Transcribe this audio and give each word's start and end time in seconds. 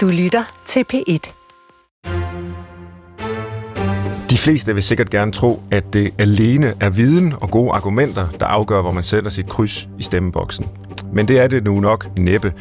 Du 0.00 0.08
lytter 0.08 0.44
til 0.66 0.84
P1. 0.92 1.32
De 4.30 4.38
fleste 4.38 4.74
vil 4.74 4.82
sikkert 4.82 5.10
gerne 5.10 5.32
tro, 5.32 5.62
at 5.70 5.92
det 5.92 6.14
alene 6.18 6.74
er 6.80 6.90
viden 6.90 7.34
og 7.40 7.50
gode 7.50 7.72
argumenter, 7.72 8.26
der 8.40 8.46
afgør, 8.46 8.82
hvor 8.82 8.90
man 8.90 9.02
sætter 9.02 9.30
sit 9.30 9.48
kryds 9.48 9.88
i 9.98 10.02
stemmeboksen. 10.02 10.66
Men 11.12 11.28
det 11.28 11.38
er 11.38 11.46
det 11.46 11.64
nu 11.64 11.80
nok 11.80 12.18
næppe. 12.18 12.52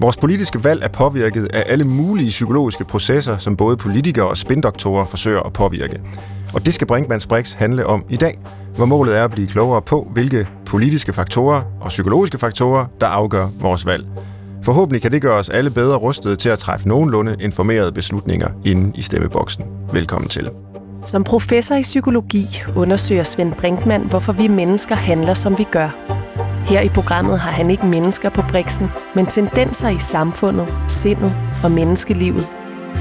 Vores 0.00 0.16
politiske 0.16 0.64
valg 0.64 0.82
er 0.82 0.88
påvirket 0.88 1.44
af 1.54 1.64
alle 1.66 1.84
mulige 1.84 2.28
psykologiske 2.28 2.84
processer, 2.84 3.38
som 3.38 3.56
både 3.56 3.76
politikere 3.76 4.28
og 4.28 4.36
spindoktorer 4.36 5.04
forsøger 5.04 5.40
at 5.40 5.52
påvirke. 5.52 6.00
Og 6.54 6.66
det 6.66 6.74
skal 6.74 6.86
Brinkmanns 6.86 7.26
Brix 7.26 7.52
handle 7.52 7.86
om 7.86 8.04
i 8.08 8.16
dag, 8.16 8.38
hvor 8.76 8.86
målet 8.86 9.16
er 9.16 9.24
at 9.24 9.30
blive 9.30 9.48
klogere 9.48 9.82
på, 9.82 10.08
hvilke 10.12 10.48
politiske 10.66 11.12
faktorer 11.12 11.62
og 11.80 11.88
psykologiske 11.88 12.38
faktorer, 12.38 12.86
der 13.00 13.06
afgør 13.06 13.48
vores 13.60 13.86
valg. 13.86 14.06
Forhåbentlig 14.62 15.02
kan 15.02 15.12
det 15.12 15.22
gøre 15.22 15.38
os 15.38 15.48
alle 15.48 15.70
bedre 15.70 15.96
rustede 15.96 16.36
til 16.36 16.48
at 16.48 16.58
træffe 16.58 16.88
nogenlunde 16.88 17.36
informerede 17.40 17.92
beslutninger 17.92 18.48
inde 18.64 18.92
i 18.96 19.02
stemmeboksen. 19.02 19.64
Velkommen 19.92 20.28
til. 20.28 20.50
Som 21.04 21.24
professor 21.24 21.74
i 21.74 21.82
psykologi 21.82 22.46
undersøger 22.76 23.22
Svend 23.22 23.52
Brinkmann, 23.52 24.04
hvorfor 24.04 24.32
vi 24.32 24.48
mennesker 24.48 24.94
handler, 24.94 25.34
som 25.34 25.58
vi 25.58 25.64
gør. 25.72 25.96
Her 26.66 26.80
i 26.80 26.88
programmet 26.88 27.38
har 27.38 27.50
han 27.50 27.70
ikke 27.70 27.86
mennesker 27.86 28.30
på 28.30 28.42
briksen, 28.50 28.88
men 29.14 29.26
tendenser 29.26 29.88
i 29.88 29.98
samfundet, 29.98 30.68
sindet 30.88 31.32
og 31.62 31.70
menneskelivet. 31.70 32.48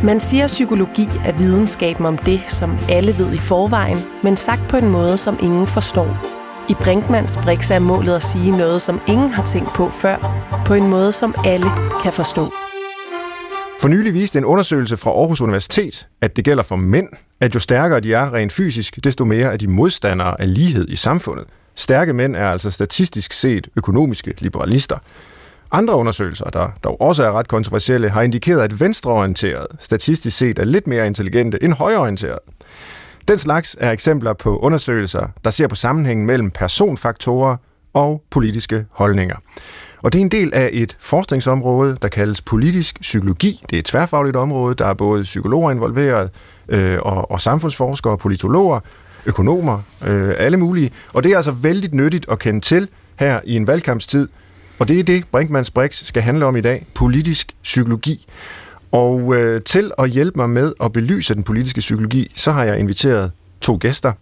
Man 0.03 0.19
siger, 0.19 0.44
at 0.44 0.47
psykologi 0.47 1.08
er 1.25 1.38
videnskaben 1.38 2.05
om 2.05 2.17
det, 2.17 2.41
som 2.47 2.77
alle 2.89 3.17
ved 3.17 3.33
i 3.33 3.38
forvejen, 3.38 3.97
men 4.23 4.38
sagt 4.38 4.61
på 4.69 4.77
en 4.77 4.91
måde, 4.91 5.17
som 5.17 5.38
ingen 5.44 5.67
forstår. 5.67 6.36
I 6.70 6.73
Brinkmans 6.73 7.38
Brix 7.44 7.71
er 7.71 7.80
målet 7.80 8.16
at 8.16 8.23
sige 8.23 8.52
noget, 8.52 8.81
som 8.81 9.02
ingen 9.08 9.30
har 9.30 9.45
tænkt 9.45 9.73
på 9.73 9.89
før, 9.89 10.17
på 10.66 10.73
en 10.73 10.88
måde, 10.88 11.12
som 11.12 11.35
alle 11.45 11.67
kan 12.03 12.13
forstå. 12.13 12.41
For 13.81 13.88
nylig 13.88 14.13
viste 14.13 14.38
en 14.39 14.45
undersøgelse 14.45 14.98
fra 14.98 15.11
Aarhus 15.11 15.41
Universitet, 15.41 16.08
at 16.22 16.36
det 16.36 16.45
gælder 16.45 16.64
for 16.64 16.75
mænd, 16.75 17.08
at 17.41 17.56
jo 17.56 17.59
stærkere 17.59 18.00
de 18.00 18.14
er 18.14 18.33
rent 18.33 18.53
fysisk, 18.53 19.03
desto 19.03 19.25
mere 19.25 19.53
er 19.53 19.58
de 19.58 19.67
modstandere 19.67 20.41
af 20.41 20.53
lighed 20.53 20.88
i 20.89 20.95
samfundet. 20.95 21.45
Stærke 21.75 22.14
mænd 22.14 22.36
er 22.36 22.50
altså 22.50 22.72
statistisk 22.72 23.34
set 23.34 23.67
økonomiske 23.75 24.34
liberalister. 24.38 24.97
Andre 25.72 25.95
undersøgelser, 25.95 26.45
der 26.45 26.69
dog 26.84 27.02
også 27.02 27.23
er 27.23 27.31
ret 27.31 27.47
kontroversielle, 27.47 28.09
har 28.09 28.22
indikeret, 28.22 28.61
at 28.61 28.80
venstreorienterede 28.80 29.67
statistisk 29.80 30.38
set 30.38 30.59
er 30.59 30.63
lidt 30.63 30.88
mere 30.88 31.08
intelligente 31.08 31.63
end 31.63 31.73
højreorienterede. 31.73 32.39
Den 33.28 33.38
slags 33.38 33.78
er 33.80 33.92
eksempler 33.92 34.33
på 34.33 34.59
undersøgelser, 34.59 35.28
der 35.44 35.52
ser 35.52 35.67
på 35.67 35.75
sammenhængen 35.75 36.25
mellem 36.25 36.52
personfaktorer 36.52 37.58
og 37.94 38.23
politiske 38.30 38.86
holdninger. 38.92 39.36
Og 40.02 40.14
det 40.14 40.19
er 40.19 40.23
en 40.23 40.31
del 40.31 40.53
af 40.53 40.69
et 40.73 40.97
forskningsområde, 41.00 41.97
der 42.02 42.08
kaldes 42.08 42.42
politisk 42.42 43.00
psykologi. 43.02 43.64
Det 43.69 43.75
er 43.75 43.80
et 43.80 43.86
tværfagligt 43.86 44.36
område, 44.36 44.75
der 44.75 44.86
er 44.86 44.94
både 44.94 45.23
psykologer 45.23 45.72
involveret, 45.72 46.30
øh, 46.69 47.00
og, 47.02 47.31
og 47.31 47.42
samfundsforskere, 47.42 48.17
politologer, 48.17 48.80
økonomer, 49.25 49.81
øh, 50.06 50.36
alle 50.38 50.58
mulige. 50.58 50.91
Og 51.14 51.23
det 51.23 51.31
er 51.31 51.36
altså 51.36 51.52
vældig 51.52 51.94
nyttigt 51.94 52.25
at 52.31 52.39
kende 52.39 52.62
til 52.62 52.88
her 53.19 53.39
i 53.44 53.56
en 53.56 53.67
valgkampstid. 53.67 54.28
Og 54.80 54.88
det 54.88 55.00
er 55.00 55.03
det, 55.03 55.23
Brinkmanns 55.31 55.72
Brix 55.72 56.06
skal 56.06 56.23
handle 56.23 56.45
om 56.45 56.56
i 56.56 56.62
dag. 56.62 56.86
Politisk 56.95 57.56
psykologi. 57.64 58.28
Og 58.91 59.35
øh, 59.35 59.61
til 59.61 59.91
at 59.97 60.09
hjælpe 60.09 60.39
mig 60.39 60.49
med 60.49 60.73
at 60.83 60.93
belyse 60.93 61.35
den 61.35 61.43
politiske 61.43 61.80
psykologi, 61.80 62.31
så 62.35 62.52
har 62.52 62.63
jeg 62.63 62.80
inviteret 62.80 63.31
to 63.61 63.77
gæster. 63.79 64.13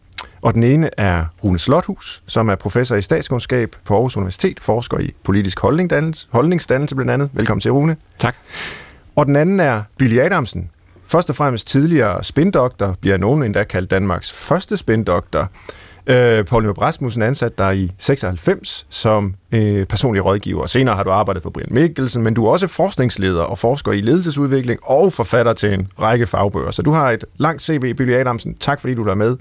Og 0.41 0.53
den 0.53 0.63
ene 0.63 0.89
er 0.97 1.25
Rune 1.43 1.59
Slothus, 1.59 2.23
som 2.25 2.49
er 2.49 2.55
professor 2.55 2.95
i 2.95 3.01
statskundskab 3.01 3.75
på 3.85 3.93
Aarhus 3.93 4.17
Universitet, 4.17 4.59
forsker 4.59 4.99
i 4.99 5.13
politisk 5.23 5.59
holdningsdannelse, 5.59 6.27
holdningsdannelse 6.29 6.95
blandt 6.95 7.11
andet. 7.11 7.29
Velkommen 7.33 7.61
til, 7.61 7.71
Rune. 7.71 7.95
Tak. 8.19 8.35
Og 9.15 9.25
den 9.25 9.35
anden 9.35 9.59
er 9.59 9.81
Billy 9.97 10.19
Adamsen, 10.19 10.69
først 11.07 11.29
og 11.29 11.35
fremmest 11.35 11.67
tidligere 11.67 12.23
spindoktor, 12.23 12.97
bliver 13.01 13.17
nogen 13.17 13.43
endda 13.43 13.63
kaldt 13.63 13.91
Danmarks 13.91 14.31
første 14.31 14.77
spindoktor. 14.77 15.49
Øh, 16.07 16.45
Paul 16.45 16.63
Nyrup 16.63 16.81
Rasmussen 16.81 17.21
ansat 17.21 17.57
dig 17.57 17.77
i 17.77 17.91
96 17.97 18.85
som 18.89 19.35
øh, 19.51 19.85
personlig 19.85 20.25
rådgiver. 20.25 20.65
Senere 20.65 20.95
har 20.95 21.03
du 21.03 21.11
arbejdet 21.11 21.43
for 21.43 21.49
Brian 21.49 21.67
Mikkelsen, 21.71 22.23
men 22.23 22.33
du 22.33 22.45
er 22.45 22.51
også 22.51 22.67
forskningsleder 22.67 23.41
og 23.41 23.57
forsker 23.57 23.91
i 23.91 24.01
ledelsesudvikling 24.01 24.79
og 24.83 25.13
forfatter 25.13 25.53
til 25.53 25.73
en 25.73 25.87
række 26.01 26.27
fagbøger. 26.27 26.71
Så 26.71 26.81
du 26.81 26.91
har 26.91 27.11
et 27.11 27.25
langt 27.37 27.63
CV, 27.63 27.93
Billy 27.93 28.11
Adamsen. 28.11 28.55
Tak 28.55 28.81
fordi 28.81 28.93
du 28.93 29.03
er 29.03 29.13
med. 29.13 29.37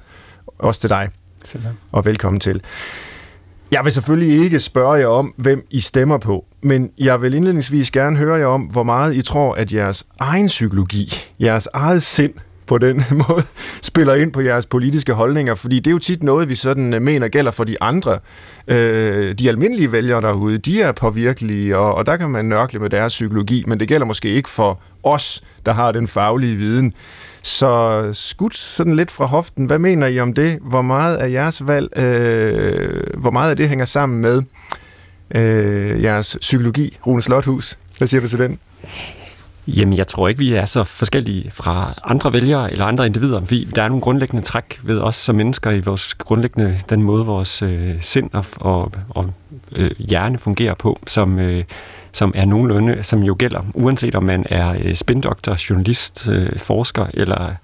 Også 0.59 0.81
til 0.81 0.91
dig. 0.91 1.09
Selv 1.45 1.63
tak. 1.63 1.73
Og 1.93 2.05
velkommen 2.05 2.41
til. 2.41 2.63
Jeg 3.71 3.85
vil 3.85 3.93
selvfølgelig 3.93 4.45
ikke 4.45 4.61
spørge 4.61 4.93
jer 4.93 5.07
om, 5.07 5.35
hvem 5.37 5.67
I 5.71 5.81
stemmer 5.81 6.19
på, 6.19 6.45
men 6.63 6.91
jeg 6.99 7.23
vil 7.23 7.35
indledningsvis 7.35 7.91
gerne 7.91 8.17
høre 8.17 8.35
jer 8.35 8.47
om, 8.47 8.63
hvor 8.63 8.83
meget 8.83 9.15
I 9.15 9.23
tror, 9.23 9.55
at 9.55 9.73
jeres 9.73 10.07
egen 10.19 10.47
psykologi, 10.47 11.15
jeres 11.41 11.69
eget 11.73 12.03
sind 12.03 12.35
på 12.67 12.79
den 12.79 13.03
måde, 13.29 13.43
spiller 13.83 14.15
ind 14.15 14.33
på 14.33 14.41
jeres 14.41 14.67
politiske 14.67 15.13
holdninger, 15.13 15.55
fordi 15.55 15.77
det 15.77 15.87
er 15.87 15.91
jo 15.91 15.99
tit 15.99 16.23
noget, 16.23 16.49
vi 16.49 16.55
sådan 16.55 16.95
øh, 16.95 17.03
mener 17.03 17.29
gælder 17.29 17.51
for 17.51 17.65
de 17.65 17.83
andre. 17.83 18.19
Øh, 18.69 19.35
de 19.35 19.49
almindelige 19.49 19.93
vælgere 19.93 20.21
derude, 20.21 20.59
de 20.59 20.83
er 20.83 20.93
påvirkelige, 20.93 21.79
og, 21.79 21.95
og 21.95 22.07
der 22.07 22.17
kan 22.17 22.31
man 22.31 22.45
nørkle 22.45 22.79
med 22.79 22.91
deres 22.91 23.13
psykologi, 23.13 23.65
men 23.67 23.81
det 23.81 23.89
gælder 23.89 24.07
måske 24.07 24.29
ikke 24.29 24.51
for 24.51 24.81
os, 25.03 25.45
der 25.67 25.73
har 25.73 25.93
den 25.93 26.09
faglige 26.09 26.57
viden. 26.57 26.95
Så 27.43 28.11
skudt 28.13 28.57
sådan 28.57 28.97
lidt 28.97 29.11
fra 29.11 29.25
hoften, 29.25 29.67
hvad 29.67 29.79
mener 29.79 30.07
I 30.07 30.21
om 30.21 30.35
det? 30.35 30.59
Hvor 30.61 30.83
meget 30.83 31.17
af 31.17 31.31
jeres 31.31 31.67
valg, 31.67 31.99
øh, 31.99 33.03
hvor 33.19 33.31
meget 33.31 33.51
af 33.51 33.57
det 33.57 33.69
hænger 33.69 33.85
sammen 33.85 34.21
med 34.21 34.43
øh, 35.35 36.03
jeres 36.03 36.37
psykologi, 36.41 36.99
Rune 37.07 37.23
Slothus? 37.23 37.79
Hvad 37.99 38.09
siger 38.09 38.21
du 38.21 38.29
til 38.29 38.39
den? 38.39 38.59
Jamen, 39.67 39.99
jeg 39.99 40.07
tror 40.07 40.29
ikke, 40.29 40.39
vi 40.39 40.53
er 40.53 40.65
så 40.65 40.85
forskellige 40.85 41.51
fra 41.51 42.01
andre 42.05 42.33
vælgere 42.33 42.73
eller 42.73 42.85
andre 42.85 43.07
individer. 43.07 43.41
Vi, 43.41 43.65
der 43.65 43.83
er 43.83 43.89
nogle 43.89 44.03
grundlæggende 44.03 44.43
træk 44.43 44.81
ved 44.83 44.99
os 44.99 45.15
som 45.15 45.35
mennesker 45.35 45.71
i 45.71 45.81
vores 45.81 46.15
grundlæggende, 46.15 46.81
den 46.89 47.03
måde 47.03 47.27
vores 47.27 47.63
øh, 47.63 47.95
sind 48.01 48.31
og, 48.33 48.45
og, 48.57 48.93
og 49.09 49.31
øh, 49.73 49.91
hjerne 49.99 50.39
fungerer 50.39 50.75
på, 50.75 50.99
som, 51.07 51.39
øh, 51.39 51.65
som 52.13 52.33
er 52.35 52.45
nogenlunde, 52.45 53.03
som 53.03 53.23
jo 53.23 53.37
gælder, 53.39 53.61
uanset 53.75 54.15
om 54.15 54.23
man 54.23 54.47
er 54.51 54.77
øh, 54.85 54.95
spindoktor, 54.95 55.57
journalist, 55.71 56.29
øh, 56.29 56.59
forsker 56.59 57.07
eller 57.15 57.55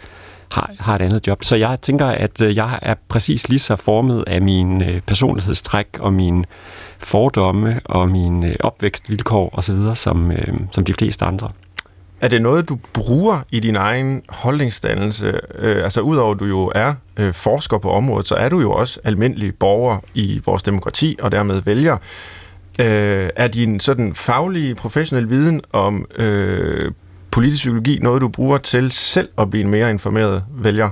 har, 0.52 0.70
har 0.78 0.94
et 0.94 1.02
andet 1.02 1.26
job. 1.26 1.44
Så 1.44 1.56
jeg 1.56 1.80
tænker, 1.82 2.06
at 2.06 2.42
øh, 2.42 2.56
jeg 2.56 2.78
er 2.82 2.94
præcis 3.08 3.48
lige 3.48 3.58
så 3.58 3.76
formet 3.76 4.24
af 4.26 4.42
min 4.42 4.82
øh, 4.82 5.00
personlighedstræk 5.00 5.86
og 5.98 6.12
min 6.12 6.44
fordomme 6.98 7.80
og 7.84 8.08
min 8.08 8.44
øh, 8.44 8.54
opvækstvilkår 8.60 9.50
osv., 9.52 9.76
som, 9.94 10.32
øh, 10.32 10.54
som 10.70 10.84
de 10.84 10.94
fleste 10.94 11.24
andre. 11.24 11.50
Er 12.20 12.28
det 12.28 12.42
noget, 12.42 12.68
du 12.68 12.78
bruger 12.92 13.40
i 13.50 13.60
din 13.60 13.76
egen 13.76 14.22
holdningsdannelse? 14.28 15.40
Øh, 15.54 15.84
altså 15.84 16.00
udover 16.00 16.34
at 16.34 16.40
du 16.40 16.44
jo 16.44 16.72
er 16.74 16.94
øh, 17.16 17.32
forsker 17.34 17.78
på 17.78 17.90
området, 17.90 18.28
så 18.28 18.34
er 18.34 18.48
du 18.48 18.60
jo 18.60 18.72
også 18.72 19.00
almindelig 19.04 19.54
borger 19.54 19.98
i 20.14 20.40
vores 20.46 20.62
demokrati, 20.62 21.16
og 21.22 21.32
dermed 21.32 21.62
vælger. 21.62 21.96
Øh, 22.78 23.30
er 23.36 23.48
din 23.48 23.80
sådan 23.80 24.14
faglige, 24.14 24.74
professionelle 24.74 25.28
viden 25.28 25.60
om 25.72 26.06
øh, 26.16 26.92
politisk 27.30 27.60
psykologi 27.60 27.98
noget, 27.98 28.20
du 28.20 28.28
bruger 28.28 28.58
til 28.58 28.92
selv 28.92 29.28
at 29.38 29.50
blive 29.50 29.64
en 29.64 29.70
mere 29.70 29.90
informeret 29.90 30.44
vælger? 30.50 30.90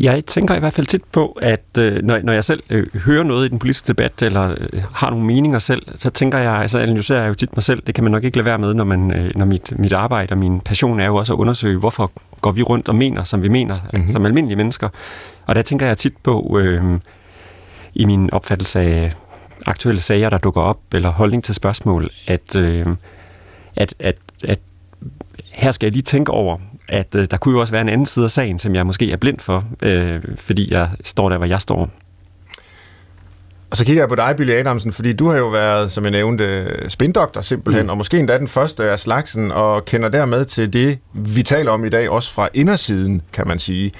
Jeg 0.00 0.24
tænker 0.24 0.54
i 0.54 0.58
hvert 0.58 0.72
fald 0.72 0.86
tit 0.86 1.04
på, 1.12 1.38
at 1.42 1.64
øh, 1.78 2.02
når, 2.02 2.18
når 2.22 2.32
jeg 2.32 2.44
selv 2.44 2.62
øh, 2.70 2.94
hører 2.94 3.22
noget 3.22 3.46
i 3.46 3.48
den 3.48 3.58
politiske 3.58 3.88
debat, 3.88 4.22
eller 4.22 4.54
øh, 4.72 4.82
har 4.94 5.10
nogle 5.10 5.26
meninger 5.26 5.58
selv, 5.58 5.82
så 5.94 6.10
tænker 6.10 6.38
jeg, 6.38 6.52
altså 6.52 6.78
analyserer 6.78 7.20
jeg 7.20 7.28
jo 7.28 7.34
tit 7.34 7.56
mig 7.56 7.62
selv. 7.62 7.82
Det 7.86 7.94
kan 7.94 8.04
man 8.04 8.10
nok 8.10 8.24
ikke 8.24 8.36
lade 8.36 8.44
være 8.44 8.58
med, 8.58 8.74
når, 8.74 8.84
man, 8.84 9.12
øh, 9.12 9.30
når 9.36 9.44
mit, 9.44 9.78
mit 9.78 9.92
arbejde 9.92 10.32
og 10.32 10.38
min 10.38 10.60
passion 10.60 11.00
er 11.00 11.06
jo 11.06 11.16
også 11.16 11.32
at 11.32 11.38
undersøge, 11.38 11.78
hvorfor 11.78 12.12
går 12.40 12.52
vi 12.52 12.62
rundt 12.62 12.88
og 12.88 12.94
mener, 12.94 13.24
som 13.24 13.42
vi 13.42 13.48
mener, 13.48 13.76
mm-hmm. 13.92 14.12
som 14.12 14.26
almindelige 14.26 14.56
mennesker. 14.56 14.88
Og 15.46 15.54
der 15.54 15.62
tænker 15.62 15.86
jeg 15.86 15.98
tit 15.98 16.16
på, 16.22 16.58
øh, 16.60 16.82
i 17.94 18.04
min 18.04 18.32
opfattelse 18.32 18.80
af 18.80 19.12
aktuelle 19.66 20.00
sager, 20.00 20.30
der 20.30 20.38
dukker 20.38 20.60
op, 20.60 20.78
eller 20.94 21.08
holdning 21.10 21.44
til 21.44 21.54
spørgsmål, 21.54 22.10
at, 22.26 22.56
øh, 22.56 22.86
at, 23.76 23.94
at, 23.98 24.16
at 24.44 24.58
her 25.52 25.70
skal 25.70 25.86
jeg 25.86 25.92
lige 25.92 26.02
tænke 26.02 26.32
over, 26.32 26.58
at 26.88 27.14
øh, 27.14 27.26
der 27.30 27.36
kunne 27.36 27.54
jo 27.54 27.60
også 27.60 27.72
være 27.72 27.82
en 27.82 27.88
anden 27.88 28.06
side 28.06 28.24
af 28.24 28.30
sagen, 28.30 28.58
som 28.58 28.74
jeg 28.74 28.86
måske 28.86 29.12
er 29.12 29.16
blind 29.16 29.40
for, 29.40 29.64
øh, 29.82 30.22
fordi 30.36 30.72
jeg 30.72 30.90
står 31.04 31.28
der, 31.28 31.36
hvor 31.36 31.46
jeg 31.46 31.60
står. 31.60 31.90
Og 33.70 33.76
så 33.76 33.84
kigger 33.84 34.02
jeg 34.02 34.08
på 34.08 34.14
dig, 34.14 34.34
Billy 34.36 34.50
Adamsen, 34.50 34.92
fordi 34.92 35.12
du 35.12 35.28
har 35.28 35.38
jo 35.38 35.48
været, 35.48 35.92
som 35.92 36.04
jeg 36.04 36.10
nævnte, 36.10 36.66
spindoktor 36.88 37.40
simpelthen, 37.40 37.86
mm. 37.86 37.90
og 37.90 37.96
måske 37.96 38.18
endda 38.18 38.38
den 38.38 38.48
første 38.48 38.90
af 38.90 38.98
slagsen, 38.98 39.52
og 39.52 39.84
kender 39.84 40.08
dermed 40.08 40.44
til 40.44 40.72
det, 40.72 40.98
vi 41.12 41.42
taler 41.42 41.72
om 41.72 41.84
i 41.84 41.88
dag, 41.88 42.10
også 42.10 42.32
fra 42.32 42.48
indersiden, 42.54 43.22
kan 43.32 43.48
man 43.48 43.58
sige. 43.58 43.92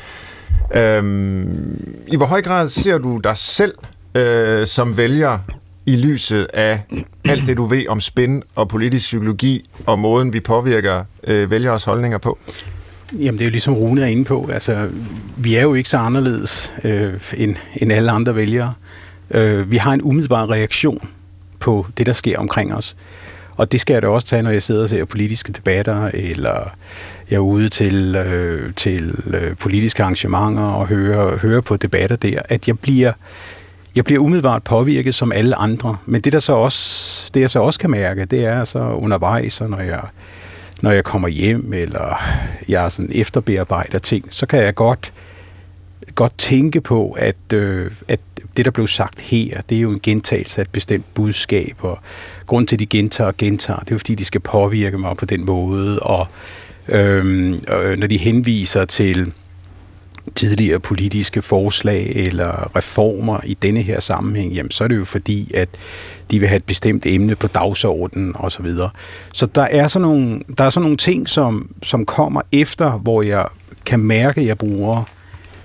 Øhm, 0.75 2.05
I 2.07 2.17
hvor 2.17 2.27
høj 2.27 2.43
grad 2.43 2.69
ser 2.69 2.99
du 2.99 3.19
dig 3.19 3.37
selv 3.37 3.75
øh, 4.15 4.67
som 4.67 4.97
vælger 4.97 5.39
i 5.87 5.97
lyset 5.97 6.47
af 6.55 6.81
alt 7.25 7.47
det, 7.47 7.57
du 7.57 7.65
ved 7.65 7.89
om 7.89 8.01
spin 8.01 8.43
og 8.55 8.69
politisk 8.69 9.07
psykologi 9.07 9.71
og 9.87 9.99
måden, 9.99 10.33
vi 10.33 10.41
påvirker 10.41 11.05
øh, 11.25 11.51
vælgeres 11.51 11.85
holdninger 11.85 12.19
på? 12.19 12.39
Jamen 13.13 13.35
det 13.39 13.41
er 13.41 13.47
jo 13.47 13.51
ligesom 13.51 13.75
Rune 13.75 14.03
er 14.03 14.07
inde 14.07 14.25
på. 14.25 14.49
Altså, 14.53 14.89
vi 15.37 15.55
er 15.55 15.63
jo 15.63 15.75
ikke 15.75 15.89
så 15.89 15.99
anderledes 15.99 16.75
øh, 16.85 17.13
end, 17.37 17.57
end 17.77 17.93
alle 17.93 18.11
andre 18.11 18.35
vælgere. 18.35 18.75
Øh, 19.31 19.71
vi 19.71 19.77
har 19.77 19.93
en 19.93 20.03
umiddelbar 20.03 20.51
reaktion 20.51 21.09
på 21.61 21.87
det, 21.99 22.07
der 22.07 22.13
sker 22.13 22.39
omkring 22.39 22.75
os. 22.75 22.97
Og 23.57 23.73
det 23.73 23.81
skal 23.81 23.95
jeg 23.95 24.03
da 24.03 24.09
også 24.09 24.27
tage, 24.27 24.43
når 24.43 24.51
jeg 24.51 24.63
sidder 24.63 24.83
og 24.83 24.89
ser 24.89 25.05
politiske 25.05 25.53
debatter, 25.53 26.11
eller 26.15 26.71
jeg 27.31 27.37
er 27.37 27.41
ude 27.41 27.69
til, 27.69 28.17
øh, 28.17 28.75
til 28.75 29.15
øh, 29.27 29.57
politiske 29.57 30.03
arrangementer 30.03 30.63
og 30.63 30.87
hører, 30.87 31.39
hører 31.39 31.61
på 31.61 31.77
debatter 31.77 32.17
der, 32.17 32.41
at 32.45 32.69
jeg 32.69 32.79
bliver, 32.79 33.13
jeg 33.97 34.05
bliver 34.05 34.21
umiddelbart 34.21 34.63
påvirket 34.63 35.15
som 35.15 35.33
alle 35.33 35.57
andre. 35.57 35.97
Men 36.07 36.21
det, 36.21 36.33
der 36.33 36.41
så 36.41 36.53
også, 36.53 37.31
det 37.35 37.41
jeg 37.41 37.51
så 37.51 37.61
også 37.61 37.81
kan 37.81 37.91
mærke, 37.91 38.25
det 38.25 38.45
er 38.45 38.65
så 38.65 38.79
undervejs, 38.79 39.61
når 39.61 39.81
jeg, 39.81 40.01
når 40.83 40.91
jeg 40.91 41.05
kommer 41.05 41.29
hjem, 41.29 41.73
eller 41.73 42.23
jeg 42.69 42.93
sådan 42.93 43.11
efterbearbejder 43.15 43.99
ting, 43.99 44.27
så 44.31 44.47
kan 44.47 44.63
jeg 44.63 44.75
godt, 44.75 45.13
godt 46.15 46.39
tænke 46.39 46.81
på, 46.81 47.11
at, 47.11 47.53
øh, 47.53 47.91
at 48.09 48.21
det, 48.57 48.65
der 48.65 48.71
blev 48.71 48.87
sagt 48.87 49.21
her, 49.21 49.61
det 49.69 49.77
er 49.77 49.81
jo 49.81 49.91
en 49.91 50.01
gentagelse 50.03 50.61
af 50.61 50.65
et 50.65 50.71
bestemt 50.71 51.15
budskab, 51.15 51.77
og 51.79 51.99
grund 52.47 52.67
til, 52.67 52.77
at 52.77 52.81
de 52.81 52.87
gentager 52.87 53.29
og 53.29 53.37
gentager, 53.37 53.79
det 53.79 53.91
er 53.91 53.95
jo, 53.95 53.99
fordi 53.99 54.15
de 54.15 54.25
skal 54.25 54.41
påvirke 54.41 54.99
mig 54.99 55.17
på 55.17 55.25
den 55.25 55.45
måde, 55.45 56.01
og 56.01 56.27
øhm, 56.89 57.55
øh, 57.55 57.99
når 57.99 58.07
de 58.07 58.17
henviser 58.17 58.85
til 58.85 59.33
tidligere 60.35 60.81
politiske 60.81 61.43
forslag 61.43 62.13
eller 62.15 62.77
reformer 62.77 63.41
i 63.45 63.55
denne 63.63 63.83
her 63.83 64.01
sammenhæng, 64.01 64.53
jamen, 64.53 64.71
så 64.71 64.85
er 64.85 64.89
det 64.89 64.97
jo 64.97 65.05
fordi, 65.05 65.55
at 65.55 65.69
de 66.31 66.39
vil 66.39 66.49
have 66.49 66.57
et 66.57 66.65
bestemt 66.65 67.07
emne 67.07 67.35
på 67.35 67.47
dagsordenen 67.47 68.37
osv. 68.37 68.51
Så, 68.51 68.63
videre. 68.63 68.91
så 69.33 69.47
der 69.47 69.63
er 69.63 69.89
sådan 69.89 70.09
nogle, 70.09 70.41
der 70.59 70.65
er 70.65 70.71
sådan 70.71 70.83
nogle 70.83 70.97
ting, 70.97 71.29
som, 71.29 71.71
som 71.83 72.07
kommer 72.07 72.41
efter, 72.53 72.91
hvor 72.91 73.23
jeg 73.23 73.47
kan 73.87 74.01
mærke, 74.01 74.41
at 74.41 74.47
jeg 74.47 74.59
bruger 74.59 75.03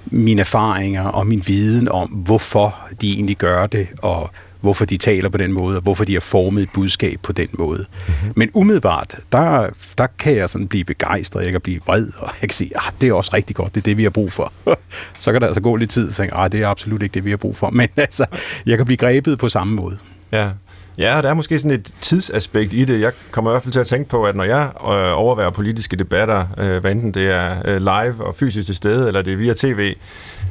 mine 0.06 0.40
erfaringer 0.40 1.04
og 1.04 1.28
min 1.28 1.44
viden 1.48 1.88
om, 1.90 2.10
hvorfor 2.10 2.76
de 3.02 3.14
egentlig 3.14 3.38
gør 3.38 3.68
det, 3.68 3.88
og 4.02 4.30
hvorfor 4.62 4.86
de 4.86 4.98
taler 4.98 5.30
på 5.30 5.38
den 5.38 5.54
måde, 5.54 5.76
og 5.76 5.82
hvorfor 5.82 6.06
de 6.06 6.14
har 6.14 6.20
formet 6.20 6.64
et 6.64 6.70
budskab 6.74 7.20
på 7.24 7.32
den 7.32 7.48
måde. 7.54 7.86
Mm-hmm. 8.08 8.34
Men 8.36 8.50
umiddelbart, 8.54 9.18
der, 9.32 9.70
der 9.98 10.08
kan 10.20 10.36
jeg 10.36 10.50
sådan 10.50 10.68
blive 10.68 10.84
begejstret, 10.84 11.44
jeg 11.44 11.52
kan 11.52 11.62
blive 11.62 11.80
vred, 11.86 12.08
og 12.18 12.28
jeg 12.42 12.50
kan 12.50 12.56
sige, 12.56 12.72
ah, 12.76 12.94
det 13.02 13.10
er 13.10 13.14
også 13.14 13.32
rigtig 13.34 13.56
godt, 13.56 13.76
det 13.76 13.82
er 13.82 13.86
det, 13.86 13.98
vi 13.98 14.04
har 14.04 14.10
brug 14.10 14.32
for. 14.32 14.54
så 15.20 15.32
kan 15.32 15.42
der 15.42 15.48
altså 15.48 15.62
gå 15.62 15.76
lidt 15.76 15.90
tid 15.90 16.08
og 16.08 16.14
tænke, 16.14 16.36
ah, 16.36 16.52
det 16.52 16.62
er 16.62 16.68
absolut 16.68 17.04
ikke 17.04 17.14
det, 17.14 17.26
vi 17.26 17.30
har 17.30 17.38
brug 17.38 17.58
for. 17.58 17.70
Men 17.82 17.88
altså, 17.98 18.26
jeg 18.66 18.78
kan 18.78 18.86
blive 18.86 18.98
grebet 18.98 19.40
på 19.40 19.50
samme 19.50 19.76
måde. 19.76 19.98
Ja, 20.32 20.50
Ja, 20.98 21.22
der 21.22 21.30
er 21.30 21.34
måske 21.34 21.60
sådan 21.60 21.78
et 21.78 21.94
tidsaspekt 22.02 22.74
i 22.74 22.86
det. 22.86 23.02
Jeg 23.02 23.12
kommer 23.32 23.52
i 23.52 23.54
hvert 23.54 23.64
fald 23.64 23.74
til 23.74 23.80
at 23.80 23.88
tænke 23.88 24.10
på, 24.10 24.26
at 24.26 24.36
når 24.36 24.44
jeg 24.44 24.72
øh, 24.76 25.20
overværer 25.20 25.50
politiske 25.50 25.96
debatter, 25.96 26.46
øh, 26.58 26.82
hvad 26.82 26.92
enten 26.92 27.14
det 27.14 27.30
er 27.30 27.62
øh, 27.66 27.78
live 27.78 28.26
og 28.26 28.36
fysisk 28.36 28.66
til 28.66 28.76
stede, 28.76 29.08
eller 29.08 29.22
det 29.22 29.34
er 29.34 29.38
via 29.38 29.54
tv 29.54 29.96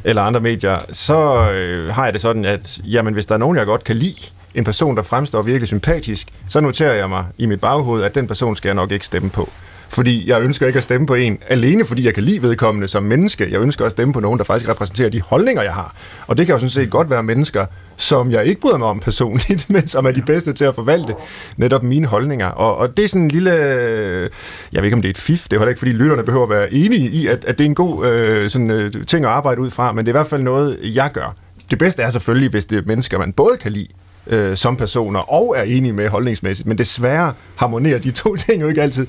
eller 0.04 0.22
andre 0.22 0.40
medier, 0.40 0.76
så 0.92 1.50
øh, 1.50 1.94
har 1.94 2.04
jeg 2.04 2.12
det 2.12 2.20
sådan, 2.20 2.44
at 2.44 2.78
jamen, 2.84 3.14
hvis 3.14 3.26
der 3.26 3.34
er 3.34 3.38
nogen, 3.38 3.56
jeg 3.56 3.66
godt 3.66 3.84
kan 3.84 3.96
lide, 3.96 4.30
en 4.54 4.64
person, 4.64 4.96
der 4.96 5.02
fremstår 5.02 5.42
virkelig 5.42 5.66
sympatisk, 5.68 6.28
så 6.48 6.60
noterer 6.60 6.94
jeg 6.94 7.08
mig 7.08 7.24
i 7.38 7.46
mit 7.46 7.60
baghoved, 7.60 8.02
at 8.02 8.14
den 8.14 8.26
person 8.26 8.56
skal 8.56 8.68
jeg 8.68 8.74
nok 8.74 8.92
ikke 8.92 9.06
stemme 9.06 9.30
på. 9.30 9.48
Fordi 9.92 10.28
jeg 10.28 10.42
ønsker 10.42 10.66
ikke 10.66 10.76
at 10.76 10.82
stemme 10.82 11.06
på 11.06 11.14
en, 11.14 11.38
alene 11.48 11.84
fordi 11.84 12.06
jeg 12.06 12.14
kan 12.14 12.22
lide 12.22 12.42
vedkommende 12.42 12.88
som 12.88 13.02
menneske. 13.02 13.48
Jeg 13.50 13.60
ønsker 13.60 13.84
at 13.84 13.90
stemme 13.90 14.14
på 14.14 14.20
nogen, 14.20 14.38
der 14.38 14.44
faktisk 14.44 14.70
repræsenterer 14.70 15.08
de 15.08 15.20
holdninger, 15.20 15.62
jeg 15.62 15.72
har. 15.72 15.94
Og 16.26 16.38
det 16.38 16.46
kan 16.46 16.54
jo 16.54 16.58
sådan 16.58 16.70
set 16.70 16.90
godt 16.90 17.10
være 17.10 17.22
mennesker, 17.22 17.66
som 17.96 18.30
jeg 18.30 18.44
ikke 18.44 18.60
bryder 18.60 18.78
mig 18.78 18.88
om 18.88 19.00
personligt, 19.00 19.70
men 19.74 19.88
som 19.88 20.06
er 20.06 20.10
de 20.10 20.22
bedste 20.22 20.52
til 20.52 20.64
at 20.64 20.74
forvalte 20.74 21.14
netop 21.56 21.82
mine 21.82 22.06
holdninger. 22.06 22.46
Og, 22.46 22.76
og 22.76 22.96
det 22.96 23.04
er 23.04 23.08
sådan 23.08 23.22
en 23.22 23.30
lille... 23.30 23.52
Øh, 23.52 24.30
jeg 24.72 24.82
ved 24.82 24.84
ikke, 24.84 24.94
om 24.94 25.02
det 25.02 25.08
er 25.08 25.10
et 25.10 25.18
fif. 25.18 25.42
Det 25.42 25.52
er 25.52 25.60
heller 25.60 25.68
ikke, 25.68 25.78
fordi 25.78 25.92
lytterne 25.92 26.22
behøver 26.22 26.44
at 26.44 26.50
være 26.50 26.72
enige 26.72 27.10
i, 27.10 27.26
at, 27.26 27.44
at 27.44 27.58
det 27.58 27.64
er 27.64 27.68
en 27.68 27.74
god 27.74 28.06
øh, 28.06 28.50
sådan, 28.50 28.70
øh, 28.70 28.92
ting 29.06 29.24
at 29.24 29.30
arbejde 29.30 29.60
ud 29.60 29.70
fra, 29.70 29.92
men 29.92 30.06
det 30.06 30.10
er 30.10 30.14
i 30.14 30.18
hvert 30.18 30.26
fald 30.26 30.42
noget, 30.42 30.78
jeg 30.82 31.10
gør. 31.12 31.34
Det 31.70 31.78
bedste 31.78 32.02
er 32.02 32.10
selvfølgelig, 32.10 32.50
hvis 32.50 32.66
det 32.66 32.78
er 32.78 32.82
mennesker, 32.86 33.18
man 33.18 33.32
både 33.32 33.56
kan 33.60 33.72
lide, 33.72 33.88
øh, 34.26 34.56
som 34.56 34.76
personer 34.76 35.32
og 35.32 35.54
er 35.58 35.62
enige 35.62 35.92
med 35.92 36.08
holdningsmæssigt, 36.08 36.68
men 36.68 36.78
desværre 36.78 37.32
harmonerer 37.56 37.98
de 37.98 38.10
to 38.10 38.36
ting 38.46 38.62
jo 38.62 38.68
ikke 38.68 38.82
altid. 38.82 39.06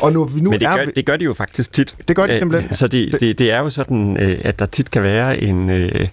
Og 0.00 0.12
nu, 0.12 0.30
nu 0.36 0.50
men 0.50 0.60
det, 0.60 0.66
er, 0.66 0.76
gør, 0.76 0.84
det 0.84 1.06
gør 1.06 1.16
de 1.16 1.24
jo 1.24 1.34
faktisk 1.34 1.72
tit. 1.72 1.96
Det 2.08 2.16
gør 2.16 2.22
de 2.22 2.38
simpelthen. 2.38 2.74
Så 2.74 2.88
det, 2.88 3.20
det, 3.20 3.38
det 3.38 3.52
er 3.52 3.58
jo 3.58 3.70
sådan, 3.70 4.16
øh, 4.20 4.38
at 4.44 4.58
der 4.58 4.66
tit 4.66 4.90
kan 4.90 5.02
være 5.02 5.42
en... 5.42 5.70
Øh, 5.70 6.08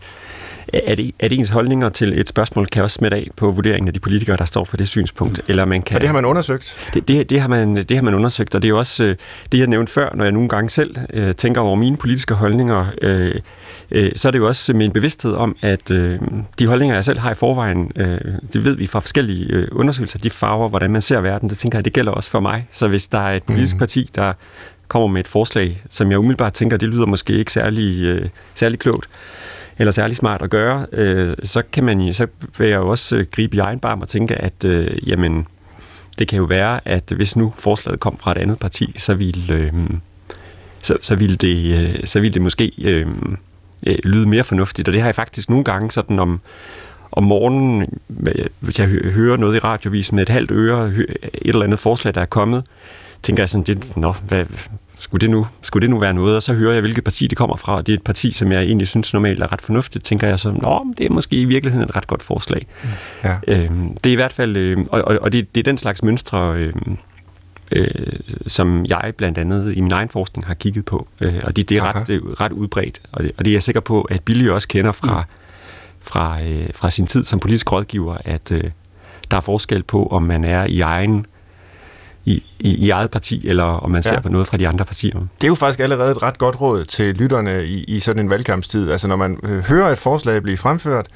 at, 0.73 1.00
at 1.19 1.33
ens 1.33 1.50
holdninger 1.50 1.89
til 1.89 2.19
et 2.19 2.29
spørgsmål 2.29 2.68
kan 2.68 2.83
også 2.83 2.95
smitte 2.95 3.18
af 3.18 3.27
på 3.35 3.51
vurderingen 3.51 3.88
af 3.88 3.94
de 3.94 4.00
politikere, 4.00 4.38
der 4.38 4.45
står 4.45 4.65
for 4.65 4.77
det 4.77 4.88
synspunkt. 4.88 5.38
Mm. 5.38 5.45
Eller 5.47 5.65
man 5.65 5.81
kan, 5.81 5.95
og 5.95 6.01
det 6.01 6.09
har 6.09 6.13
man 6.13 6.25
undersøgt? 6.25 6.89
Det, 6.94 7.07
det, 7.07 7.29
det, 7.29 7.41
har 7.41 7.47
man, 7.47 7.75
det 7.75 7.97
har 7.97 8.01
man 8.01 8.13
undersøgt, 8.13 8.56
og 8.56 8.62
det 8.62 8.69
er 8.69 8.73
også 8.73 9.03
øh, 9.03 9.15
det, 9.51 9.59
jeg 9.59 9.68
nævnte 9.68 9.91
før, 9.91 10.09
når 10.15 10.23
jeg 10.23 10.31
nogle 10.31 10.50
gange 10.50 10.69
selv 10.69 10.95
øh, 11.13 11.35
tænker 11.35 11.62
over 11.62 11.75
mine 11.75 11.97
politiske 11.97 12.33
holdninger, 12.33 12.85
øh, 13.01 13.35
øh, 13.91 14.12
så 14.15 14.27
er 14.27 14.31
det 14.31 14.39
jo 14.39 14.47
også 14.47 14.73
min 14.73 14.91
bevidsthed 14.91 15.33
om, 15.33 15.56
at 15.62 15.91
øh, 15.91 16.19
de 16.59 16.68
holdninger, 16.68 16.95
jeg 16.95 17.06
selv 17.06 17.19
har 17.19 17.31
i 17.31 17.35
forvejen, 17.35 17.91
øh, 17.95 18.19
det 18.53 18.65
ved 18.65 18.75
vi 18.75 18.88
fra 18.88 19.00
forskellige 19.00 19.45
øh, 19.50 19.68
undersøgelser, 19.71 20.19
de 20.19 20.29
farver, 20.29 20.69
hvordan 20.69 20.91
man 20.91 21.01
ser 21.01 21.21
verden, 21.21 21.50
det 21.50 21.57
tænker 21.57 21.77
jeg, 21.77 21.85
det 21.85 21.94
gælder 21.94 22.12
også 22.12 22.29
for 22.29 22.39
mig. 22.39 22.68
Så 22.71 22.88
hvis 22.88 23.07
der 23.07 23.19
er 23.19 23.35
et 23.35 23.44
politisk 23.44 23.75
mm. 23.75 23.79
parti, 23.79 24.09
der 24.15 24.33
kommer 24.88 25.07
med 25.07 25.19
et 25.19 25.27
forslag, 25.27 25.81
som 25.89 26.12
jeg 26.12 26.19
umiddelbart 26.19 26.53
tænker, 26.53 26.77
det 26.77 26.89
lyder 26.89 27.06
måske 27.06 27.33
ikke 27.33 27.53
særlig, 27.53 28.03
øh, 28.03 28.29
særlig 28.56 28.79
klogt, 28.79 29.09
eller 29.81 29.92
særlig 29.92 30.16
smart 30.16 30.42
at 30.42 30.50
gøre, 30.50 30.86
øh, 30.92 31.36
så 31.44 31.62
kan 31.72 31.83
man 31.83 32.13
så 32.13 32.28
vil 32.57 32.69
jeg 32.69 32.78
jo 32.78 32.89
også 32.89 33.16
øh, 33.16 33.25
gribe 33.31 33.57
i 33.57 33.60
egen 33.60 33.80
barm 33.80 34.01
og 34.01 34.07
tænke, 34.07 34.36
at 34.36 34.63
øh, 34.66 35.10
jamen, 35.10 35.48
det 36.19 36.28
kan 36.28 36.38
jo 36.38 36.44
være, 36.44 36.88
at 36.88 37.04
hvis 37.16 37.36
nu 37.36 37.54
forslaget 37.57 38.00
kom 38.00 38.18
fra 38.18 38.31
et 38.31 38.38
andet 38.38 38.60
parti, 38.60 38.94
så 38.98 39.13
ville, 39.13 39.54
øh, 39.54 39.74
så, 40.81 40.98
så 41.01 41.16
ville, 41.16 41.36
det, 41.36 41.80
øh, 41.80 42.07
så 42.07 42.19
ville 42.19 42.33
det 42.33 42.42
måske 42.42 42.72
øh, 42.81 43.07
øh, 43.88 43.98
lyde 44.04 44.30
mere 44.30 44.44
fornuftigt. 44.44 44.88
Og 44.88 44.94
det 44.94 45.01
har 45.01 45.07
jeg 45.07 45.16
faktisk 45.16 45.50
nogle 45.50 45.63
gange 45.63 45.92
sådan 45.92 46.19
om, 46.19 46.42
om 47.12 47.24
morgenen, 47.24 48.00
hvis 48.60 48.80
jeg 48.80 48.88
hører 48.88 49.38
noget 49.38 49.56
i 49.56 49.60
radiovis 49.60 50.12
med 50.12 50.24
et 50.24 50.30
halvt 50.30 50.51
øre, 50.51 50.88
et 50.88 51.30
eller 51.33 51.63
andet 51.63 51.80
forslag, 51.80 52.16
der 52.16 52.22
er 52.22 52.25
kommet, 52.25 52.63
tænker 53.24 53.44
jeg 53.44 53.50
sådan, 53.50 53.63
det, 53.63 53.98
nå, 53.98 54.16
hvad, 54.28 54.45
skulle 55.01 55.21
det, 55.21 55.30
nu, 55.30 55.48
skulle 55.62 55.81
det 55.81 55.89
nu 55.89 56.00
være 56.00 56.13
noget? 56.13 56.36
Og 56.36 56.44
så 56.44 56.53
hører 56.53 56.74
jeg, 56.74 56.81
hvilket 56.81 57.03
parti 57.03 57.27
det 57.27 57.38
kommer 57.38 57.56
fra, 57.56 57.75
og 57.75 57.88
det 57.88 57.94
er 57.94 57.98
et 57.98 58.03
parti, 58.03 58.31
som 58.31 58.51
jeg 58.51 58.63
egentlig 58.63 58.88
synes 58.88 59.13
normalt 59.13 59.44
er 59.44 59.51
ret 59.53 59.62
fornuftigt, 59.62 60.06
tænker 60.06 60.27
jeg 60.27 60.39
så, 60.39 60.51
nå, 60.51 60.94
det 60.98 61.06
er 61.06 61.09
måske 61.09 61.36
i 61.36 61.45
virkeligheden 61.45 61.89
et 61.89 61.95
ret 61.95 62.07
godt 62.07 62.24
forslag. 62.24 62.68
Ja. 63.24 63.36
Øhm, 63.48 63.98
det 63.98 64.09
er 64.09 64.13
i 64.13 64.15
hvert 64.15 64.33
fald, 64.33 64.57
øh, 64.57 64.77
og, 64.89 65.01
og, 65.01 65.19
og 65.21 65.31
det, 65.31 65.56
det 65.56 65.62
er 65.62 65.63
den 65.63 65.77
slags 65.77 66.03
mønstre, 66.03 66.56
øh, 66.56 66.74
øh, 67.71 67.88
som 68.48 68.86
jeg 68.86 69.13
blandt 69.18 69.38
andet 69.38 69.77
i 69.77 69.81
min 69.81 69.92
egen 69.92 70.09
forskning 70.09 70.48
har 70.48 70.53
kigget 70.53 70.86
på, 70.86 71.07
øh, 71.21 71.42
og 71.44 71.56
det, 71.56 71.69
det 71.69 71.77
er 71.77 71.95
ret, 71.95 72.09
øh, 72.09 72.21
ret 72.21 72.51
udbredt, 72.51 73.01
og 73.12 73.24
det, 73.24 73.31
og 73.38 73.45
det 73.45 73.51
er 73.51 73.56
jeg 73.56 73.63
sikker 73.63 73.81
på, 73.81 74.01
at 74.01 74.21
Billy 74.24 74.50
også 74.50 74.68
kender 74.68 74.92
fra, 74.92 75.19
mm. 75.19 75.25
fra, 76.01 76.42
øh, 76.44 76.69
fra 76.74 76.89
sin 76.89 77.07
tid 77.07 77.24
som 77.24 77.39
politisk 77.39 77.71
rådgiver, 77.71 78.18
at 78.25 78.51
øh, 78.51 78.63
der 79.31 79.38
er 79.38 79.42
forskel 79.42 79.83
på, 79.83 80.07
om 80.07 80.24
man 80.24 80.44
er 80.44 80.65
i 80.65 80.81
egen 80.81 81.25
i, 82.25 82.44
i, 82.59 82.85
i 82.85 82.89
eget 82.89 83.12
parti, 83.12 83.47
eller 83.47 83.63
om 83.63 83.91
man 83.91 84.03
ser 84.03 84.13
ja. 84.13 84.19
på 84.19 84.29
noget 84.29 84.47
fra 84.47 84.57
de 84.57 84.68
andre 84.68 84.85
partier. 84.85 85.13
Det 85.13 85.44
er 85.44 85.47
jo 85.47 85.56
faktisk 85.56 85.80
allerede 85.80 86.11
et 86.11 86.23
ret 86.23 86.37
godt 86.37 86.61
råd 86.61 86.85
til 86.85 87.16
lytterne 87.16 87.66
i, 87.66 87.83
i 87.83 87.99
sådan 87.99 88.19
en 88.19 88.30
valgkampstid. 88.30 88.92
Altså 88.92 89.07
når 89.07 89.16
man 89.16 89.40
øh, 89.44 89.59
hører 89.59 89.92
et 89.92 89.97
forslag 89.97 90.42
blive 90.42 90.57
fremført, 90.57 91.07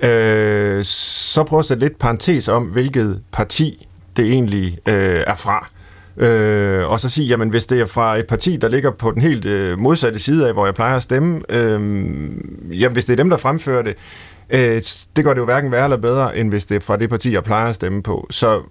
øh, 0.00 0.84
så 0.84 1.44
prøv 1.44 1.58
at 1.58 1.64
sætte 1.64 1.80
lidt 1.80 1.98
parentes 1.98 2.48
om, 2.48 2.64
hvilket 2.64 3.20
parti 3.32 3.88
det 4.16 4.26
egentlig 4.26 4.78
øh, 4.86 5.24
er 5.26 5.34
fra. 5.34 5.68
Øh, 6.16 6.90
og 6.90 7.00
så 7.00 7.08
sige, 7.08 7.26
jamen 7.26 7.48
hvis 7.48 7.66
det 7.66 7.80
er 7.80 7.86
fra 7.86 8.16
et 8.16 8.26
parti, 8.26 8.56
der 8.56 8.68
ligger 8.68 8.90
på 8.90 9.10
den 9.10 9.22
helt 9.22 9.44
øh, 9.44 9.78
modsatte 9.78 10.18
side 10.18 10.48
af, 10.48 10.52
hvor 10.52 10.64
jeg 10.64 10.74
plejer 10.74 10.96
at 10.96 11.02
stemme, 11.02 11.42
øh, 11.48 11.80
jamen 12.80 12.92
hvis 12.92 13.04
det 13.04 13.12
er 13.12 13.16
dem, 13.16 13.30
der 13.30 13.36
fremfører 13.36 13.82
det, 13.82 13.94
øh, 14.50 14.82
det 15.16 15.24
gør 15.24 15.32
det 15.32 15.40
jo 15.40 15.44
hverken 15.44 15.72
værre 15.72 15.84
eller 15.84 15.96
bedre, 15.96 16.36
end 16.36 16.48
hvis 16.48 16.66
det 16.66 16.74
er 16.76 16.80
fra 16.80 16.96
det 16.96 17.10
parti, 17.10 17.32
jeg 17.32 17.44
plejer 17.44 17.68
at 17.68 17.74
stemme 17.74 18.02
på. 18.02 18.26
Så 18.30 18.62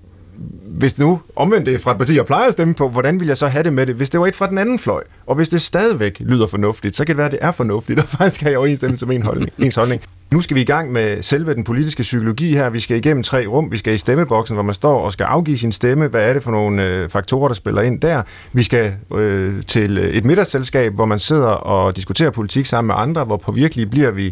hvis 0.65 0.97
nu 0.97 1.19
omvendt 1.35 1.65
det 1.65 1.81
fra 1.81 1.91
et 1.91 1.97
parti, 1.97 2.15
jeg 2.15 2.25
plejer 2.25 2.47
at 2.47 2.53
stemme 2.53 2.73
på, 2.73 2.89
hvordan 2.89 3.19
vil 3.19 3.27
jeg 3.27 3.38
så 3.38 3.47
have 3.47 3.63
det 3.63 3.73
med 3.73 3.85
det, 3.85 3.95
hvis 3.95 4.09
det 4.09 4.19
var 4.19 4.27
et 4.27 4.35
fra 4.35 4.47
den 4.47 4.57
anden 4.57 4.79
fløj? 4.79 5.03
Og 5.25 5.35
hvis 5.35 5.50
det 5.50 5.61
stadigvæk 5.61 6.17
lyder 6.19 6.47
fornuftigt, 6.47 6.95
så 6.95 7.05
kan 7.05 7.15
det 7.15 7.17
være, 7.17 7.25
at 7.25 7.31
det 7.31 7.39
er 7.41 7.51
fornuftigt, 7.51 8.00
og 8.00 8.07
faktisk 8.17 8.41
har 8.41 8.50
jeg 8.50 8.57
overensstemmelse 8.57 9.05
med 9.05 9.15
en 9.15 9.23
holdning, 9.23 9.51
ens 9.59 9.75
holdning. 9.75 10.01
Nu 10.31 10.41
skal 10.41 10.55
vi 10.55 10.61
i 10.61 10.65
gang 10.65 10.91
med 10.91 11.23
selve 11.23 11.53
den 11.53 11.63
politiske 11.63 12.01
psykologi 12.01 12.53
her. 12.53 12.69
Vi 12.69 12.79
skal 12.79 12.97
igennem 12.97 13.23
tre 13.23 13.45
rum. 13.45 13.71
Vi 13.71 13.77
skal 13.77 13.93
i 13.93 13.97
stemmeboksen, 13.97 14.55
hvor 14.55 14.63
man 14.63 14.75
står 14.75 15.01
og 15.01 15.13
skal 15.13 15.23
afgive 15.23 15.57
sin 15.57 15.71
stemme. 15.71 16.07
Hvad 16.07 16.29
er 16.29 16.33
det 16.33 16.43
for 16.43 16.51
nogle 16.51 16.88
øh, 16.88 17.09
faktorer, 17.09 17.47
der 17.47 17.55
spiller 17.55 17.81
ind 17.81 18.00
der? 18.00 18.21
Vi 18.53 18.63
skal 18.63 18.93
øh, 19.15 19.63
til 19.63 19.97
øh, 19.97 20.09
et 20.09 20.25
middagsselskab, 20.25 20.93
hvor 20.93 21.05
man 21.05 21.19
sidder 21.19 21.47
og 21.47 21.95
diskuterer 21.95 22.29
politik 22.29 22.65
sammen 22.65 22.88
med 22.88 22.95
andre. 22.97 23.23
Hvor 23.23 23.38
påvirkelige 23.38 23.85
bliver 23.85 24.11
vi 24.11 24.25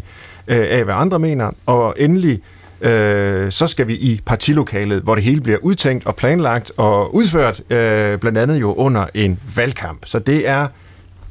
øh, 0.48 0.66
af, 0.70 0.84
hvad 0.84 0.94
andre 0.94 1.18
mener? 1.18 1.50
Og 1.66 1.94
endelig 1.98 2.40
øh, 2.80 3.52
så 3.52 3.66
skal 3.66 3.86
vi 3.86 3.94
i 3.94 4.20
partilokalet, 4.26 5.02
hvor 5.02 5.14
det 5.14 5.24
hele 5.24 5.40
bliver 5.40 5.58
udtænkt 5.62 6.06
og 6.06 6.16
planlagt 6.16 6.72
og 6.76 7.14
udført, 7.14 7.62
øh, 7.70 8.18
blandt 8.18 8.38
andet 8.38 8.60
jo 8.60 8.74
under 8.74 9.06
en 9.14 9.40
valgkamp. 9.56 10.00
Så 10.04 10.18
det 10.18 10.48
er 10.48 10.66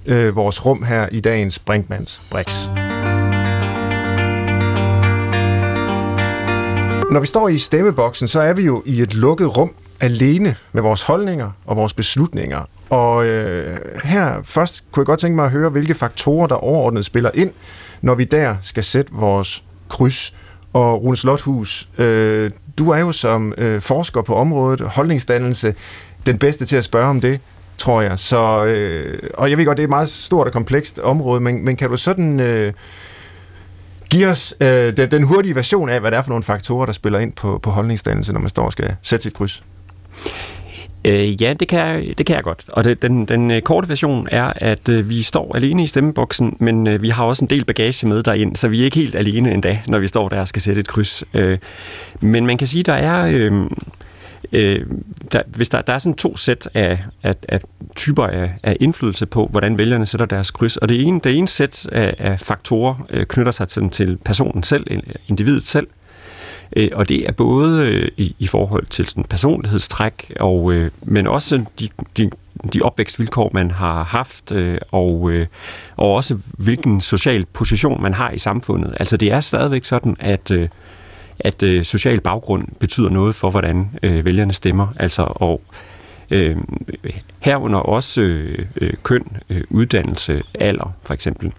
øh, 0.06 0.36
vores 0.36 0.66
rum 0.66 0.84
her 0.84 1.08
i 1.12 1.20
dagens 1.20 1.60
Brinkmans 1.60 2.22
Brix. 2.32 2.68
Når 7.12 7.20
vi 7.20 7.28
står 7.28 7.50
i 7.50 7.58
stemmeboksen, 7.58 8.28
så 8.28 8.40
er 8.40 8.54
vi 8.54 8.62
jo 8.62 8.84
i 8.86 9.02
et 9.02 9.14
lukket 9.14 9.58
rum 9.58 9.72
alene 10.00 10.56
med 10.72 10.82
vores 10.82 11.02
holdninger 11.02 11.52
og 11.66 11.76
vores 11.76 11.94
beslutninger. 11.94 12.70
Og 12.90 13.26
øh, 13.26 13.78
her 14.04 14.42
først 14.44 14.84
kunne 14.92 15.02
jeg 15.02 15.06
godt 15.06 15.20
tænke 15.20 15.36
mig 15.36 15.46
at 15.46 15.52
høre, 15.52 15.70
hvilke 15.70 15.94
faktorer, 15.94 16.48
der 16.48 16.56
overordnet 16.56 17.06
spiller 17.06 17.32
ind, 17.34 17.52
når 18.02 18.16
vi 18.16 18.24
der 18.24 18.56
skal 18.62 18.84
sætte 18.84 19.12
vores 19.14 19.64
kryds. 19.90 20.34
Og 20.74 21.04
Rune 21.04 21.18
Slothus, 21.18 21.90
øh, 21.98 22.50
du 22.78 22.90
er 22.90 22.98
jo 22.98 23.12
som 23.12 23.54
øh, 23.58 23.82
forsker 23.82 24.22
på 24.22 24.36
området, 24.36 24.82
holdningsdannelse, 24.82 25.76
den 26.26 26.38
bedste 26.38 26.66
til 26.66 26.76
at 26.76 26.84
spørge 26.84 27.08
om 27.08 27.22
det, 27.22 27.40
tror 27.78 28.02
jeg. 28.02 28.20
Så, 28.20 28.66
øh, 28.66 29.20
og 29.34 29.50
jeg 29.50 29.58
ved 29.58 29.66
godt, 29.66 29.78
det 29.78 29.84
er 29.84 29.88
et 29.88 29.90
meget 29.90 30.10
stort 30.10 30.48
og 30.48 30.54
komplekst 30.54 31.00
område, 31.00 31.40
men, 31.40 31.66
men 31.66 31.76
kan 31.76 31.90
du 31.90 31.98
sådan 31.98 32.40
øh, 32.40 32.74
give 34.10 34.28
os 34.28 34.54
øh, 34.62 34.98
den, 34.98 35.12
den 35.12 35.24
hurtige 35.24 35.56
version 35.56 35.90
af, 35.90 36.00
hvad 36.00 36.12
det 36.12 36.18
er 36.18 36.22
for 36.22 36.30
nogle 36.30 36.44
faktorer, 36.44 36.86
der 36.86 36.94
spiller 36.94 37.20
ind 37.20 37.34
på, 37.34 37.60
på 37.64 37.72
holdningsdannelse, 37.72 38.34
når 38.34 38.40
man 38.40 38.50
står 38.50 38.66
og 38.66 38.72
skal 38.72 38.96
sætte 39.02 39.24
sit 39.24 39.34
kryds? 39.34 39.64
Øh, 41.06 41.42
ja, 41.42 41.54
det 41.54 41.68
kan, 41.68 41.80
jeg, 41.80 42.14
det 42.18 42.26
kan 42.26 42.36
jeg 42.36 42.44
godt. 42.44 42.66
Og 42.68 42.84
det, 42.84 43.02
den, 43.02 43.26
den 43.26 43.52
øh, 43.52 43.62
korte 43.62 43.90
version 43.90 44.28
er, 44.32 44.54
at 44.56 44.90
øh, 44.90 45.10
vi 45.10 45.22
står 45.22 45.56
alene 45.56 45.84
i 45.84 45.88
stemmeboksen, 45.88 46.58
men 46.60 46.88
øh, 46.88 47.02
vi 47.02 47.10
har 47.10 47.24
også 47.24 47.46
en 47.46 47.50
del 47.50 47.66
bagage 47.66 48.08
med 48.08 48.24
derind, 48.24 48.56
så 48.56 48.68
vi 48.68 48.82
er 48.82 48.86
ikke 48.86 48.98
helt 48.98 49.16
alene 49.16 49.54
endda, 49.54 49.82
når 49.88 50.00
vi 50.00 50.08
står 50.08 50.30
der 50.30 50.40
og 50.40 50.48
skal 50.48 50.62
sætte 50.62 50.80
et 50.80 50.88
kryds. 50.88 51.24
Øh, 51.34 51.58
men 52.20 52.46
man 52.46 52.58
kan 52.58 52.68
sige, 52.68 52.84
der 52.84 52.94
er... 52.94 53.28
Øh, 53.32 53.52
øh, 54.52 54.86
der, 55.32 55.42
hvis 55.48 55.70
der, 55.70 55.82
der 55.82 55.94
er 55.94 55.98
sådan 55.98 56.16
to 56.16 56.38
sæt 56.38 56.70
af, 56.74 57.00
af, 57.24 57.36
af 57.50 57.62
typer 57.96 58.24
af, 58.24 58.52
af 58.64 58.78
indflydelse 58.80 59.26
på, 59.26 59.48
hvordan 59.52 59.78
vælgerne 59.78 60.06
sætter 60.06 60.26
deres 60.26 60.52
kryds, 60.52 60.78
og 60.78 60.90
det 60.90 61.02
ene, 61.02 61.20
det 61.24 61.38
ene 61.38 61.48
sæt 61.48 61.88
af, 61.92 62.16
af 62.18 62.40
faktorer 62.40 63.08
øh, 63.10 63.26
knytter 63.26 63.52
sig 63.52 63.68
til, 63.68 63.90
til 63.90 64.18
personen 64.26 64.64
selv, 64.64 64.88
individet 65.28 65.68
selv, 65.68 65.88
Øh, 65.88 66.09
Øh, 66.76 66.90
og 66.94 67.10
det 67.10 67.28
er 67.28 67.32
både 67.32 67.88
øh, 67.88 68.08
i, 68.18 68.36
i 68.40 68.48
forhold 68.48 68.86
til 68.86 69.08
sådan 69.08 69.24
personlighedstræk, 69.24 70.34
og, 70.40 70.74
øh, 70.74 70.92
men 71.02 71.28
også 71.28 71.64
de, 71.80 71.90
de, 72.18 72.30
de 72.74 72.82
opvækstvilkår, 72.82 73.52
man 73.54 73.72
har 73.72 74.04
haft, 74.04 74.52
øh, 74.52 74.78
og, 74.92 75.32
øh, 75.32 75.48
og 75.98 76.14
også 76.14 76.38
hvilken 76.58 77.02
social 77.02 77.46
position 77.46 78.02
man 78.02 78.14
har 78.14 78.32
i 78.32 78.38
samfundet. 78.38 78.96
Altså 79.00 79.18
det 79.18 79.32
er 79.32 79.40
stadigvæk 79.40 79.84
sådan, 79.84 80.16
at, 80.20 80.52
øh, 80.52 80.70
at 81.40 81.64
øh, 81.64 81.86
social 81.86 82.22
baggrund 82.22 82.68
betyder 82.80 83.10
noget 83.10 83.36
for, 83.36 83.50
hvordan 83.50 83.90
øh, 84.04 84.26
vælgerne 84.26 84.54
stemmer. 84.54 84.88
Altså, 84.96 85.22
og 85.36 85.62
øh, 86.32 86.58
herunder 87.40 87.80
også 87.80 88.22
øh, 88.22 88.66
øh 88.82 88.94
køn, 89.04 89.26
øh, 89.50 89.62
uddannelse, 89.70 90.44
alder 90.60 90.94
for 91.04 91.14
eksempel. 91.14 91.52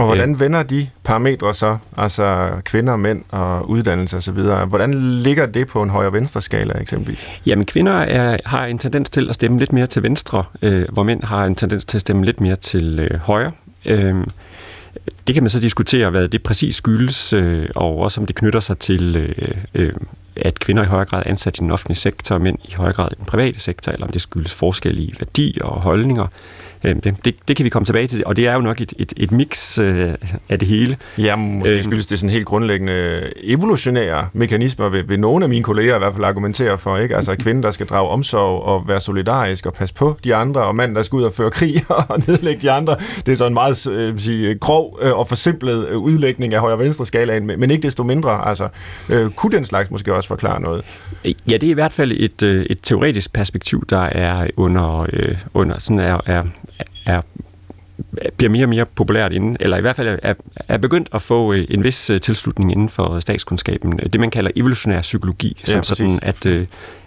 Og 0.00 0.06
hvordan 0.06 0.40
vender 0.40 0.62
de 0.62 0.88
parametre 1.04 1.54
så, 1.54 1.76
altså 1.96 2.50
kvinder, 2.64 2.96
mænd 2.96 3.24
og 3.30 3.70
uddannelse 3.70 4.16
osv., 4.16 4.38
hvordan 4.68 4.94
ligger 4.94 5.46
det 5.46 5.66
på 5.66 5.82
en 5.82 5.90
højre-venstre 5.90 6.40
skala 6.40 6.80
eksempelvis? 6.80 7.28
Jamen 7.46 7.66
kvinder 7.66 7.92
er, 7.92 8.36
har 8.44 8.66
en 8.66 8.78
tendens 8.78 9.10
til 9.10 9.28
at 9.28 9.34
stemme 9.34 9.58
lidt 9.58 9.72
mere 9.72 9.86
til 9.86 10.02
venstre, 10.02 10.44
øh, 10.62 10.86
hvor 10.92 11.02
mænd 11.02 11.24
har 11.24 11.44
en 11.44 11.54
tendens 11.54 11.84
til 11.84 11.96
at 11.96 12.00
stemme 12.00 12.24
lidt 12.24 12.40
mere 12.40 12.56
til 12.56 12.98
øh, 12.98 13.20
højre. 13.20 13.52
Øh, 13.86 14.14
det 15.26 15.34
kan 15.34 15.42
man 15.42 15.50
så 15.50 15.60
diskutere, 15.60 16.10
hvad 16.10 16.28
det 16.28 16.42
præcis 16.42 16.76
skyldes, 16.76 17.32
øh, 17.32 17.68
og 17.76 17.98
også 17.98 18.20
om 18.20 18.26
det 18.26 18.36
knytter 18.36 18.60
sig 18.60 18.78
til, 18.78 19.16
øh, 19.16 19.56
øh, 19.74 19.92
at 20.36 20.58
kvinder 20.58 20.82
i 20.82 20.86
højere 20.86 21.04
grad 21.04 21.22
er 21.26 21.30
ansat 21.30 21.56
i 21.56 21.60
den 21.60 21.70
offentlige 21.70 21.98
sektor, 21.98 22.34
og 22.34 22.40
mænd 22.40 22.58
i 22.64 22.74
højere 22.76 22.92
grad 22.92 23.08
i 23.12 23.14
den 23.14 23.24
private 23.24 23.60
sektor, 23.60 23.92
eller 23.92 24.06
om 24.06 24.12
det 24.12 24.22
skyldes 24.22 24.54
forskellige 24.54 25.14
værdier 25.18 25.64
og 25.64 25.80
holdninger. 25.80 26.24
Øh, 26.24 26.28
det, 26.82 27.24
det, 27.24 27.34
det 27.48 27.56
kan 27.56 27.64
vi 27.64 27.68
komme 27.68 27.86
tilbage 27.86 28.06
til, 28.06 28.22
og 28.26 28.36
det 28.36 28.46
er 28.46 28.54
jo 28.54 28.60
nok 28.60 28.80
et, 28.80 28.94
et, 28.98 29.12
et 29.16 29.32
mix 29.32 29.78
øh, 29.78 30.14
af 30.48 30.58
det 30.58 30.68
hele. 30.68 30.96
Ja, 31.18 31.36
måske 31.36 31.74
øh, 31.74 31.82
skyldes 31.82 32.06
det 32.06 32.18
sådan 32.18 32.30
helt 32.30 32.46
grundlæggende 32.46 33.22
evolutionære 33.42 34.28
mekanismer, 34.32 34.88
vil, 34.88 35.08
vil 35.08 35.20
nogle 35.20 35.44
af 35.44 35.48
mine 35.48 35.62
kolleger 35.62 35.94
i 35.94 35.98
hvert 35.98 36.12
fald 36.12 36.24
argumentere 36.24 36.78
for, 36.78 36.98
ikke? 36.98 37.16
Altså 37.16 37.34
kvinden, 37.34 37.62
der 37.62 37.70
skal 37.70 37.86
drage 37.86 38.08
omsorg 38.08 38.62
og 38.62 38.88
være 38.88 39.00
solidarisk 39.00 39.66
og 39.66 39.72
passe 39.72 39.94
på 39.94 40.16
de 40.24 40.34
andre, 40.34 40.64
og 40.64 40.76
mand, 40.76 40.94
der 40.94 41.02
skal 41.02 41.16
ud 41.16 41.22
og 41.22 41.32
føre 41.32 41.50
krig 41.50 41.84
og 42.08 42.22
nedlægge 42.26 42.62
de 42.62 42.70
andre. 42.70 42.96
Det 43.26 43.32
er 43.32 43.36
så 43.36 43.46
en 43.46 43.54
meget 43.54 43.86
øh, 43.86 44.18
sige, 44.18 44.54
grov 44.54 44.98
øh, 45.02 45.18
og 45.18 45.28
forsimplet 45.28 45.88
øh, 45.88 45.98
udlægning 45.98 46.54
af 46.54 46.60
højre-venstre 46.60 47.06
skalaen, 47.06 47.46
men 47.46 47.70
ikke 47.70 47.82
desto 47.82 48.02
mindre. 48.02 48.48
Altså, 48.48 48.68
øh, 49.10 49.30
kunne 49.30 49.56
den 49.56 49.64
slags 49.64 49.90
måske 49.90 50.14
også 50.14 50.28
forklare 50.28 50.60
noget? 50.60 50.84
Ja, 51.24 51.56
det 51.56 51.62
er 51.62 51.70
i 51.70 51.72
hvert 51.72 51.92
fald 51.92 52.12
et, 52.16 52.42
øh, 52.42 52.66
et 52.70 52.78
teoretisk 52.82 53.32
perspektiv, 53.32 53.86
der 53.86 54.00
er 54.00 54.46
under, 54.56 55.06
øh, 55.12 55.38
under 55.54 55.78
sådan 55.78 55.98
er, 55.98 56.20
er 56.26 56.42
er 57.06 57.20
bliver 58.36 58.50
mere 58.50 58.64
og 58.64 58.68
mere 58.68 58.86
populært 58.86 59.32
inden, 59.32 59.56
eller 59.60 59.76
i 59.76 59.80
hvert 59.80 59.96
fald 59.96 60.18
er, 60.22 60.34
er 60.68 60.78
begyndt 60.78 61.08
at 61.12 61.22
få 61.22 61.52
øh, 61.52 61.66
en 61.70 61.84
vis 61.84 62.10
øh, 62.10 62.20
tilslutning 62.20 62.72
inden 62.72 62.88
for 62.88 63.20
statskundskaben. 63.20 63.98
Det, 63.98 64.20
man 64.20 64.30
kalder 64.30 64.50
evolutionær 64.56 65.00
psykologi, 65.00 65.56
ja, 65.60 65.72
som 65.72 65.82
sådan, 65.82 66.18
at, 66.22 66.46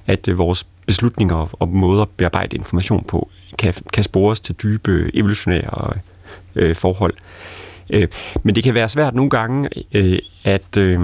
at 0.08 0.38
vores 0.38 0.68
beslutninger 0.88 1.50
og 1.60 1.70
måder 1.70 2.02
at 2.02 2.10
bearbejde 2.10 2.56
information 2.56 3.04
på 3.08 3.30
kan, 3.58 3.74
kan 3.94 4.04
spores 4.04 4.40
til 4.40 4.56
dybe 4.56 5.12
evolutionære 5.14 5.94
øh, 6.56 6.76
forhold. 6.76 7.14
Øh, 7.90 8.08
men 8.44 8.56
det 8.56 8.64
kan 8.64 8.74
være 8.74 8.90
svært 8.90 9.16
nogle 9.16 9.30
gange 9.30 9.70
øh, 9.94 10.20
at 10.44 10.78
øh, 10.78 11.00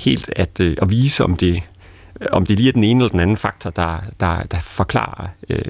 helt 0.00 0.30
at, 0.36 0.60
øh, 0.60 0.76
at 0.82 0.90
vise, 0.90 1.24
om 1.24 1.36
det 1.36 1.62
om 2.32 2.46
det 2.46 2.56
lige 2.56 2.68
er 2.68 2.72
den 2.72 2.84
ene 2.84 3.00
eller 3.00 3.10
den 3.10 3.20
anden 3.20 3.36
faktor, 3.36 3.70
der, 3.70 3.98
der, 4.20 4.42
der 4.42 4.58
forklarer 4.60 5.28
øh, 5.48 5.64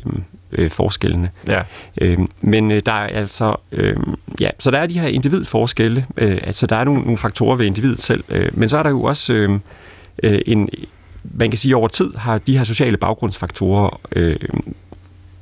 øh, 0.52 0.70
forskellene. 0.70 1.30
Ja. 1.48 1.62
Øh, 2.00 2.18
men 2.40 2.70
øh, 2.70 2.82
der 2.86 2.92
er 2.92 3.06
altså, 3.06 3.56
øh, 3.72 3.96
ja, 4.40 4.50
så 4.58 4.70
der 4.70 4.78
er 4.78 4.86
de 4.86 4.98
her 4.98 5.08
individforskelle, 5.08 6.06
øh, 6.16 6.38
altså 6.42 6.66
der 6.66 6.76
er 6.76 6.84
nogle, 6.84 7.00
nogle 7.00 7.18
faktorer 7.18 7.56
ved 7.56 7.66
individet 7.66 8.02
selv, 8.02 8.24
øh, 8.28 8.50
men 8.52 8.68
så 8.68 8.78
er 8.78 8.82
der 8.82 8.90
jo 8.90 9.02
også 9.02 9.32
øh, 9.32 9.60
øh, 10.22 10.40
en, 10.46 10.68
man 11.24 11.50
kan 11.50 11.58
sige 11.58 11.76
over 11.76 11.88
tid 11.88 12.14
har 12.14 12.38
de 12.38 12.56
her 12.56 12.64
sociale 12.64 12.96
baggrundsfaktorer 12.96 14.00
øh, 14.16 14.36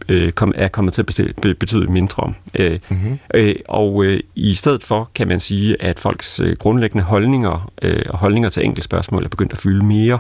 øh, 0.09 0.33
kom, 0.33 0.53
er 0.57 0.69
kommet 0.69 0.95
til 0.95 1.03
at 1.03 1.59
betyde 1.59 1.93
mindre. 1.93 2.33
Øh, 2.55 2.79
mm-hmm. 2.89 3.19
øh, 3.35 3.55
og 3.69 4.05
øh, 4.05 4.21
i 4.35 4.55
stedet 4.55 4.85
for 4.85 5.11
kan 5.15 5.29
man 5.29 5.41
sige, 5.41 5.83
at 5.83 5.99
folks 5.99 6.41
øh, 6.41 6.57
grundlæggende 6.57 7.05
holdninger 7.05 7.71
øh, 7.83 8.03
og 8.09 8.19
holdninger 8.19 8.51
til 8.51 8.65
enkelte 8.65 8.83
spørgsmål 8.83 9.25
er 9.25 9.29
begyndt 9.29 9.53
at 9.53 9.59
fylde 9.59 9.85
mere. 9.85 10.19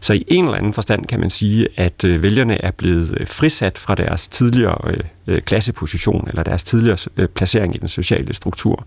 Så 0.00 0.12
i 0.12 0.24
en 0.28 0.44
eller 0.44 0.58
anden 0.58 0.72
forstand 0.72 1.06
kan 1.06 1.20
man 1.20 1.30
sige, 1.30 1.68
at 1.76 2.04
øh, 2.04 2.22
vælgerne 2.22 2.64
er 2.64 2.70
blevet 2.70 3.16
øh, 3.20 3.26
frisat 3.26 3.78
fra 3.78 3.94
deres 3.94 4.28
tidligere 4.28 4.94
øh, 5.26 5.40
klasseposition 5.42 6.28
eller 6.28 6.42
deres 6.42 6.64
tidligere 6.64 6.96
placering 7.26 7.74
i 7.74 7.78
den 7.78 7.88
sociale 7.88 8.34
struktur. 8.34 8.86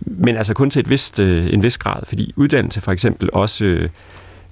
Men 0.00 0.36
altså 0.36 0.54
kun 0.54 0.70
til 0.70 0.80
et 0.80 0.90
vist, 0.90 1.20
en 1.20 1.62
vis 1.62 1.78
grad, 1.78 2.02
fordi 2.06 2.32
uddannelse 2.36 2.80
for 2.80 2.92
eksempel 2.92 3.30
også 3.32 3.88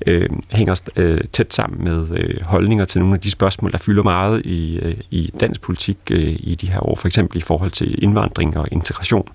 øh, 0.06 0.28
hænger 0.52 0.80
øh, 0.96 1.20
tæt 1.32 1.54
sammen 1.54 1.84
med 1.84 2.06
øh, 2.18 2.42
holdninger 2.42 2.84
til 2.84 3.00
nogle 3.00 3.14
af 3.14 3.20
de 3.20 3.30
spørgsmål, 3.30 3.72
der 3.72 3.78
fylder 3.78 4.02
meget 4.02 4.46
i, 4.46 4.78
øh, 4.78 4.96
i 5.10 5.30
dansk 5.40 5.60
politik 5.60 5.98
øh, 6.10 6.36
i 6.40 6.54
de 6.60 6.70
her 6.70 6.88
år, 6.88 6.96
for 6.96 7.06
eksempel 7.08 7.38
i 7.38 7.40
forhold 7.40 7.70
til 7.70 8.02
indvandring 8.02 8.56
og 8.56 8.68
integration. 8.72 9.28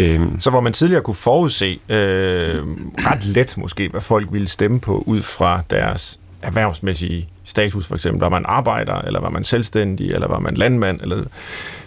Øhm. 0.00 0.40
Så 0.40 0.50
hvor 0.50 0.60
man 0.60 0.72
tidligere 0.72 1.02
kunne 1.02 1.14
forudse 1.14 1.78
øh, 1.88 1.96
ret 2.98 3.24
let 3.24 3.54
måske, 3.58 3.88
hvad 3.88 4.00
folk 4.00 4.28
ville 4.32 4.48
stemme 4.48 4.80
på 4.80 5.02
ud 5.06 5.22
fra 5.22 5.62
deres 5.70 6.18
erhvervsmæssige 6.42 7.28
status, 7.44 7.86
for 7.86 7.94
eksempel, 7.94 8.20
var 8.20 8.28
man 8.28 8.42
arbejder, 8.46 8.94
eller 8.94 9.20
var 9.20 9.30
man 9.30 9.44
selvstændig, 9.44 10.10
eller 10.10 10.28
var 10.28 10.38
man 10.38 10.54
landmand, 10.54 11.00
eller 11.00 11.24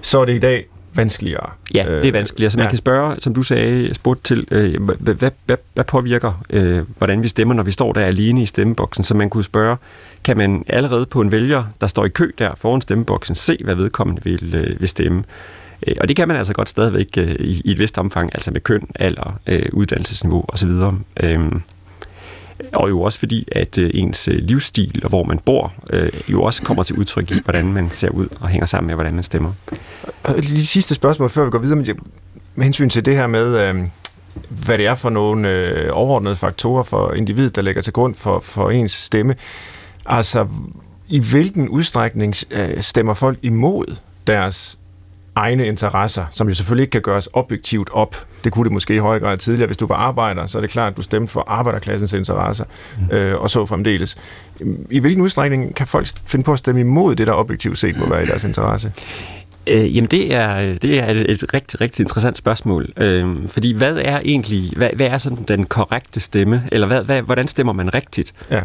så 0.01 0.22
er 0.22 0.25
det 0.25 0.36
i 0.36 0.39
dag 0.39 0.65
vanskeligere. 0.93 1.50
Ja, 1.74 1.86
det 2.01 2.05
er 2.05 2.12
vanskeligere. 2.12 2.51
Så 2.51 2.58
man 2.58 2.65
ja. 2.65 2.70
kan 2.70 2.77
spørge, 2.77 3.15
som 3.20 3.34
du 3.34 3.43
sagde, 3.43 3.93
spurgt 3.93 4.24
til, 4.24 4.48
øh, 4.51 4.84
hvad, 4.84 5.13
hvad, 5.13 5.31
hvad, 5.46 5.58
hvad 5.74 5.84
påvirker, 5.84 6.43
øh, 6.50 6.81
hvordan 6.98 7.24
vi 7.24 7.27
stemmer, 7.27 7.53
når 7.53 7.63
vi 7.63 7.72
står 7.72 7.93
der 7.93 8.01
alene 8.01 8.41
i 8.41 8.46
stemmeboksen? 8.46 9.03
Så 9.03 9.15
man 9.15 9.29
kunne 9.29 9.43
spørge, 9.43 9.77
kan 10.24 10.38
man 10.38 10.63
allerede 10.67 11.05
på 11.05 11.22
en 11.22 11.31
vælger, 11.31 11.63
der 11.81 11.88
står 11.88 12.05
i 12.05 12.10
kø 12.10 12.31
der 12.38 12.55
foran 12.55 12.81
stemmeboksen, 12.81 13.36
se, 13.36 13.58
hvad 13.63 13.75
vedkommende 13.75 14.24
vil, 14.24 14.55
øh, 14.55 14.79
vil 14.79 14.88
stemme? 14.88 15.24
Øh, 15.88 15.95
og 16.00 16.07
det 16.07 16.15
kan 16.15 16.27
man 16.27 16.38
altså 16.38 16.53
godt 16.53 16.69
stadigvæk 16.69 17.07
øh, 17.17 17.35
i, 17.39 17.61
i 17.65 17.71
et 17.71 17.79
vist 17.79 17.97
omfang, 17.97 18.29
altså 18.33 18.51
med 18.51 18.61
køn, 18.61 18.88
alder, 18.95 19.39
øh, 19.47 19.65
uddannelsesniveau 19.73 20.45
osv. 20.47 20.69
Øhm, 21.19 21.61
og 22.73 22.89
jo 22.89 23.01
også 23.01 23.19
fordi, 23.19 23.47
at 23.51 23.77
øh, 23.77 23.91
ens 23.93 24.27
øh, 24.27 24.35
livsstil 24.35 25.01
og 25.03 25.09
hvor 25.09 25.23
man 25.23 25.39
bor, 25.39 25.73
øh, 25.89 26.09
jo 26.27 26.43
også 26.43 26.63
kommer 26.63 26.83
til 26.83 26.95
udtryk 26.95 27.31
i, 27.31 27.33
hvordan 27.43 27.73
man 27.73 27.91
ser 27.91 28.09
ud 28.09 28.27
og 28.39 28.50
hænger 28.50 28.65
sammen 28.65 28.88
med, 28.88 28.95
hvordan 28.95 29.13
man 29.13 29.23
stemmer. 29.23 29.53
Lige 30.38 30.65
sidste 30.65 30.95
spørgsmål, 30.95 31.29
før 31.29 31.43
vi 31.43 31.50
går 31.50 31.59
videre 31.59 31.75
med, 31.75 31.85
med 32.55 32.63
hensyn 32.63 32.89
til 32.89 33.05
det 33.05 33.15
her 33.15 33.27
med, 33.27 33.69
øhm, 33.69 33.89
hvad 34.50 34.77
det 34.77 34.88
er 34.88 34.95
for 34.95 35.09
nogle 35.09 35.93
overordnede 35.93 36.35
faktorer 36.35 36.83
for 36.83 37.13
individet, 37.13 37.55
der 37.55 37.61
lægger 37.61 37.81
til 37.81 37.93
grund 37.93 38.15
for, 38.15 38.39
for 38.39 38.69
ens 38.69 38.91
stemme. 38.91 39.35
Altså, 40.05 40.47
i 41.07 41.19
hvilken 41.19 41.69
udstrækning 41.69 42.35
stemmer 42.79 43.13
folk 43.13 43.39
imod 43.41 43.95
deres 44.27 44.79
egne 45.35 45.67
interesser, 45.67 46.25
som 46.31 46.47
jo 46.47 46.53
selvfølgelig 46.53 46.83
ikke 46.83 46.91
kan 46.91 47.01
gøres 47.01 47.29
objektivt 47.33 47.89
op. 47.93 48.25
Det 48.43 48.51
kunne 48.51 48.63
det 48.63 48.71
måske 48.71 48.95
i 48.95 48.97
høj 48.97 49.19
grad 49.19 49.38
tidligere. 49.38 49.67
Hvis 49.67 49.77
du 49.77 49.88
var 49.88 49.95
arbejder, 49.95 50.45
så 50.45 50.57
er 50.57 50.61
det 50.61 50.69
klart, 50.69 50.91
at 50.91 50.97
du 50.97 51.01
stemte 51.01 51.33
for 51.33 51.43
arbejderklassens 51.47 52.13
interesser, 52.13 52.65
mm. 53.00 53.15
øh, 53.15 53.41
og 53.41 53.50
så 53.50 53.65
fremdeles. 53.65 54.17
I 54.89 55.00
hvilken 55.00 55.23
udstrækning 55.23 55.75
kan 55.75 55.88
folk 55.88 56.07
finde 56.25 56.43
på 56.43 56.53
at 56.53 56.59
stemme 56.59 56.81
imod 56.81 57.15
det, 57.15 57.27
der 57.27 57.33
objektivt 57.33 57.77
set 57.77 57.95
må 57.97 58.09
være 58.09 58.23
i 58.23 58.25
deres 58.25 58.43
interesse? 58.43 58.91
Øh, 59.71 59.95
jamen 59.95 60.09
det 60.11 60.33
er, 60.33 60.77
det 60.77 61.00
er 61.00 61.05
et, 61.05 61.31
et 61.31 61.53
rigtig, 61.53 61.81
rigtig 61.81 62.03
interessant 62.03 62.38
spørgsmål. 62.38 62.89
Øh, 62.97 63.47
fordi 63.47 63.73
hvad 63.73 63.97
er 63.97 64.19
egentlig, 64.25 64.73
hvad, 64.77 64.89
hvad 64.95 65.05
er 65.05 65.17
sådan 65.17 65.43
den 65.47 65.65
korrekte 65.65 66.19
stemme? 66.19 66.63
Eller 66.71 66.88
hvad, 66.88 67.03
hvad, 67.03 67.21
hvordan 67.21 67.47
stemmer 67.47 67.73
man 67.73 67.93
rigtigt? 67.93 68.33
Ja. 68.51 68.61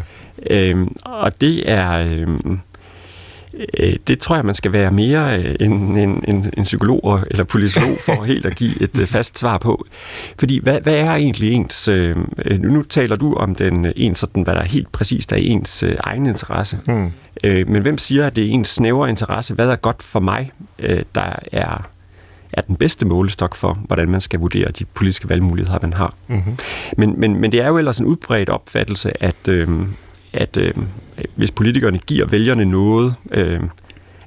Øh, 0.49 0.87
og 1.05 1.41
det 1.41 1.71
er... 1.71 1.91
Øh, 1.91 2.27
Øh, 2.27 2.57
det 4.07 4.19
tror 4.19 4.35
jeg, 4.35 4.45
man 4.45 4.55
skal 4.55 4.73
være 4.73 4.91
mere 4.91 5.39
øh, 5.39 5.55
en, 5.59 5.97
en, 5.97 6.23
en, 6.27 6.49
en 6.57 6.63
psykolog 6.63 7.19
eller 7.31 7.43
polisolog 7.43 7.97
for 8.05 8.23
helt 8.23 8.45
at 8.45 8.55
give 8.55 8.81
et 8.81 8.99
øh, 8.99 9.07
fast 9.07 9.39
svar 9.39 9.57
på. 9.57 9.85
Fordi 10.39 10.59
hvad, 10.63 10.81
hvad 10.81 10.93
er 10.93 11.11
egentlig 11.11 11.51
ens... 11.51 11.87
Øh, 11.87 12.15
nu 12.59 12.81
taler 12.81 13.15
du 13.15 13.33
om 13.33 13.55
den 13.55 13.93
en 13.95 14.15
sådan, 14.15 14.43
hvad 14.43 14.55
der 14.55 14.61
er 14.61 14.65
helt 14.65 14.91
præcist 14.91 15.31
er 15.31 15.35
ens 15.35 15.83
øh, 15.83 15.95
egen 15.99 16.25
interesse. 16.25 16.77
Mm. 16.85 17.11
Øh, 17.43 17.69
men 17.69 17.81
hvem 17.81 17.97
siger, 17.97 18.27
at 18.27 18.35
det 18.35 18.45
er 18.45 18.49
ens 18.49 18.69
snævre 18.69 19.09
interesse? 19.09 19.53
Hvad 19.53 19.67
er 19.69 19.75
godt 19.75 20.03
for 20.03 20.19
mig, 20.19 20.51
øh, 20.79 21.03
der 21.15 21.33
er 21.51 21.89
er 22.53 22.61
den 22.61 22.75
bedste 22.75 23.05
målestok 23.05 23.55
for, 23.55 23.79
hvordan 23.87 24.09
man 24.09 24.21
skal 24.21 24.39
vurdere 24.39 24.71
de 24.71 24.85
politiske 24.85 25.29
valgmuligheder, 25.29 25.79
man 25.81 25.93
har. 25.93 26.13
Mm-hmm. 26.27 26.57
Men, 26.97 27.19
men, 27.19 27.41
men 27.41 27.51
det 27.51 27.61
er 27.61 27.67
jo 27.67 27.77
ellers 27.77 27.99
en 27.99 28.05
udbredt 28.05 28.49
opfattelse, 28.49 29.23
at, 29.23 29.47
øh, 29.47 29.67
at 30.33 30.57
øh, 30.57 30.73
hvis 31.35 31.51
politikerne 31.51 31.97
giver 31.97 32.25
vælgerne 32.25 32.65
noget, 32.65 33.15
øh, 33.31 33.59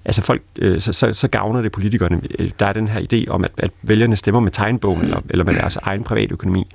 altså 0.04 0.22
folk, 0.22 0.42
øh, 0.58 0.80
så, 0.80 0.92
så, 0.92 1.12
så 1.12 1.28
gavner 1.28 1.62
det 1.62 1.72
politikerne. 1.72 2.20
Øh, 2.38 2.50
der 2.58 2.66
er 2.66 2.72
den 2.72 2.88
her 2.88 3.00
idé 3.12 3.30
om, 3.30 3.44
at, 3.44 3.50
at 3.58 3.70
vælgerne 3.82 4.16
stemmer 4.16 4.40
med 4.40 4.52
tegnbogen 4.52 5.02
eller, 5.02 5.20
eller 5.30 5.44
med 5.44 5.54
deres 5.54 5.76
egen 5.76 6.04
privatøkonomi. 6.04 6.66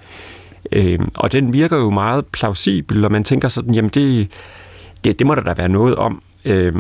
Øh, 0.72 1.00
og 1.16 1.32
den 1.32 1.54
virker 1.54 1.78
jo 1.78 1.90
meget 1.90 2.26
plausibel, 2.26 3.06
og 3.06 3.12
man 3.12 3.24
tænker 3.24 3.48
sådan, 3.48 3.74
jamen 3.74 3.92
det, 3.94 4.28
det, 5.04 5.20
det 5.20 5.28
må 5.28 5.36
der 5.36 5.42
da 5.42 5.54
være 5.54 5.70
noget 5.70 5.96
om. 5.96 6.22
Øh, 6.46 6.76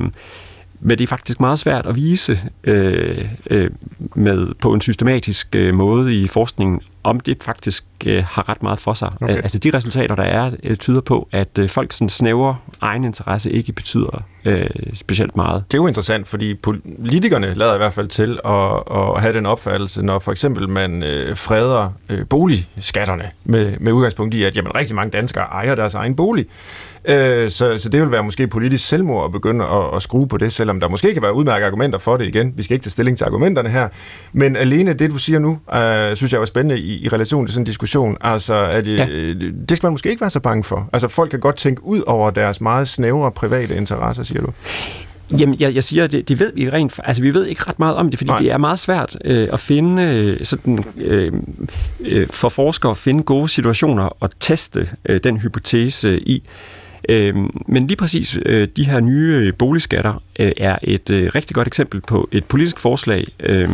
men 0.80 0.98
det 0.98 1.02
er 1.02 1.08
faktisk 1.08 1.40
meget 1.40 1.60
svært 1.60 1.86
at 1.86 1.96
vise 1.96 2.40
øh, 2.64 3.26
øh, 3.50 3.70
med 4.16 4.54
på 4.62 4.74
en 4.74 4.82
systematisk 4.82 5.56
øh, 5.56 5.74
måde 5.74 6.22
i 6.22 6.28
forskningen, 6.28 6.82
om 7.06 7.20
det 7.20 7.44
faktisk 7.44 7.86
øh, 8.06 8.24
har 8.24 8.50
ret 8.50 8.64
meget 8.64 8.80
for 8.80 8.94
sig. 8.94 9.12
Okay. 9.22 9.36
Altså 9.36 9.58
de 9.60 9.70
resultater, 9.74 10.16
der 10.16 10.24
er, 10.24 10.52
øh, 10.64 10.78
tyder 10.78 11.02
på, 11.02 11.28
at 11.32 11.58
øh, 11.58 11.70
folks 11.70 12.02
snævre 12.08 12.58
egen 12.82 13.04
interesse 13.04 13.52
ikke 13.52 13.72
betyder 13.72 14.24
øh, 14.46 14.70
specielt 14.94 15.36
meget. 15.36 15.64
Det 15.72 15.78
er 15.78 15.82
jo 15.82 15.88
interessant, 15.88 16.28
fordi 16.28 16.54
politikerne 16.54 17.54
lader 17.54 17.74
i 17.74 17.78
hvert 17.78 17.94
fald 17.94 18.08
til 18.08 18.40
at, 18.46 18.84
at 18.98 19.22
have 19.22 19.34
den 19.34 19.46
opfattelse, 19.46 20.02
når 20.02 20.20
for 20.20 20.32
eksempel 20.32 20.70
man 20.70 21.04
øh, 21.04 21.38
freder 21.38 21.90
øh, 22.10 22.28
boligskatterne 22.28 23.32
med, 23.44 23.74
med 23.80 23.92
udgangspunkt 23.92 24.34
i, 24.34 24.44
at 24.44 24.56
jamen, 24.56 24.76
rigtig 24.76 24.96
mange 24.96 25.12
danskere 25.12 25.44
ejer 25.44 25.76
deres 25.76 25.94
egen 25.94 26.16
bolig. 26.16 26.46
Øh, 27.08 27.52
så, 27.52 27.78
så 27.78 27.90
det 27.90 28.02
vil 28.02 28.12
være 28.12 28.24
måske 28.24 28.48
politisk 28.48 28.88
selvmord 28.88 29.26
at 29.26 29.32
begynde 29.32 29.66
at, 29.66 29.96
at 29.96 30.02
skrue 30.02 30.28
på 30.28 30.38
det, 30.38 30.54
selvom 30.54 30.80
der 30.80 30.90
måske 30.90 31.14
kan 31.14 31.22
være 31.22 31.34
udmærkede 31.34 31.66
argumenter 31.66 32.00
for 32.00 32.18
det 32.18 32.26
igen. 32.26 32.54
Vi 32.58 32.64
skal 32.64 32.74
ikke 32.74 32.84
tage 32.84 32.92
stilling 32.92 33.18
til 33.18 33.26
argumenterne 33.26 33.70
her. 33.70 33.90
Men 34.34 34.56
alene 34.56 34.94
det, 34.94 35.12
du 35.12 35.18
siger 35.18 35.40
nu, 35.40 35.60
øh, 35.74 36.16
synes 36.16 36.32
jeg 36.32 36.40
var 36.40 36.46
spændende 36.46 36.80
i, 36.80 37.06
i 37.06 37.10
relation 37.10 37.46
til 37.46 37.54
sådan 37.54 37.62
en 37.62 37.66
diskussion. 37.66 38.18
Altså, 38.22 38.54
at, 38.54 38.88
ja. 38.88 39.08
øh, 39.12 39.54
det 39.70 39.78
skal 39.78 39.88
man 39.88 39.94
måske 39.94 40.10
ikke 40.10 40.22
være 40.22 40.30
så 40.30 40.40
bange 40.40 40.64
for. 40.64 40.90
Altså, 40.94 41.08
folk 41.08 41.30
kan 41.32 41.40
godt 41.40 41.56
tænke 41.56 41.84
ud 41.84 42.02
over 42.08 42.30
deres 42.30 42.62
meget 42.62 42.88
snævre 42.88 43.32
private 43.32 43.76
interesser, 43.76 44.24
siger 44.24 44.42
du. 44.42 44.52
Jamen, 45.40 45.56
jeg, 45.60 45.76
jeg 45.76 45.84
siger, 45.84 46.08
det, 46.08 46.30
det 46.30 46.40
ved 46.40 46.52
vi 46.56 46.70
rent, 46.70 47.00
altså 47.04 47.22
vi 47.22 47.34
ved 47.34 47.46
ikke 47.46 47.64
ret 47.68 47.80
meget 47.80 47.96
om 47.96 48.10
det, 48.10 48.20
fordi 48.20 48.30
Nej. 48.30 48.40
det 48.40 48.52
er 48.52 48.58
meget 48.58 48.80
svært 48.80 49.18
øh, 49.26 49.50
at 49.54 49.60
finde 49.60 50.04
øh, 50.04 50.46
sådan, 50.46 50.86
øh, 50.98 51.34
øh, 52.00 52.28
for 52.32 52.50
forskere 52.50 52.92
at 52.92 52.98
finde 52.98 53.24
gode 53.24 53.50
situationer 53.50 54.04
og 54.20 54.30
teste 54.40 54.90
øh, 55.06 55.20
den 55.24 55.38
hypotese 55.38 56.20
i. 56.20 56.44
Øh, 57.10 57.36
men 57.68 57.88
lige 57.88 57.98
præcis 57.98 58.38
øh, 58.46 58.68
de 58.78 58.86
her 58.86 59.00
nye 59.00 59.34
øh, 59.34 59.54
boligskatter 59.54 60.24
øh, 60.40 60.52
er 60.58 60.78
et 60.84 61.10
øh, 61.10 61.32
rigtig 61.36 61.56
godt 61.56 61.68
eksempel 61.68 62.02
på 62.02 62.30
et 62.32 62.46
politisk 62.46 62.80
forslag. 62.80 63.28
Øh, 63.40 63.70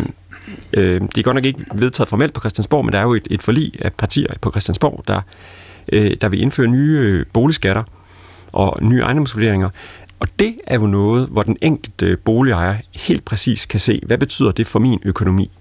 øh, 0.74 1.02
det 1.02 1.18
er 1.18 1.24
godt 1.24 1.36
nok 1.36 1.46
ikke 1.46 1.66
vedtaget 1.74 2.08
formelt 2.08 2.34
på 2.34 2.40
Christiansborg, 2.40 2.86
men 2.86 2.94
der 2.94 3.00
er 3.00 3.04
jo 3.04 3.14
et, 3.14 3.28
et 3.32 3.42
forlig 3.42 3.72
af 3.80 3.94
partier 3.94 4.34
på 4.42 4.52
Christiansborg, 4.52 5.04
der, 5.08 5.22
øh, 5.92 6.12
der 6.22 6.30
vil 6.30 6.42
indføre 6.42 6.68
nye 6.68 7.00
øh, 7.02 7.26
boligskatter 7.34 7.84
og 8.52 8.78
nye 8.82 9.00
ejendomsvurderinger. 9.00 9.70
Og 10.20 10.28
det 10.40 10.56
er 10.68 10.76
jo 10.76 10.88
noget, 10.88 11.28
hvor 11.28 11.44
den 11.44 11.58
enkelte 11.62 12.06
øh, 12.06 12.18
boligejer 12.18 12.78
helt 12.92 13.26
præcis 13.26 13.66
kan 13.66 13.80
se, 13.80 14.02
hvad 14.06 14.18
betyder 14.18 14.52
det 14.52 14.68
for 14.68 14.80
min 14.80 15.00
økonomi? 15.04 15.52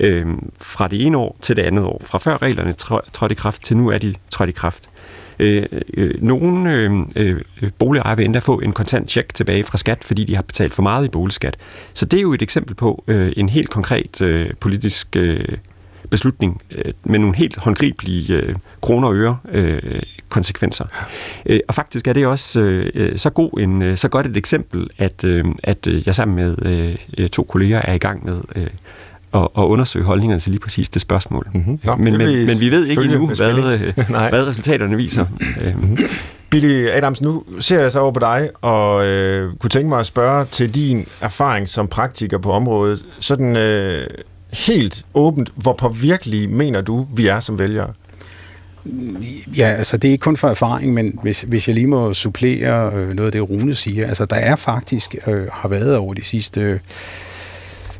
Øh, 0.00 0.26
fra 0.58 0.88
det 0.88 1.06
ene 1.06 1.16
år 1.16 1.36
til 1.40 1.56
det 1.56 1.62
andet 1.62 1.84
år. 1.84 2.02
Fra 2.04 2.18
før 2.18 2.42
reglerne 2.42 2.72
trådte 3.12 3.32
i 3.32 3.34
kraft 3.34 3.64
til 3.64 3.76
nu 3.76 3.88
er 3.90 3.98
de 3.98 4.14
trådt 4.30 4.48
i 4.48 4.52
kraft. 4.52 4.88
Øh, 5.38 5.66
øh, 5.94 6.22
nogle 6.22 6.74
øh, 6.74 6.92
øh, 7.16 7.40
boligejere 7.78 8.16
vil 8.16 8.24
endda 8.24 8.38
få 8.38 8.58
en 8.58 8.72
kontant 8.72 9.10
check 9.10 9.34
tilbage 9.34 9.64
fra 9.64 9.78
skat, 9.78 10.04
fordi 10.04 10.24
de 10.24 10.34
har 10.34 10.42
betalt 10.42 10.74
for 10.74 10.82
meget 10.82 11.04
i 11.04 11.08
boligskat. 11.08 11.56
Så 11.94 12.06
det 12.06 12.16
er 12.16 12.22
jo 12.22 12.32
et 12.32 12.42
eksempel 12.42 12.74
på 12.74 13.04
øh, 13.06 13.32
en 13.36 13.48
helt 13.48 13.70
konkret 13.70 14.20
øh, 14.20 14.50
politisk 14.60 15.16
øh, 15.16 15.58
beslutning 16.10 16.62
øh, 16.70 16.92
med 17.04 17.18
nogle 17.18 17.36
helt 17.36 17.56
håndgribelige 17.56 18.34
øh, 18.34 18.54
kroner 18.80 19.08
og 19.08 19.14
øre 19.14 19.38
øh, 19.52 20.02
konsekvenser. 20.28 20.84
Øh, 21.46 21.60
og 21.68 21.74
faktisk 21.74 22.08
er 22.08 22.12
det 22.12 22.26
også 22.26 22.60
øh, 22.60 23.18
så 23.18 23.30
god 23.30 23.60
en 23.60 23.82
øh, 23.82 23.96
så 23.96 24.08
godt 24.08 24.26
et 24.26 24.36
eksempel, 24.36 24.90
at, 24.98 25.24
øh, 25.24 25.44
at 25.62 25.86
jeg 26.06 26.14
sammen 26.14 26.36
med 26.36 26.56
øh, 27.18 27.28
to 27.28 27.42
kolleger 27.42 27.78
er 27.84 27.94
i 27.94 27.98
gang 27.98 28.24
med 28.24 28.40
øh, 28.56 28.66
at, 29.34 29.48
at 29.58 29.62
undersøge 29.62 30.04
holdningerne 30.04 30.40
til 30.40 30.50
lige 30.50 30.60
præcis 30.60 30.88
det 30.88 31.02
spørgsmål. 31.02 31.48
Mm-hmm. 31.54 31.78
Nå, 31.84 31.96
men, 31.96 32.18
men, 32.18 32.46
men 32.46 32.60
vi 32.60 32.70
ved 32.70 32.86
ikke 32.86 33.02
endnu, 33.02 33.26
hvad, 33.26 33.72
øh, 33.72 34.08
hvad 34.32 34.46
resultaterne 34.46 34.96
viser. 34.96 35.26
Mm-hmm. 35.30 35.98
Billy 36.50 36.86
Adams, 36.88 37.22
nu 37.22 37.44
ser 37.60 37.80
jeg 37.80 37.92
så 37.92 38.00
over 38.00 38.12
på 38.12 38.20
dig, 38.20 38.50
og 38.60 39.06
øh, 39.06 39.56
kunne 39.56 39.70
tænke 39.70 39.88
mig 39.88 40.00
at 40.00 40.06
spørge 40.06 40.44
til 40.44 40.74
din 40.74 41.06
erfaring 41.20 41.68
som 41.68 41.88
praktiker 41.88 42.38
på 42.38 42.52
området. 42.52 43.04
Sådan 43.20 43.56
øh, 43.56 44.06
helt 44.52 45.04
åbent, 45.14 45.52
hvor 45.56 45.72
påvirkelige 45.72 46.46
mener 46.46 46.80
du, 46.80 47.06
vi 47.14 47.26
er 47.26 47.40
som 47.40 47.58
vælgere? 47.58 47.92
Ja, 49.56 49.66
altså 49.66 49.96
det 49.96 50.08
er 50.08 50.12
ikke 50.12 50.22
kun 50.22 50.36
for 50.36 50.48
erfaring, 50.48 50.94
men 50.94 51.18
hvis, 51.22 51.42
hvis 51.42 51.68
jeg 51.68 51.74
lige 51.74 51.86
må 51.86 52.14
supplere 52.14 52.92
øh, 52.94 53.08
noget 53.08 53.26
af 53.26 53.32
det, 53.32 53.50
Rune 53.50 53.74
siger, 53.74 54.06
altså 54.06 54.24
der 54.24 54.36
er 54.36 54.56
faktisk, 54.56 55.16
øh, 55.26 55.48
har 55.52 55.68
været 55.68 55.96
over 55.96 56.14
de 56.14 56.24
sidste... 56.24 56.60
Øh, 56.60 56.78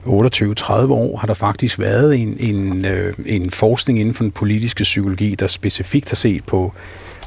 28-30 0.06 0.72
år 0.92 1.16
har 1.16 1.26
der 1.26 1.34
faktisk 1.34 1.78
været 1.78 2.16
en, 2.16 2.36
en, 2.40 2.84
øh, 2.84 3.14
en 3.26 3.50
forskning 3.50 4.00
inden 4.00 4.14
for 4.14 4.24
den 4.24 4.32
politiske 4.32 4.82
psykologi, 4.82 5.34
der 5.34 5.46
specifikt 5.46 6.10
har 6.10 6.16
set 6.16 6.44
på, 6.44 6.72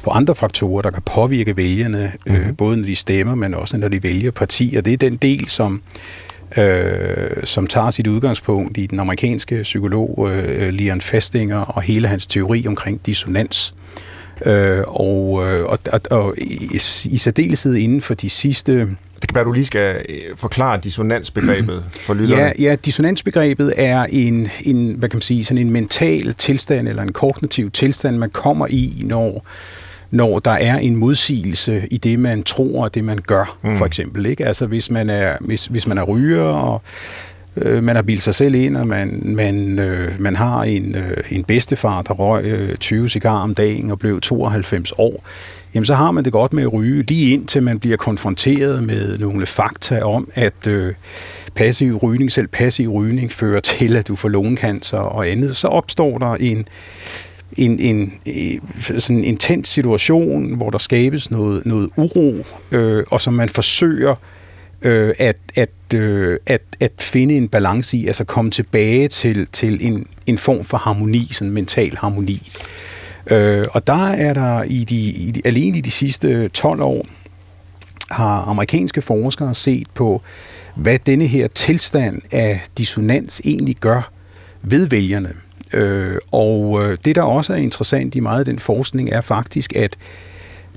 på 0.04 0.10
andre 0.10 0.34
faktorer, 0.34 0.82
der 0.82 0.90
kan 0.90 1.02
påvirke 1.02 1.56
vælgerne, 1.56 2.12
mm. 2.26 2.34
øh, 2.34 2.46
mhm. 2.46 2.56
både 2.56 2.76
når 2.76 2.84
de 2.84 2.96
stemmer, 2.96 3.34
men 3.34 3.54
også 3.54 3.76
når 3.76 3.88
de 3.88 4.02
vælger 4.02 4.30
partier. 4.30 4.80
Det 4.80 4.92
er 4.92 4.96
den 4.96 5.16
del, 5.16 5.48
som, 5.48 5.82
øh, 6.58 7.44
som 7.44 7.66
tager 7.66 7.90
sit 7.90 8.06
udgangspunkt 8.06 8.78
i 8.78 8.86
den 8.86 9.00
amerikanske 9.00 9.62
psykolog 9.62 10.28
øh, 10.32 10.68
Leon 10.68 11.00
Festinger 11.00 11.58
og 11.58 11.82
hele 11.82 12.08
hans 12.08 12.26
teori 12.26 12.64
omkring 12.66 13.06
dissonans. 13.06 13.74
Øh, 14.46 14.82
og, 14.86 15.46
øh, 15.46 15.64
og, 15.66 15.78
og, 15.92 16.00
og 16.10 16.34
i, 16.38 16.80
i 17.04 17.18
særdeleshed 17.18 17.74
inden 17.74 18.00
for 18.00 18.14
de 18.14 18.30
sidste 18.30 18.88
det 19.20 19.28
kan 19.28 19.34
være, 19.34 19.44
du 19.44 19.52
lige 19.52 19.66
skal 19.66 20.04
øh, 20.08 20.36
forklare 20.36 20.80
dissonansbegrebet 20.82 21.84
for 22.06 22.14
lytterne. 22.14 22.42
Ja, 22.42 22.52
ja, 22.58 22.76
dissonansbegrebet 22.84 23.74
er 23.76 24.06
en, 24.08 24.48
en, 24.60 24.94
hvad 24.98 25.08
kan 25.08 25.16
man 25.16 25.22
sige, 25.22 25.44
sådan 25.44 25.58
en 25.58 25.70
mental 25.70 26.34
tilstand 26.34 26.88
eller 26.88 27.02
en 27.02 27.12
kognitiv 27.12 27.70
tilstand, 27.70 28.16
man 28.16 28.30
kommer 28.30 28.66
i, 28.70 29.02
når, 29.04 29.46
når 30.10 30.38
der 30.38 30.50
er 30.50 30.76
en 30.76 30.96
modsigelse 30.96 31.88
i 31.90 31.98
det, 31.98 32.18
man 32.18 32.42
tror 32.42 32.84
og 32.84 32.94
det, 32.94 33.04
man 33.04 33.18
gør, 33.26 33.56
mm. 33.64 33.78
for 33.78 33.86
eksempel. 33.86 34.26
Ikke? 34.26 34.46
Altså 34.46 34.66
hvis 34.66 34.90
man 34.90 35.10
er, 35.10 35.36
hvis, 35.40 35.66
hvis 35.66 35.86
man 35.86 35.98
er 35.98 36.02
ryger, 36.02 36.42
og 36.42 36.82
øh, 37.56 37.84
man 37.84 37.96
har 37.96 38.02
bildt 38.02 38.22
sig 38.22 38.34
selv 38.34 38.54
ind, 38.54 38.76
og 38.76 38.86
man, 38.86 39.22
man, 39.24 39.78
øh, 39.78 40.20
man 40.20 40.36
har 40.36 40.62
en, 40.62 40.96
øh, 40.96 41.16
en 41.30 41.44
bedstefar, 41.44 42.02
der 42.02 42.14
røg 42.14 42.44
øh, 42.44 42.76
20 42.76 43.08
cigarer 43.08 43.42
om 43.42 43.54
dagen 43.54 43.90
og 43.90 43.98
blev 43.98 44.20
92 44.20 44.92
år, 44.98 45.24
jamen 45.74 45.84
så 45.84 45.94
har 45.94 46.10
man 46.10 46.24
det 46.24 46.32
godt 46.32 46.52
med 46.52 46.62
at 46.62 46.72
ryge, 46.72 47.02
lige 47.02 47.32
indtil 47.34 47.62
man 47.62 47.78
bliver 47.78 47.96
konfronteret 47.96 48.84
med 48.84 49.18
nogle 49.18 49.46
fakta 49.46 50.02
om, 50.02 50.30
at 50.34 50.66
øh, 50.66 50.94
passiv 51.54 51.96
rygning, 51.96 52.32
selv 52.32 52.46
passiv 52.46 52.88
rygning, 52.88 53.32
fører 53.32 53.60
til, 53.60 53.96
at 53.96 54.08
du 54.08 54.16
får 54.16 54.28
lungekancer 54.28 54.98
og 54.98 55.28
andet. 55.28 55.56
Så 55.56 55.68
opstår 55.68 56.18
der 56.18 56.34
en, 56.34 56.68
en, 57.56 57.80
en, 57.80 58.12
en 58.26 58.60
sådan 58.98 59.18
en 59.18 59.24
intens 59.24 59.68
situation, 59.68 60.54
hvor 60.54 60.70
der 60.70 60.78
skabes 60.78 61.30
noget, 61.30 61.66
noget 61.66 61.90
uro, 61.96 62.44
øh, 62.70 63.04
og 63.10 63.20
som 63.20 63.34
man 63.34 63.48
forsøger 63.48 64.14
øh, 64.82 65.14
at, 65.18 65.36
at, 65.54 65.94
øh, 65.94 66.38
at, 66.46 66.62
at 66.80 66.92
finde 67.00 67.36
en 67.36 67.48
balance 67.48 67.96
i, 67.96 68.06
altså 68.06 68.24
komme 68.24 68.50
tilbage 68.50 69.08
til, 69.08 69.46
til 69.52 69.86
en, 69.86 70.06
en 70.26 70.38
form 70.38 70.64
for 70.64 70.76
harmoni, 70.76 71.28
sådan 71.32 71.52
mental 71.52 71.96
harmoni. 71.96 72.50
Øh, 73.30 73.64
og 73.72 73.86
der 73.86 74.08
er 74.08 74.34
der 74.34 74.62
i 74.62 74.84
de, 74.84 75.00
i 75.00 75.30
de, 75.30 75.42
alene 75.44 75.78
i 75.78 75.80
de 75.80 75.90
sidste 75.90 76.48
12 76.48 76.82
år, 76.82 77.06
har 78.10 78.44
amerikanske 78.48 79.02
forskere 79.02 79.54
set 79.54 79.86
på, 79.94 80.22
hvad 80.74 80.98
denne 80.98 81.26
her 81.26 81.48
tilstand 81.48 82.22
af 82.32 82.60
dissonans 82.78 83.40
egentlig 83.44 83.76
gør 83.76 84.10
ved 84.62 84.86
vælgerne. 84.86 85.32
Øh, 85.72 86.16
og 86.32 86.82
øh, 86.82 86.98
det, 87.04 87.16
der 87.16 87.22
også 87.22 87.52
er 87.52 87.56
interessant 87.56 88.14
i 88.14 88.20
meget 88.20 88.38
af 88.38 88.44
den 88.44 88.58
forskning, 88.58 89.10
er 89.10 89.20
faktisk, 89.20 89.76
at 89.76 89.96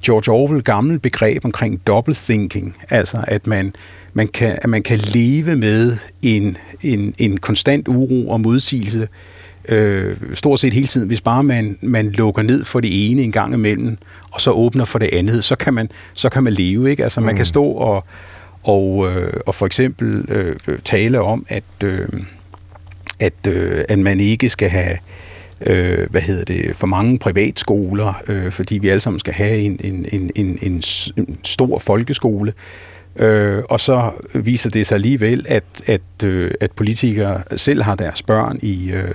George 0.05 0.31
Orwell 0.31 0.61
gammel 0.61 0.99
begreb 0.99 1.45
omkring 1.45 1.87
double 1.87 2.15
thinking, 2.15 2.77
altså 2.89 3.23
at 3.27 3.47
man, 3.47 3.73
man, 4.13 4.27
kan, 4.27 4.59
at 4.61 4.69
man 4.69 4.83
kan 4.83 4.99
leve 4.99 5.55
med 5.55 5.97
en, 6.21 6.57
en, 6.81 7.15
en 7.17 7.37
konstant 7.37 7.87
uro 7.87 8.29
og 8.29 8.41
modsigelse 8.41 9.01
øh, 9.01 9.07
stort 10.33 10.59
set 10.59 10.73
hele 10.73 10.87
tiden. 10.87 11.07
Hvis 11.07 11.21
bare 11.21 11.43
man, 11.43 11.77
man 11.81 12.09
lukker 12.09 12.41
ned 12.41 12.63
for 12.63 12.79
det 12.79 13.11
ene 13.11 13.21
en 13.21 13.31
gang 13.31 13.53
imellem, 13.53 13.97
og 14.31 14.41
så 14.41 14.51
åbner 14.51 14.85
for 14.85 14.99
det 14.99 15.09
andet, 15.13 15.43
så 15.43 15.55
kan 15.55 15.73
man, 15.73 15.89
så 16.13 16.29
kan 16.29 16.43
man 16.43 16.53
leve. 16.53 16.89
Ikke? 16.89 17.03
Altså, 17.03 17.19
mm. 17.19 17.25
man 17.25 17.35
kan 17.35 17.41
mm. 17.41 17.45
stå 17.45 17.63
og, 17.63 18.05
og, 18.63 19.11
øh, 19.11 19.33
og 19.45 19.55
for 19.55 19.65
eksempel 19.65 20.25
øh, 20.31 20.79
tale 20.85 21.21
om, 21.21 21.45
at, 21.49 21.63
øh, 21.83 22.07
at, 23.19 23.47
øh, 23.47 23.83
at 23.89 23.99
man 23.99 24.19
ikke 24.19 24.49
skal 24.49 24.69
have 24.69 24.97
øh, 25.67 26.09
hvad 26.09 26.21
hedder 26.21 26.43
det, 26.43 26.75
for 26.75 26.87
mange 26.87 27.19
privatskoler, 27.19 28.21
øh, 28.27 28.51
fordi 28.51 28.77
vi 28.77 28.89
alle 28.89 29.01
sammen 29.01 29.19
skal 29.19 29.33
have 29.33 29.57
en, 29.57 29.79
en, 29.83 30.05
en, 30.11 30.31
en, 30.35 30.59
en, 30.61 30.83
en 31.17 31.37
stor 31.43 31.79
folkeskole. 31.79 32.53
Øh, 33.15 33.63
og 33.69 33.79
så 33.79 34.11
viser 34.33 34.69
det 34.69 34.87
sig 34.87 34.95
alligevel, 34.95 35.45
at, 35.49 35.63
at, 35.85 36.23
øh, 36.23 36.51
at 36.59 36.71
politikere 36.71 37.43
selv 37.55 37.83
har 37.83 37.95
deres 37.95 38.23
børn 38.23 38.59
i, 38.61 38.91
øh, 38.91 39.11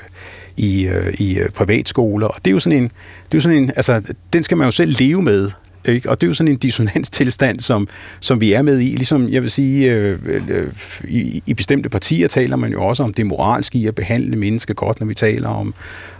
i, 0.57 0.87
øh, 0.87 1.14
i 1.14 1.38
øh, 1.38 1.49
privatskoler. 1.51 2.27
Og 2.27 2.45
det 2.45 2.51
er 2.51 2.53
jo 2.53 2.61
sådan 2.61 2.79
en, 2.79 2.85
det 2.85 3.35
er 3.35 3.38
jo 3.38 3.40
sådan 3.40 3.59
en 3.59 3.71
altså, 3.77 4.03
den 4.33 4.42
skal 4.42 4.57
man 4.57 4.64
jo 4.64 4.71
selv 4.71 4.95
leve 4.99 5.23
med. 5.23 5.51
Ikke? 5.88 6.11
Og 6.11 6.21
det 6.21 6.27
er 6.27 6.29
jo 6.29 6.35
sådan 6.35 6.53
en 6.53 6.59
dissonans-tilstand, 6.59 7.61
som, 7.61 7.88
som 8.21 8.40
vi 8.40 8.53
er 8.53 8.62
med 8.62 8.81
i. 8.81 8.85
Ligesom, 8.85 9.29
jeg 9.29 9.42
vil 9.42 9.51
sige, 9.51 9.92
øh, 9.92 10.19
øh, 10.49 10.73
i, 11.05 11.42
i 11.47 11.55
bestemte 11.55 11.88
partier 11.88 12.29
taler 12.29 12.57
man 12.57 12.73
jo 12.73 12.85
også 12.85 13.03
om 13.03 13.14
det 13.14 13.27
moralske 13.27 13.79
i 13.79 13.87
at 13.87 13.95
behandle 13.95 14.37
mennesker 14.37 14.75
godt, 14.75 15.01
når 15.01 15.07
vi 15.07 15.14
taler 15.14 15.49
om, 15.49 15.75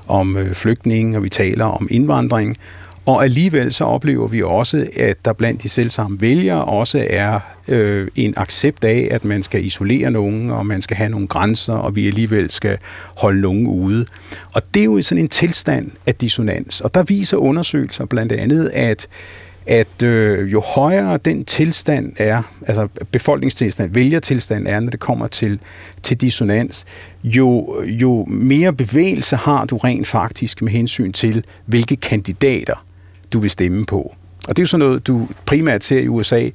om 0.07 0.37
øh, 0.37 0.53
flygtninge, 0.55 1.16
og 1.16 1.22
vi 1.22 1.29
taler 1.29 1.64
om 1.64 1.88
indvandring. 1.90 2.57
Og 3.07 3.25
alligevel 3.25 3.73
så 3.73 3.85
oplever 3.85 4.29
vi 4.29 4.42
også, 4.42 4.87
at 4.97 5.25
der 5.25 5.33
blandt 5.33 5.62
de 5.62 5.69
selvsamme 5.69 6.21
vælgere 6.21 6.64
også 6.64 7.07
er 7.11 7.40
øh, 7.69 8.09
en 8.16 8.35
accept 8.37 8.85
af, 8.85 9.09
at 9.11 9.25
man 9.25 9.42
skal 9.42 9.64
isolere 9.64 10.11
nogen, 10.11 10.51
og 10.51 10.66
man 10.66 10.83
skal 10.83 10.97
have 10.97 11.11
nogle 11.11 11.27
grænser, 11.27 11.73
og 11.73 11.97
vi 11.97 12.07
alligevel 12.07 12.51
skal 12.51 12.79
holde 13.16 13.40
nogen 13.40 13.66
ude. 13.66 14.07
Og 14.53 14.62
det 14.75 14.81
er 14.81 14.85
jo 14.85 15.03
sådan 15.03 15.25
en 15.25 15.29
tilstand 15.29 15.90
af 16.07 16.14
dissonans. 16.14 16.81
Og 16.81 16.95
der 16.95 17.03
viser 17.03 17.37
undersøgelser 17.37 18.05
blandt 18.05 18.33
andet, 18.33 18.71
at 18.75 19.09
at 19.69 20.03
øh, 20.03 20.53
jo 20.53 20.61
højere 20.61 21.19
den 21.25 21.45
tilstand 21.45 22.12
er, 22.16 22.42
altså 22.66 22.88
befolkningstilstand, 23.12 23.95
vælgertilstand 23.95 24.66
er, 24.66 24.81
når 24.81 24.90
det 24.90 25.01
kommer 25.01 25.27
til, 25.27 25.61
til 26.03 26.21
dissonans, 26.21 26.85
jo, 27.25 27.81
jo 27.87 28.25
mere 28.25 28.73
bevægelse 28.73 29.37
har 29.37 29.64
du 29.64 29.77
rent 29.77 30.07
faktisk 30.07 30.62
med 30.62 30.73
hensyn 30.73 31.12
til, 31.12 31.45
hvilke 31.64 31.97
kandidater 31.97 32.86
du 33.32 33.40
vil 33.40 33.50
stemme 33.50 33.86
på. 33.86 34.14
Og 34.48 34.56
det 34.56 34.58
er 34.58 34.62
jo 34.62 34.66
sådan 34.66 34.86
noget, 34.86 35.06
du 35.06 35.28
primært 35.46 35.84
ser 35.84 36.00
i 36.00 36.08
USA. 36.08 36.48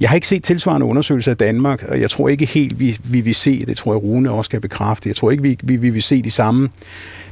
Jeg 0.00 0.08
har 0.08 0.14
ikke 0.14 0.26
set 0.26 0.44
tilsvarende 0.44 0.86
undersøgelser 0.86 1.30
af 1.30 1.36
Danmark, 1.36 1.82
og 1.82 2.00
jeg 2.00 2.10
tror 2.10 2.28
ikke 2.28 2.46
helt, 2.46 2.80
vi, 2.80 2.98
vi 3.04 3.20
vil 3.20 3.34
se, 3.34 3.66
det 3.66 3.76
tror 3.76 3.92
jeg 3.92 4.02
Rune 4.02 4.30
også 4.30 4.50
kan 4.50 4.60
bekræfte, 4.60 5.08
jeg 5.08 5.16
tror 5.16 5.30
ikke, 5.30 5.42
vi, 5.42 5.58
vi, 5.62 5.76
vi 5.76 5.90
vil 5.90 6.02
se 6.02 6.22
de 6.22 6.30
samme, 6.30 6.68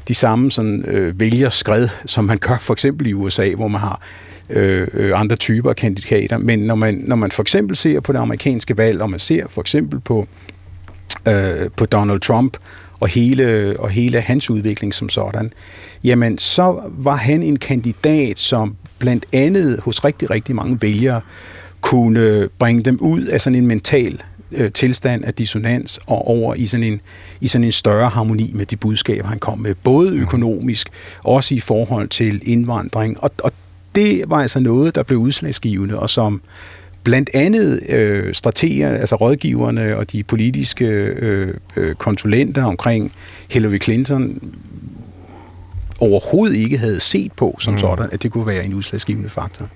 de 0.08 0.14
samme 0.14 0.50
sådan, 0.50 0.84
øh, 0.86 1.20
vælgerskred, 1.20 1.88
som 2.06 2.24
man 2.24 2.38
gør 2.38 2.58
for 2.58 2.72
eksempel 2.72 3.06
i 3.06 3.12
USA, 3.12 3.54
hvor 3.54 3.68
man 3.68 3.80
har 3.80 4.00
øh, 4.50 4.88
øh, 4.92 5.20
andre 5.20 5.36
typer 5.36 5.70
af 5.70 5.76
kandidater. 5.76 6.38
Men 6.38 6.58
når 6.58 6.74
man, 6.74 7.04
når 7.06 7.16
man 7.16 7.30
for 7.30 7.42
eksempel 7.42 7.76
ser 7.76 8.00
på 8.00 8.12
det 8.12 8.18
amerikanske 8.18 8.78
valg, 8.78 9.02
og 9.02 9.10
man 9.10 9.20
ser 9.20 9.48
for 9.48 9.60
eksempel 9.60 10.00
på, 10.00 10.26
øh, 11.28 11.70
på 11.76 11.86
Donald 11.86 12.20
Trump 12.20 12.56
og 13.00 13.08
hele, 13.08 13.74
og 13.78 13.90
hele 13.90 14.20
hans 14.20 14.50
udvikling 14.50 14.94
som 14.94 15.08
sådan, 15.08 15.52
jamen 16.04 16.38
så 16.38 16.82
var 16.88 17.16
han 17.16 17.42
en 17.42 17.58
kandidat, 17.58 18.38
som 18.38 18.76
blandt 19.00 19.26
andet 19.32 19.80
hos 19.80 20.04
rigtig, 20.04 20.30
rigtig 20.30 20.54
mange 20.54 20.82
vælgere 20.82 21.20
kunne 21.80 22.48
bringe 22.58 22.82
dem 22.82 22.98
ud 23.00 23.22
af 23.22 23.40
sådan 23.40 23.58
en 23.58 23.66
mental 23.66 24.22
øh, 24.52 24.72
tilstand 24.72 25.24
af 25.24 25.34
dissonans 25.34 25.98
og 26.06 26.28
over 26.28 26.54
i 26.54 26.66
sådan, 26.66 26.84
en, 26.84 27.00
i 27.40 27.48
sådan 27.48 27.64
en 27.64 27.72
større 27.72 28.08
harmoni 28.08 28.50
med 28.54 28.66
de 28.66 28.76
budskaber, 28.76 29.28
han 29.28 29.38
kom 29.38 29.58
med, 29.58 29.74
både 29.74 30.16
økonomisk, 30.16 30.88
også 31.24 31.54
i 31.54 31.60
forhold 31.60 32.08
til 32.08 32.42
indvandring. 32.44 33.22
Og, 33.22 33.30
og 33.42 33.52
det 33.94 34.24
var 34.26 34.36
altså 34.36 34.60
noget, 34.60 34.94
der 34.94 35.02
blev 35.02 35.18
udslagsgivende, 35.18 35.98
og 35.98 36.10
som 36.10 36.40
blandt 37.02 37.30
andet 37.34 37.80
øh, 37.88 38.34
strateger, 38.34 38.88
altså 38.88 39.16
rådgiverne 39.16 39.96
og 39.96 40.12
de 40.12 40.22
politiske 40.22 40.84
øh, 40.86 41.54
øh, 41.76 41.94
konsulenter 41.94 42.64
omkring 42.64 43.12
Hillary 43.50 43.78
Clinton 43.82 44.40
overhovedet 46.00 46.56
ikke 46.56 46.78
havde 46.78 47.00
set 47.00 47.32
på 47.32 47.56
som 47.60 47.72
mm. 47.72 47.78
sådan, 47.78 48.08
at 48.12 48.22
det 48.22 48.32
kunne 48.32 48.46
være 48.46 48.64
en 48.64 48.74
udslagsgivende 48.74 49.28
faktor. 49.28 49.68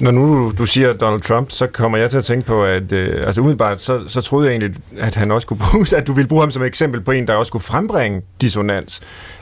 Når 0.00 0.10
nu 0.10 0.52
du 0.58 0.66
siger 0.66 0.92
Donald 0.92 1.20
Trump, 1.20 1.50
så 1.50 1.66
kommer 1.66 1.98
jeg 1.98 2.10
til 2.10 2.18
at 2.18 2.24
tænke 2.24 2.46
på, 2.46 2.64
at 2.64 2.92
øh, 2.92 3.26
altså 3.26 3.40
umiddelbart, 3.40 3.80
så, 3.80 4.00
så 4.06 4.20
troede 4.20 4.46
jeg 4.46 4.52
egentlig, 4.52 4.82
at 4.98 5.14
han 5.14 5.30
også 5.30 5.46
kunne 5.46 5.60
bruge, 5.72 5.86
at 5.98 6.06
du 6.06 6.12
ville 6.12 6.28
bruge 6.28 6.42
ham 6.42 6.50
som 6.50 6.62
eksempel 6.62 7.00
på 7.00 7.10
en, 7.10 7.26
der 7.26 7.34
også 7.34 7.52
kunne 7.52 7.60
frembringe 7.60 8.22
dissonans. 8.40 9.00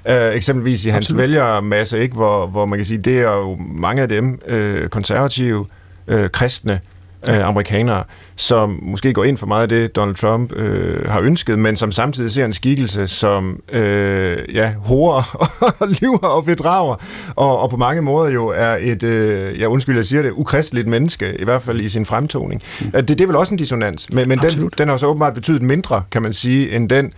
Øh, 0.09 0.35
eksempelvis 0.35 0.85
i 0.85 0.89
hans 0.89 1.07
Absolut. 1.07 1.21
vælgermasse, 1.21 2.01
ikke, 2.01 2.15
hvor, 2.15 2.47
hvor 2.47 2.67
man 2.67 2.79
kan 2.79 2.87
sige, 2.87 2.99
det 2.99 3.19
er 3.19 3.33
jo 3.33 3.57
mange 3.57 4.03
af 4.03 4.09
dem 4.09 4.41
øh, 4.47 4.89
konservative, 4.89 5.67
øh, 6.09 6.31
kristne, 6.31 6.81
øh, 7.29 7.47
amerikanere, 7.47 8.05
som 8.39 8.79
måske 8.83 9.13
går 9.13 9.25
ind 9.25 9.37
for 9.37 9.47
meget 9.47 9.63
af 9.63 9.69
det, 9.69 9.97
Donald 9.97 10.15
Trump 10.15 10.53
øh, 10.53 11.11
har 11.11 11.21
ønsket, 11.21 11.59
men 11.59 11.77
som 11.77 11.93
samtidig 11.93 12.31
ser 12.31 12.45
en 12.45 12.53
skikkelse, 12.53 13.07
som 13.07 13.61
øh, 13.73 14.39
ja, 14.55 14.75
horer 14.85 15.49
og 15.81 15.89
lyver 15.89 16.19
og 16.19 16.45
bedrager, 16.45 16.95
og, 17.37 17.59
og 17.59 17.71
på 17.71 17.77
mange 17.77 18.03
måder 18.03 18.31
jo 18.31 18.47
er 18.47 18.77
et, 18.81 19.03
øh, 19.03 19.61
ja 19.61 19.67
undskyld, 19.67 19.97
jeg 19.97 20.05
siger 20.05 20.23
det, 20.23 20.33
ukristeligt 20.35 20.89
menneske, 20.89 21.41
i 21.41 21.45
hvert 21.45 21.63
fald 21.63 21.81
i 21.81 21.89
sin 21.89 22.07
fremtoning. 22.07 22.63
Mm. 22.81 22.91
Det, 22.91 23.09
det 23.09 23.21
er 23.21 23.27
vel 23.27 23.37
også 23.37 23.55
en 23.55 23.59
dissonans, 23.59 24.13
men, 24.13 24.29
men 24.29 24.39
den, 24.39 24.71
den 24.79 24.89
har 24.89 24.97
så 24.97 25.07
åbenbart 25.07 25.35
betydet 25.35 25.63
mindre, 25.63 26.03
kan 26.11 26.23
man 26.23 26.33
sige, 26.33 26.71
end 26.73 26.89
den 26.89 27.13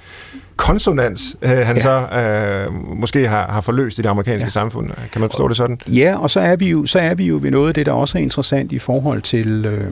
konsonans, 0.56 1.36
øh, 1.42 1.50
han 1.50 1.76
ja. 1.76 1.82
så 1.82 2.18
øh, 2.18 2.98
måske 2.98 3.28
har, 3.28 3.46
har 3.52 3.60
forløst 3.60 3.98
i 3.98 4.02
det 4.02 4.08
amerikanske 4.08 4.44
ja. 4.44 4.50
samfund. 4.50 4.90
Kan 5.12 5.20
man 5.20 5.30
forstå 5.30 5.48
det 5.48 5.56
sådan? 5.56 5.78
Ja, 5.88 6.18
og 6.18 6.30
så 6.30 6.40
er 6.40 6.56
vi 6.56 6.70
jo, 6.70 6.86
så 6.86 6.98
er 6.98 7.14
vi 7.14 7.24
jo 7.24 7.38
ved 7.42 7.50
noget 7.50 7.68
af 7.68 7.74
det, 7.74 7.86
der 7.86 7.92
også 7.92 8.18
er 8.18 8.22
interessant 8.22 8.72
i 8.72 8.78
forhold 8.78 9.22
til, 9.22 9.66
øh, 9.66 9.90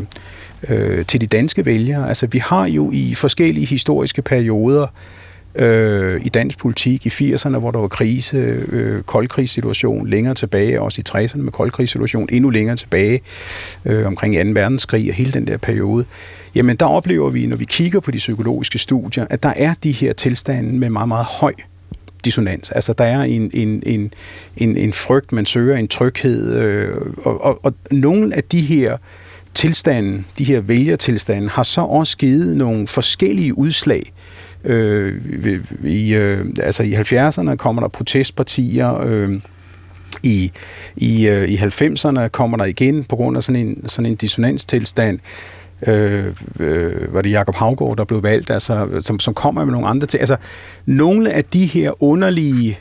øh, 0.68 1.06
til 1.06 1.20
de 1.20 1.26
danske 1.26 1.66
vælgere. 1.66 2.08
Altså, 2.08 2.26
vi 2.26 2.38
har 2.38 2.66
jo 2.66 2.90
i 2.92 3.14
forskellige 3.14 3.66
historiske 3.66 4.22
perioder 4.22 4.86
øh, 5.54 6.20
i 6.24 6.28
dansk 6.28 6.58
politik 6.58 7.06
i 7.06 7.08
80'erne, 7.08 7.58
hvor 7.58 7.70
der 7.70 7.78
var 7.78 7.88
krise, 7.88 8.36
øh, 8.36 9.02
koldkrigssituation, 9.02 10.08
længere 10.08 10.34
tilbage, 10.34 10.82
også 10.82 11.00
i 11.00 11.04
60'erne 11.08 11.38
med 11.38 11.52
koldkrigssituation, 11.52 12.28
endnu 12.32 12.50
længere 12.50 12.76
tilbage, 12.76 13.20
øh, 13.84 14.06
omkring 14.06 14.54
2. 14.54 14.60
verdenskrig 14.60 15.08
og 15.08 15.14
hele 15.14 15.32
den 15.32 15.46
der 15.46 15.56
periode, 15.56 16.04
jamen 16.54 16.76
der 16.76 16.86
oplever 16.86 17.30
vi, 17.30 17.46
når 17.46 17.56
vi 17.56 17.64
kigger 17.64 18.00
på 18.00 18.10
de 18.10 18.18
psykologiske 18.18 18.78
studier, 18.78 19.26
at 19.30 19.42
der 19.42 19.52
er 19.56 19.74
de 19.82 19.92
her 19.92 20.12
tilstande 20.12 20.72
med 20.72 20.90
meget, 20.90 21.08
meget 21.08 21.26
høj 21.40 21.54
dissonans. 22.24 22.70
Altså 22.70 22.92
der 22.92 23.04
er 23.04 23.22
en, 23.22 23.50
en, 23.54 23.82
en, 23.86 24.12
en, 24.56 24.76
en 24.76 24.92
frygt, 24.92 25.32
man 25.32 25.46
søger 25.46 25.76
en 25.76 25.88
tryghed, 25.88 26.52
øh, 26.52 26.96
og, 27.24 27.44
og, 27.44 27.60
og 27.62 27.74
nogle 27.90 28.36
af 28.36 28.44
de 28.44 28.60
her 28.60 28.96
tilstanden, 29.58 30.26
de 30.38 30.44
her 30.44 30.60
vælgertilstanden, 30.60 31.48
har 31.48 31.62
så 31.62 31.80
også 31.80 32.16
givet 32.16 32.56
nogle 32.56 32.86
forskellige 32.86 33.58
udslag. 33.58 34.12
Øh, 34.64 35.22
i, 35.84 36.14
øh, 36.14 36.46
altså 36.62 36.82
i 36.82 36.94
70'erne 36.94 37.56
kommer 37.56 37.82
der 37.82 37.88
protestpartier, 37.88 39.00
øh, 39.00 39.40
i, 40.22 40.52
i, 40.96 41.28
øh, 41.28 41.48
i 41.48 41.56
90'erne 41.56 42.28
kommer 42.28 42.56
der 42.56 42.64
igen 42.64 43.04
på 43.04 43.16
grund 43.16 43.36
af 43.36 43.42
sådan 43.42 43.66
en, 43.66 43.88
sådan 43.88 44.06
en 44.06 44.16
dissonanstilstand, 44.16 45.18
øh, 45.86 46.26
øh, 46.60 47.14
var 47.14 47.22
det 47.22 47.30
Jakob 47.30 47.54
Havgård, 47.54 47.96
der 47.96 48.04
blev 48.04 48.22
valgt, 48.22 48.50
altså, 48.50 49.00
som, 49.00 49.18
som 49.18 49.34
kommer 49.34 49.64
med 49.64 49.72
nogle 49.72 49.88
andre 49.88 50.06
ting. 50.06 50.20
Altså, 50.20 50.36
nogle 50.86 51.32
af 51.32 51.44
de 51.44 51.66
her 51.66 52.02
underlige, 52.02 52.78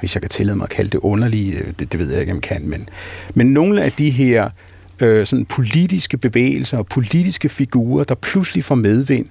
hvis 0.00 0.14
jeg 0.14 0.22
kan 0.22 0.30
tillade 0.30 0.56
mig 0.56 0.64
at 0.64 0.70
kalde 0.70 0.90
det 0.90 0.98
underlige, 0.98 1.58
øh, 1.58 1.72
det, 1.78 1.92
det 1.92 2.00
ved 2.00 2.10
jeg 2.10 2.20
ikke, 2.20 2.32
om 2.32 2.36
jeg 2.36 2.42
kan, 2.42 2.68
men, 2.68 2.88
men 3.34 3.46
nogle 3.46 3.82
af 3.82 3.92
de 3.92 4.10
her 4.10 4.50
øh, 5.00 5.26
sådan 5.26 5.44
politiske 5.44 6.16
bevægelser 6.16 6.78
og 6.78 6.86
politiske 6.86 7.48
figurer, 7.48 8.04
der 8.04 8.14
pludselig 8.14 8.64
får 8.64 8.74
medvind, 8.74 9.26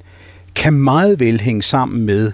kan 0.55 0.73
meget 0.73 1.19
vel 1.19 1.39
hænge 1.41 1.63
sammen 1.63 2.05
med 2.05 2.31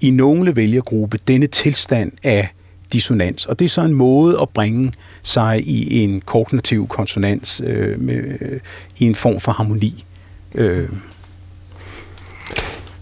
i 0.00 0.10
nogle 0.10 0.56
vælgergruppe 0.56 1.18
denne 1.28 1.46
tilstand 1.46 2.12
af 2.22 2.48
dissonans. 2.92 3.46
Og 3.46 3.58
det 3.58 3.64
er 3.64 3.68
så 3.68 3.82
en 3.82 3.94
måde 3.94 4.38
at 4.42 4.48
bringe 4.48 4.92
sig 5.22 5.68
i 5.68 6.04
en 6.04 6.20
kognitiv 6.20 6.88
konsonans 6.88 7.62
øh, 7.64 8.00
med, 8.00 8.38
øh, 8.40 8.60
i 8.98 9.04
en 9.04 9.14
form 9.14 9.40
for 9.40 9.52
harmoni. 9.52 10.04
Øh. 10.54 10.88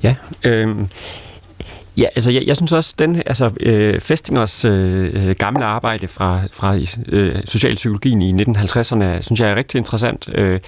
Ja, 0.03 0.15
øh, 0.45 0.77
Ja, 1.99 2.07
altså 2.17 2.31
jeg, 2.31 2.43
jeg 2.47 2.57
synes 2.57 2.73
også, 2.73 2.95
den 2.99 3.23
altså 3.27 3.51
øh, 3.61 4.01
Festingers 4.01 4.65
øh, 4.65 5.29
øh 5.29 5.35
gamle 5.39 5.65
arbejde 5.65 6.09
fra, 6.09 6.41
fra 6.53 6.77
øh, 7.09 7.37
socialpsykologien 7.45 8.23
i 8.23 8.33
1950'erne, 8.43 9.21
synes 9.21 9.41
jeg 9.41 9.51
er 9.51 9.55
rigtig 9.55 9.79
interessant. 9.79 10.29
Øh, 10.35 10.61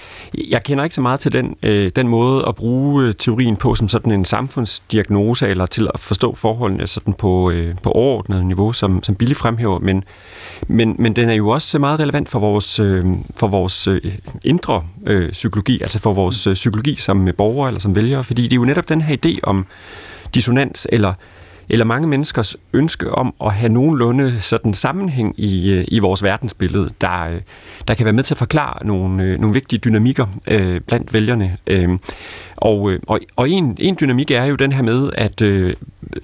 jeg 0.50 0.62
kender 0.64 0.84
ikke 0.84 0.94
så 0.94 1.00
meget 1.00 1.20
til 1.20 1.32
den, 1.32 1.56
øh, 1.62 1.90
den 1.96 2.08
måde 2.08 2.44
at 2.48 2.54
bruge 2.54 3.04
øh, 3.04 3.14
teorien 3.14 3.56
på 3.56 3.74
som 3.74 3.88
sådan 3.88 4.12
en 4.12 4.24
samfundsdiagnose, 4.24 5.48
eller 5.48 5.66
til 5.66 5.88
at 5.94 6.00
forstå 6.00 6.34
forholdene 6.34 6.86
sådan 6.86 7.14
på, 7.14 7.50
øh, 7.50 7.74
på 7.82 7.90
overordnet 7.90 8.46
niveau, 8.46 8.72
som, 8.72 9.02
som 9.02 9.14
Billy 9.14 9.34
fremhæver, 9.34 9.78
men, 9.78 10.04
men, 10.68 10.96
men 10.98 11.16
den 11.16 11.28
er 11.28 11.34
jo 11.34 11.48
også 11.48 11.78
meget 11.78 12.00
relevant 12.00 12.28
for 12.28 12.38
vores, 12.38 12.78
øh, 12.78 13.04
for 13.36 13.46
vores 13.46 13.86
øh, 13.86 14.00
indre 14.44 14.84
øh, 15.06 15.30
psykologi, 15.30 15.82
altså 15.82 15.98
for 15.98 16.12
vores 16.12 16.46
øh, 16.46 16.54
psykologi 16.54 16.96
som 16.96 17.28
borgere 17.36 17.68
eller 17.68 17.80
som 17.80 17.96
vælgere, 17.96 18.24
fordi 18.24 18.42
det 18.42 18.52
er 18.52 18.56
jo 18.56 18.64
netop 18.64 18.88
den 18.88 19.00
her 19.00 19.16
idé 19.26 19.38
om 19.42 19.66
dissonans 20.34 20.86
eller 20.92 21.14
eller 21.70 21.84
mange 21.84 22.08
menneskers 22.08 22.56
ønske 22.72 23.10
om 23.10 23.34
at 23.44 23.54
have 23.54 23.72
nogenlunde 23.72 24.40
sådan 24.40 24.74
sammenhæng 24.74 25.34
i, 25.40 25.72
øh, 25.72 25.84
i 25.88 25.98
vores 25.98 26.22
verdensbillede, 26.22 26.90
der, 27.00 27.24
øh, 27.24 27.40
der 27.88 27.94
kan 27.94 28.04
være 28.04 28.12
med 28.12 28.24
til 28.24 28.34
at 28.34 28.38
forklare 28.38 28.86
nogle, 28.86 29.24
øh, 29.24 29.40
nogle 29.40 29.54
vigtige 29.54 29.78
dynamikker 29.78 30.26
øh, 30.46 30.80
blandt 30.80 31.14
vælgerne. 31.14 31.56
Øhm, 31.66 31.92
øh, 31.92 31.98
og, 32.56 32.92
og, 33.06 33.20
og 33.36 33.50
en, 33.50 33.76
en 33.80 33.96
dynamik 34.00 34.30
er 34.30 34.44
jo 34.44 34.54
den 34.54 34.72
her 34.72 34.82
med, 34.82 35.10
at 35.14 35.42
øh, 35.42 35.74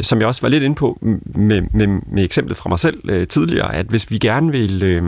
som 0.00 0.18
jeg 0.18 0.26
også 0.28 0.42
var 0.42 0.48
lidt 0.48 0.62
inde 0.62 0.76
på 0.76 0.98
med, 1.24 1.62
med, 1.72 1.86
med 1.86 2.24
eksemplet 2.24 2.56
fra 2.56 2.68
mig 2.68 2.78
selv 2.78 3.10
øh, 3.10 3.26
tidligere, 3.26 3.74
at 3.74 3.86
hvis 3.86 4.10
vi 4.10 4.18
gerne 4.18 4.52
vil... 4.52 4.82
Øh, 4.82 5.02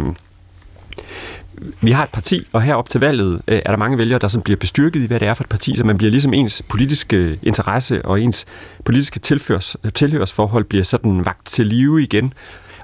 vi 1.81 1.91
har 1.91 2.03
et 2.03 2.11
parti, 2.11 2.47
og 2.53 2.63
her 2.63 2.75
op 2.75 2.89
til 2.89 3.01
valget 3.01 3.41
øh, 3.49 3.61
er 3.65 3.71
der 3.71 3.77
mange 3.77 3.99
vælgere, 3.99 4.19
der 4.19 4.29
som 4.29 4.43
bliver 4.43 4.57
bestyrket 4.57 5.03
i, 5.03 5.07
hvad 5.07 5.21
det 5.21 5.29
er 5.29 5.35
for 5.35 5.45
et 5.45 5.49
parti, 5.49 5.77
så 5.77 5.85
man 5.85 5.99
bliver 5.99 6.11
ligesom 6.11 6.35
ens 6.35 6.63
politiske 6.69 7.39
interesse 7.43 8.05
og 8.05 8.21
ens 8.21 8.47
politiske 8.85 9.21
tilførs, 9.21 9.77
øh, 9.85 9.93
tilhørsforhold 9.93 10.65
bliver 10.65 10.85
sådan 10.85 11.25
vagt 11.25 11.47
til 11.47 11.67
live 11.67 12.03
igen 12.03 12.33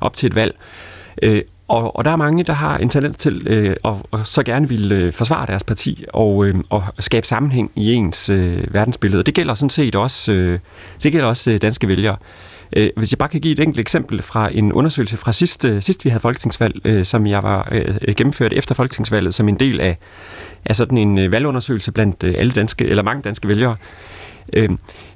op 0.01 0.17
til 0.17 0.27
et 0.27 0.35
valg. 0.35 0.57
Øh, 1.23 1.43
og, 1.69 1.97
og 1.97 2.05
der 2.05 2.11
er 2.11 2.17
mange, 2.17 2.45
der 2.45 2.53
har 2.53 2.79
en 2.79 2.89
talent 2.89 3.19
til 3.19 3.47
øh, 3.47 3.77
at, 3.85 3.95
at 4.13 4.27
så 4.27 4.43
gerne 4.43 4.69
vil 4.69 4.93
øh, 4.93 5.13
forsvare 5.13 5.47
deres 5.47 5.65
parti 5.65 6.05
og, 6.13 6.47
øh, 6.47 6.55
og 6.71 6.85
skabe 6.99 7.27
sammenhæng 7.27 7.71
i 7.77 7.93
ens 7.93 8.29
øh, 8.29 8.75
verdensbillede. 8.75 9.23
Det 9.23 9.35
gælder 9.35 9.55
sådan 9.55 9.71
set 9.71 9.97
også, 9.97 10.33
øh, 10.33 10.59
det 11.03 11.13
gælder 11.13 11.27
også 11.27 11.51
øh, 11.51 11.63
danske 11.63 11.89
vælgere. 11.89 12.17
Øh, 12.17 12.54
Øh, 12.77 12.91
hvis 12.97 13.13
jeg 13.13 13.19
bare 13.19 13.29
kan 13.29 13.41
give 13.41 13.53
et 13.53 13.61
enkelt 13.61 13.81
eksempel 13.81 14.23
fra 14.23 14.49
en 14.53 14.73
undersøgelse 14.73 15.17
fra 15.17 15.33
sidst, 15.33 15.65
øh, 15.65 15.83
sidst 15.83 16.05
vi 16.05 16.11
havde 16.11 16.21
folketingsvalg, 16.21 16.81
øh, 16.85 17.05
som 17.05 17.27
jeg 17.27 17.43
var 17.43 17.69
øh, 17.73 18.15
gennemført 18.17 18.53
efter 18.53 18.75
folketingsvalget 18.75 19.35
som 19.35 19.49
en 19.49 19.61
del 19.61 19.81
af, 19.81 19.99
af 20.65 20.77
sådan 20.77 20.99
en 20.99 21.19
øh, 21.19 21.33
valgundersøgelse 21.33 21.93
blandt 21.93 22.23
øh, 22.23 22.35
alle 22.39 22.53
danske, 22.53 22.85
eller 22.85 23.03
mange 23.03 23.23
danske 23.23 23.49
vælgere. 23.49 23.77
Øh, 24.53 24.69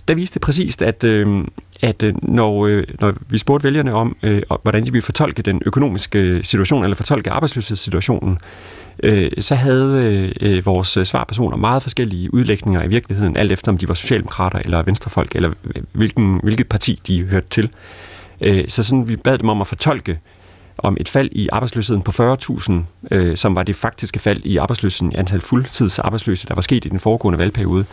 der 0.08 0.14
viste 0.14 0.34
det 0.34 0.42
præcist, 0.42 0.82
at, 0.82 1.04
øhm, 1.04 1.40
øh, 1.40 1.46
at 1.82 2.04
når, 2.22 2.66
øh, 2.66 2.84
når 3.00 3.14
vi 3.28 3.38
spurgte 3.38 3.64
vælgerne 3.64 3.92
om, 3.92 4.16
øh, 4.22 4.42
hvordan 4.62 4.84
de 4.84 4.92
ville 4.92 5.02
fortolke 5.02 5.42
den 5.42 5.62
økonomiske 5.66 6.18
øh, 6.18 6.44
situation, 6.44 6.84
eller 6.84 6.96
fortolke 6.96 7.30
arbejdsløshedssituationen, 7.30 8.38
øh, 9.02 9.30
så 9.38 9.54
havde 9.54 10.04
øh, 10.40 10.50
øh 10.50 10.66
vores 10.66 10.96
øh, 10.96 11.06
svarpersoner 11.06 11.56
meget 11.56 11.82
forskellige 11.82 12.34
udlægninger 12.34 12.82
i 12.82 12.88
virkeligheden, 12.88 13.36
alt 13.36 13.52
efter 13.52 13.72
om 13.72 13.78
de 13.78 13.88
var 13.88 13.94
socialdemokrater 13.94 14.58
eller 14.58 14.82
venstrefolk, 14.82 15.34
eller 15.34 15.52
hvilken, 15.92 16.40
hvilket 16.42 16.68
parti 16.68 17.00
de 17.06 17.24
hørte 17.24 17.48
til. 17.50 17.70
Øh, 18.40 18.64
så 18.68 18.82
sådan, 18.82 19.08
vi 19.08 19.16
bad 19.16 19.38
dem 19.38 19.48
om 19.48 19.60
at 19.60 19.66
fortolke 19.66 20.18
om 20.78 20.96
et 21.00 21.08
fald 21.08 21.28
i 21.32 21.48
arbejdsløsheden 21.52 22.02
på 22.02 22.36
40.000, 22.36 22.72
øh, 23.10 23.36
som 23.36 23.56
var 23.56 23.62
det 23.62 23.76
faktiske 23.76 24.18
fald 24.18 24.40
i 24.44 24.56
arbejdsløsheden, 24.56 25.16
antal 25.16 25.40
fuldtidsarbejdsløse, 25.40 26.46
der 26.46 26.54
var 26.54 26.62
sket 26.62 26.84
i 26.84 26.88
den 26.88 26.98
foregående 26.98 27.38
valgperiode. 27.38 27.84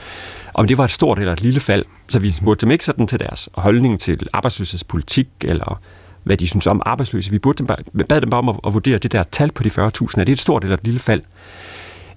Om 0.54 0.68
det 0.68 0.78
var 0.78 0.84
et 0.84 0.92
stort 0.92 1.20
eller 1.20 1.34
et 1.34 1.42
lille 1.42 1.60
fald. 1.60 1.86
Så 2.08 2.20
vi 2.20 2.32
spurgte 2.32 2.66
dem 2.66 2.72
ikke 2.72 2.86
sådan 2.86 3.08
til 3.08 3.20
deres 3.20 3.50
holdning 3.54 4.00
til 4.00 4.28
arbejdsløshedspolitik, 4.34 5.28
eller 5.42 5.82
hvad 6.24 6.38
de 6.38 6.48
synes 6.48 6.68
om 6.68 6.82
arbejdsløse. 6.86 7.32
Vi 7.32 7.40
burde 7.40 7.58
dem 7.58 7.68
bare, 7.68 7.78
bad 8.10 8.22
dem 8.22 8.30
bare 8.30 8.40
om 8.40 8.50
at, 8.50 8.56
at 8.68 8.74
vurdere 8.74 8.98
det 8.98 9.12
der 9.12 9.24
tal 9.24 9.52
på 9.52 9.64
de 9.64 9.70
40.000. 9.70 9.78
Er 9.82 10.24
det 10.24 10.30
et 10.30 10.40
stort 10.40 10.64
eller 10.64 10.78
et 10.78 10.84
lille 10.84 11.00
fald? 11.00 11.22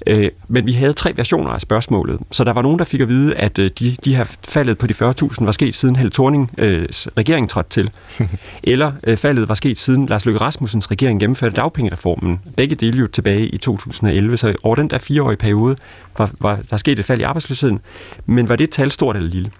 Øh, 0.06 0.30
men 0.48 0.66
vi 0.66 0.72
havde 0.72 0.92
tre 0.92 1.12
versioner 1.16 1.50
af 1.50 1.60
spørgsmålet, 1.60 2.20
så 2.30 2.44
der 2.44 2.52
var 2.52 2.62
nogen, 2.62 2.78
der 2.78 2.84
fik 2.84 3.00
at 3.00 3.08
vide, 3.08 3.36
at 3.36 3.58
øh, 3.58 3.70
de, 3.78 3.96
de 4.04 4.16
her 4.16 4.24
faldet 4.48 4.78
på 4.78 4.86
de 4.86 4.94
40.000 4.94 5.44
var 5.44 5.52
sket 5.52 5.74
siden 5.74 5.96
Helle 5.96 6.10
Thorning 6.10 6.50
øh, 6.58 6.88
regering 7.16 7.50
trådte 7.50 7.70
til, 7.70 7.90
eller 8.62 8.92
øh, 9.04 9.16
faldet 9.16 9.48
var 9.48 9.54
sket 9.54 9.78
siden 9.78 10.06
Lars 10.06 10.24
Løkke 10.24 10.40
Rasmussens 10.40 10.90
regering 10.90 11.20
gennemførte 11.20 11.56
dagpengereformen. 11.56 12.40
Begge 12.56 12.74
dele 12.74 12.98
jo 12.98 13.06
tilbage 13.06 13.46
i 13.46 13.56
2011, 13.56 14.36
så 14.36 14.54
over 14.62 14.76
den 14.76 14.90
der 14.90 14.98
fireårige 14.98 15.36
periode 15.36 15.76
var, 16.18 16.30
var 16.40 16.58
der 16.70 16.76
sket 16.76 16.98
et 16.98 17.04
fald 17.04 17.20
i 17.20 17.22
arbejdsløsheden, 17.22 17.80
men 18.26 18.48
var 18.48 18.56
det 18.56 18.70
tal 18.70 18.90
stort 18.90 19.16
eller 19.16 19.30
lille? 19.30 19.50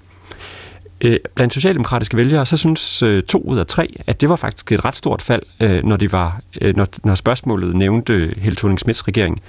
Øh, 1.01 1.17
blandt 1.35 1.55
socialdemokratiske 1.55 2.17
vælgere, 2.17 2.47
så 2.47 2.57
synes 2.57 3.03
øh, 3.03 3.23
to 3.23 3.39
ud 3.39 3.59
af 3.59 3.67
tre, 3.67 3.95
at 4.07 4.21
det 4.21 4.29
var 4.29 4.37
faktisk 4.37 4.73
et 4.73 4.85
ret 4.85 4.97
stort 4.97 5.23
fald, 5.23 5.43
øh, 5.61 5.85
når, 5.85 5.97
det 5.97 6.13
var, 6.13 6.41
øh, 6.61 6.77
når, 6.77 6.89
når 7.05 7.15
spørgsmålet 7.15 7.77
nævnte 7.77 8.35
Helle 8.37 8.57
thorning 8.57 8.81
Smiths 8.81 9.09
regering. 9.09 9.43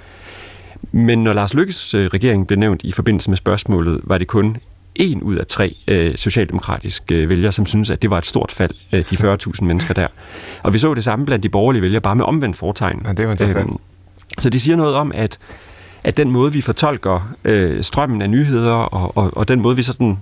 Men 0.92 1.24
når 1.24 1.32
Lars 1.32 1.54
Lykkes 1.54 1.94
øh, 1.94 2.06
regering 2.06 2.46
blev 2.46 2.58
nævnt 2.58 2.80
i 2.84 2.92
forbindelse 2.92 3.30
med 3.30 3.36
spørgsmålet, 3.36 4.00
var 4.04 4.18
det 4.18 4.26
kun 4.26 4.56
en 4.94 5.22
ud 5.22 5.36
af 5.36 5.46
tre 5.46 5.76
øh, 5.88 6.16
socialdemokratiske 6.16 7.14
øh, 7.14 7.28
vælgere, 7.28 7.52
som 7.52 7.66
synes, 7.66 7.90
at 7.90 8.02
det 8.02 8.10
var 8.10 8.18
et 8.18 8.26
stort 8.26 8.52
fald, 8.52 8.70
øh, 8.92 9.04
de 9.10 9.16
40.000 9.16 9.64
mennesker 9.64 9.94
der. 9.94 10.06
Og 10.62 10.72
vi 10.72 10.78
så 10.78 10.94
det 10.94 11.04
samme 11.04 11.26
blandt 11.26 11.42
de 11.42 11.48
borgerlige 11.48 11.82
vælgere, 11.82 12.00
bare 12.00 12.16
med 12.16 12.24
omvendt 12.24 12.56
foretegn. 12.56 13.02
Ja, 13.04 13.12
det 13.12 13.26
var 13.26 13.32
interessant. 13.32 13.70
Øh, 13.70 13.76
så 14.38 14.50
det 14.50 14.60
siger 14.60 14.76
noget 14.76 14.94
om, 14.94 15.12
at, 15.14 15.38
at 16.04 16.16
den 16.16 16.30
måde, 16.30 16.52
vi 16.52 16.60
fortolker 16.60 17.34
øh, 17.44 17.84
strømmen 17.84 18.22
af 18.22 18.30
nyheder, 18.30 18.72
og, 18.72 19.16
og, 19.16 19.36
og 19.36 19.48
den 19.48 19.60
måde, 19.60 19.76
vi 19.76 19.82
sådan 19.82 20.18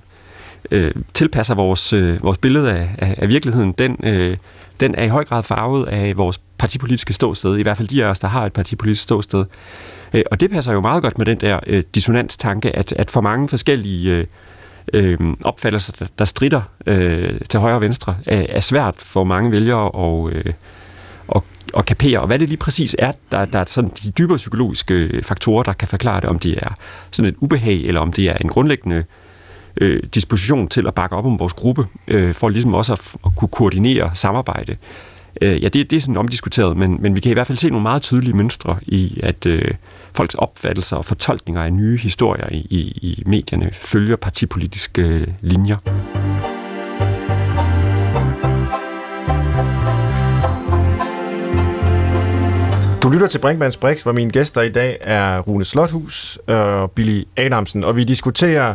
øh, 0.70 0.94
tilpasser 1.14 1.54
vores, 1.54 1.92
øh, 1.92 2.22
vores 2.22 2.38
billede 2.38 2.72
af, 2.72 2.88
af, 2.98 3.14
af 3.18 3.28
virkeligheden, 3.28 3.72
den, 3.72 3.96
øh, 4.02 4.36
den 4.80 4.94
er 4.94 5.04
i 5.04 5.08
høj 5.08 5.24
grad 5.24 5.42
farvet 5.42 5.86
af 5.86 6.16
vores 6.16 6.40
partipolitiske 6.58 7.12
ståsted, 7.12 7.56
i 7.56 7.62
hvert 7.62 7.76
fald 7.76 7.88
de 7.88 8.04
af 8.04 8.08
os, 8.08 8.18
der 8.18 8.28
har 8.28 8.46
et 8.46 8.52
partipolitisk 8.52 9.02
ståsted. 9.02 9.44
Øh, 10.14 10.22
og 10.30 10.40
det 10.40 10.50
passer 10.50 10.72
jo 10.72 10.80
meget 10.80 11.02
godt 11.02 11.18
med 11.18 11.26
den 11.26 11.40
der 11.40 11.60
øh, 11.66 11.84
dissonanstanke, 11.94 12.76
at, 12.76 12.92
at 12.92 13.10
for 13.10 13.20
mange 13.20 13.48
forskellige 13.48 14.12
øh, 14.12 14.26
øh, 14.92 15.18
opfattelser, 15.44 15.92
der, 15.98 16.06
der 16.18 16.24
strider 16.24 16.62
øh, 16.86 17.40
til 17.48 17.60
højre 17.60 17.74
og 17.74 17.80
venstre, 17.80 18.16
er, 18.26 18.46
er 18.48 18.60
svært 18.60 18.94
for 18.98 19.24
mange 19.24 19.50
vælgere 19.50 19.86
at, 20.06 20.32
øh, 20.32 20.52
at, 21.34 21.42
at 21.76 21.86
kapere. 21.86 22.20
Og 22.20 22.26
hvad 22.26 22.38
det 22.38 22.48
lige 22.48 22.58
præcis 22.58 22.96
er, 22.98 23.12
der, 23.30 23.44
der 23.44 23.58
er 23.58 23.64
sådan 23.66 23.90
de 24.02 24.10
dybere 24.10 24.36
psykologiske 24.36 24.94
øh, 24.94 25.22
faktorer, 25.22 25.62
der 25.62 25.72
kan 25.72 25.88
forklare 25.88 26.20
det, 26.20 26.28
om 26.28 26.38
det 26.38 26.58
er 26.62 26.74
sådan 27.10 27.28
et 27.28 27.36
ubehag, 27.40 27.80
eller 27.80 28.00
om 28.00 28.12
det 28.12 28.24
er 28.24 28.34
en 28.34 28.48
grundlæggende 28.48 28.96
øh, 28.96 29.04
Øh, 29.80 30.02
disposition 30.14 30.68
til 30.68 30.86
at 30.86 30.94
bakke 30.94 31.16
op 31.16 31.26
om 31.26 31.38
vores 31.38 31.52
gruppe, 31.52 31.86
øh, 32.08 32.34
for 32.34 32.48
ligesom 32.48 32.74
også 32.74 32.92
at, 32.92 33.14
at 33.26 33.32
kunne 33.36 33.48
koordinere 33.48 34.10
samarbejde. 34.14 34.76
Øh, 35.42 35.62
ja, 35.62 35.68
det, 35.68 35.90
det 35.90 35.96
er 35.96 36.00
sådan 36.00 36.16
omdiskuteret, 36.16 36.76
men, 36.76 36.96
men 37.00 37.14
vi 37.14 37.20
kan 37.20 37.30
i 37.30 37.32
hvert 37.32 37.46
fald 37.46 37.58
se 37.58 37.70
nogle 37.70 37.82
meget 37.82 38.02
tydelige 38.02 38.36
mønstre 38.36 38.76
i, 38.82 39.20
at 39.22 39.46
øh, 39.46 39.74
folks 40.12 40.34
opfattelser 40.34 40.96
og 40.96 41.04
fortolkninger 41.04 41.62
af 41.62 41.72
nye 41.72 41.98
historier 41.98 42.48
i, 42.50 42.56
i, 42.56 42.78
i 43.02 43.22
medierne 43.26 43.70
følger 43.72 44.16
partipolitiske 44.16 45.02
øh, 45.02 45.26
linjer. 45.40 45.76
Du 53.02 53.12
lytter 53.12 53.26
til 53.26 53.38
Brinkmanns 53.38 53.76
Brix, 53.76 54.02
hvor 54.02 54.12
mine 54.12 54.30
gæster 54.30 54.62
i 54.62 54.68
dag 54.68 54.98
er 55.00 55.38
Rune 55.38 55.64
Slothus 55.64 56.38
og 56.46 56.90
Billy 56.90 57.22
Adamsen, 57.36 57.84
og 57.84 57.96
vi 57.96 58.04
diskuterer 58.04 58.74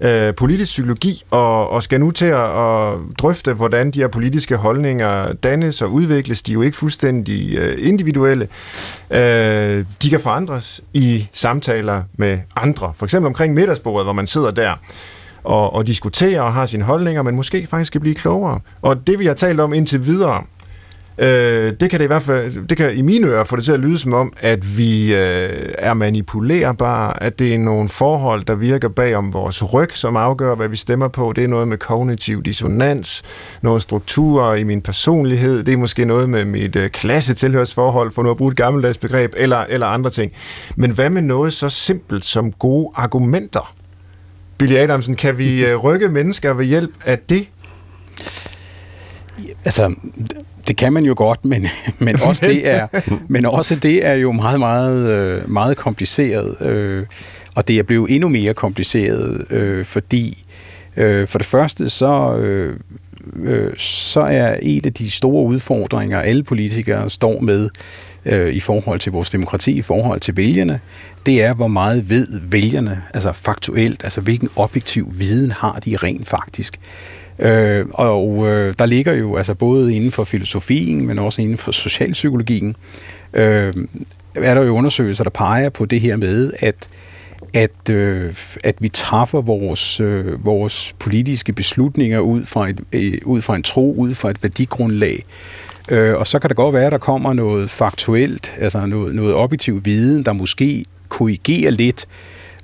øh, 0.00 0.34
politisk 0.34 0.70
psykologi, 0.70 1.22
og, 1.30 1.70
og 1.70 1.82
skal 1.82 2.00
nu 2.00 2.10
til 2.10 2.26
at, 2.26 2.58
at 2.60 2.94
drøfte, 3.18 3.52
hvordan 3.52 3.90
de 3.90 3.98
her 3.98 4.08
politiske 4.08 4.56
holdninger 4.56 5.32
dannes 5.32 5.82
og 5.82 5.92
udvikles. 5.92 6.42
De 6.42 6.52
er 6.52 6.54
jo 6.54 6.62
ikke 6.62 6.76
fuldstændig 6.76 7.58
øh, 7.58 7.88
individuelle. 7.88 8.48
Øh, 9.10 9.84
de 10.02 10.10
kan 10.10 10.20
forandres 10.20 10.80
i 10.92 11.28
samtaler 11.32 12.02
med 12.16 12.38
andre. 12.56 12.92
For 12.96 13.06
eksempel 13.06 13.26
omkring 13.26 13.54
middagsbordet, 13.54 14.06
hvor 14.06 14.12
man 14.12 14.26
sidder 14.26 14.50
der 14.50 14.74
og, 15.44 15.72
og 15.72 15.86
diskuterer 15.86 16.42
og 16.42 16.52
har 16.52 16.66
sine 16.66 16.84
holdninger, 16.84 17.22
men 17.22 17.36
måske 17.36 17.66
faktisk 17.66 17.92
kan 17.92 18.00
blive 18.00 18.14
klogere. 18.14 18.60
Og 18.82 19.06
det, 19.06 19.18
vi 19.18 19.26
har 19.26 19.34
talt 19.34 19.60
om 19.60 19.72
indtil 19.74 20.06
videre, 20.06 20.44
Øh, 21.20 21.72
det 21.80 21.90
kan 21.90 22.00
det 22.00 22.04
i 22.04 22.06
hvert 22.06 22.22
fald, 22.22 22.66
det 22.66 22.76
kan 22.76 22.96
i 22.96 23.02
mine 23.02 23.26
ører 23.26 23.44
få 23.44 23.56
det 23.56 23.64
til 23.64 23.72
at 23.72 23.80
lyde 23.80 23.98
som 23.98 24.12
om, 24.12 24.32
at 24.40 24.78
vi 24.78 25.14
øh, 25.14 25.72
er 25.78 25.94
manipulerbare, 25.94 27.22
at 27.22 27.38
det 27.38 27.54
er 27.54 27.58
nogle 27.58 27.88
forhold, 27.88 28.44
der 28.44 28.54
virker 28.54 28.88
bag 28.88 29.16
om 29.16 29.32
vores 29.32 29.74
ryg, 29.74 29.88
som 29.92 30.16
afgør, 30.16 30.54
hvad 30.54 30.68
vi 30.68 30.76
stemmer 30.76 31.08
på. 31.08 31.32
Det 31.36 31.44
er 31.44 31.48
noget 31.48 31.68
med 31.68 31.78
kognitiv 31.78 32.42
dissonans, 32.42 33.22
nogle 33.62 33.80
strukturer 33.80 34.54
i 34.54 34.64
min 34.64 34.82
personlighed, 34.82 35.62
det 35.62 35.74
er 35.74 35.76
måske 35.76 36.04
noget 36.04 36.30
med 36.30 36.44
mit 36.44 36.76
øh, 36.76 36.90
klassetilhørsforhold, 36.90 38.10
for 38.10 38.22
nu 38.22 38.30
at 38.30 38.36
bruge 38.36 38.50
et 38.50 38.56
gammeldags 38.56 38.98
begreb, 38.98 39.32
eller, 39.36 39.64
eller 39.68 39.86
andre 39.86 40.10
ting. 40.10 40.32
Men 40.76 40.90
hvad 40.90 41.10
med 41.10 41.22
noget 41.22 41.52
så 41.52 41.68
simpelt 41.68 42.24
som 42.24 42.52
gode 42.52 42.90
argumenter? 42.94 43.74
Billy 44.58 44.74
Adamsen, 44.74 45.16
kan 45.16 45.38
vi 45.38 45.66
øh, 45.66 45.76
rykke 45.76 46.08
mennesker 46.08 46.52
ved 46.52 46.64
hjælp 46.64 46.94
af 47.04 47.18
det? 47.18 47.48
Altså, 49.64 49.94
det 50.68 50.76
kan 50.76 50.92
man 50.92 51.04
jo 51.04 51.14
godt, 51.16 51.44
men, 51.44 51.66
men, 51.98 52.22
også, 52.22 52.46
det 52.46 52.68
er, 52.68 52.86
men 53.28 53.46
også 53.46 53.74
det 53.74 54.06
er 54.06 54.14
jo 54.14 54.32
meget, 54.32 54.58
meget, 54.58 55.08
øh, 55.08 55.50
meget 55.50 55.76
kompliceret. 55.76 56.66
Øh, 56.66 57.06
og 57.54 57.68
det 57.68 57.78
er 57.78 57.82
blevet 57.82 58.10
endnu 58.10 58.28
mere 58.28 58.54
kompliceret, 58.54 59.52
øh, 59.52 59.84
fordi 59.84 60.44
for 61.26 61.38
det 61.38 61.46
første 61.46 61.90
så, 61.90 62.38
så 63.76 64.20
er 64.20 64.56
en 64.62 64.82
af 64.84 64.92
de 64.92 65.10
store 65.10 65.44
udfordringer, 65.44 66.20
alle 66.20 66.42
politikere 66.42 67.10
står 67.10 67.40
med 67.40 67.70
i 68.52 68.60
forhold 68.60 69.00
til 69.00 69.12
vores 69.12 69.30
demokrati, 69.30 69.72
i 69.72 69.82
forhold 69.82 70.20
til 70.20 70.36
vælgerne, 70.36 70.80
det 71.26 71.42
er, 71.42 71.54
hvor 71.54 71.68
meget 71.68 72.10
ved 72.10 72.40
vælgerne, 72.42 73.02
altså 73.14 73.32
faktuelt, 73.32 74.04
altså 74.04 74.20
hvilken 74.20 74.48
objektiv 74.56 75.12
viden 75.18 75.50
har 75.50 75.80
de 75.84 75.96
rent 75.96 76.28
faktisk. 76.28 76.80
Øh, 77.40 77.86
og 77.90 78.48
øh, 78.48 78.74
der 78.78 78.86
ligger 78.86 79.12
jo 79.12 79.36
altså 79.36 79.54
både 79.54 79.94
inden 79.94 80.12
for 80.12 80.24
filosofien, 80.24 81.06
men 81.06 81.18
også 81.18 81.42
inden 81.42 81.58
for 81.58 81.72
socialpsykologien, 81.72 82.76
øh, 83.32 83.72
er 84.34 84.54
der 84.54 84.62
jo 84.62 84.76
undersøgelser, 84.76 85.24
der 85.24 85.30
peger 85.30 85.68
på 85.68 85.84
det 85.84 86.00
her 86.00 86.16
med, 86.16 86.52
at 86.58 86.88
at, 87.54 87.90
øh, 87.90 88.34
at 88.64 88.74
vi 88.80 88.88
træffer 88.88 89.40
vores, 89.40 90.00
øh, 90.00 90.44
vores 90.44 90.94
politiske 90.98 91.52
beslutninger 91.52 92.20
ud 92.20 92.44
fra, 92.44 92.68
et, 92.68 92.80
øh, 92.92 93.12
ud 93.24 93.40
fra 93.40 93.56
en 93.56 93.62
tro, 93.62 93.94
ud 93.94 94.14
fra 94.14 94.30
et 94.30 94.42
værdigrundlag. 94.42 95.24
Øh, 95.88 96.16
og 96.16 96.26
så 96.26 96.38
kan 96.38 96.48
det 96.48 96.56
godt 96.56 96.74
være, 96.74 96.86
at 96.86 96.92
der 96.92 96.98
kommer 96.98 97.32
noget 97.32 97.70
faktuelt, 97.70 98.52
altså 98.58 98.86
noget, 98.86 99.14
noget 99.14 99.34
objektiv 99.34 99.84
viden, 99.84 100.24
der 100.24 100.32
måske 100.32 100.84
korrigerer 101.08 101.70
lidt 101.70 102.06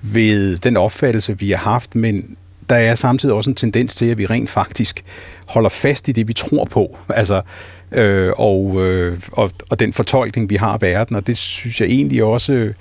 ved 0.02 0.56
den 0.56 0.76
opfattelse, 0.76 1.38
vi 1.38 1.50
har 1.50 1.70
haft, 1.70 1.94
men 1.94 2.36
der 2.68 2.76
er 2.76 2.94
samtidig 2.94 3.34
også 3.34 3.50
en 3.50 3.56
tendens 3.56 3.94
til, 3.94 4.06
at 4.06 4.18
vi 4.18 4.26
rent 4.26 4.50
faktisk 4.50 5.04
holder 5.46 5.68
fast 5.68 6.08
i 6.08 6.12
det, 6.12 6.28
vi 6.28 6.32
tror 6.32 6.64
på. 6.64 6.98
Altså, 7.14 7.42
øh, 7.92 8.32
og, 8.36 8.86
øh, 8.86 9.18
og, 9.32 9.50
og 9.70 9.80
den 9.80 9.92
fortolkning, 9.92 10.50
vi 10.50 10.56
har 10.56 10.72
af 10.72 10.82
verden, 10.82 11.16
og 11.16 11.26
det 11.26 11.36
synes 11.36 11.80
jeg 11.80 11.88
egentlig 11.88 12.24
også 12.24 12.72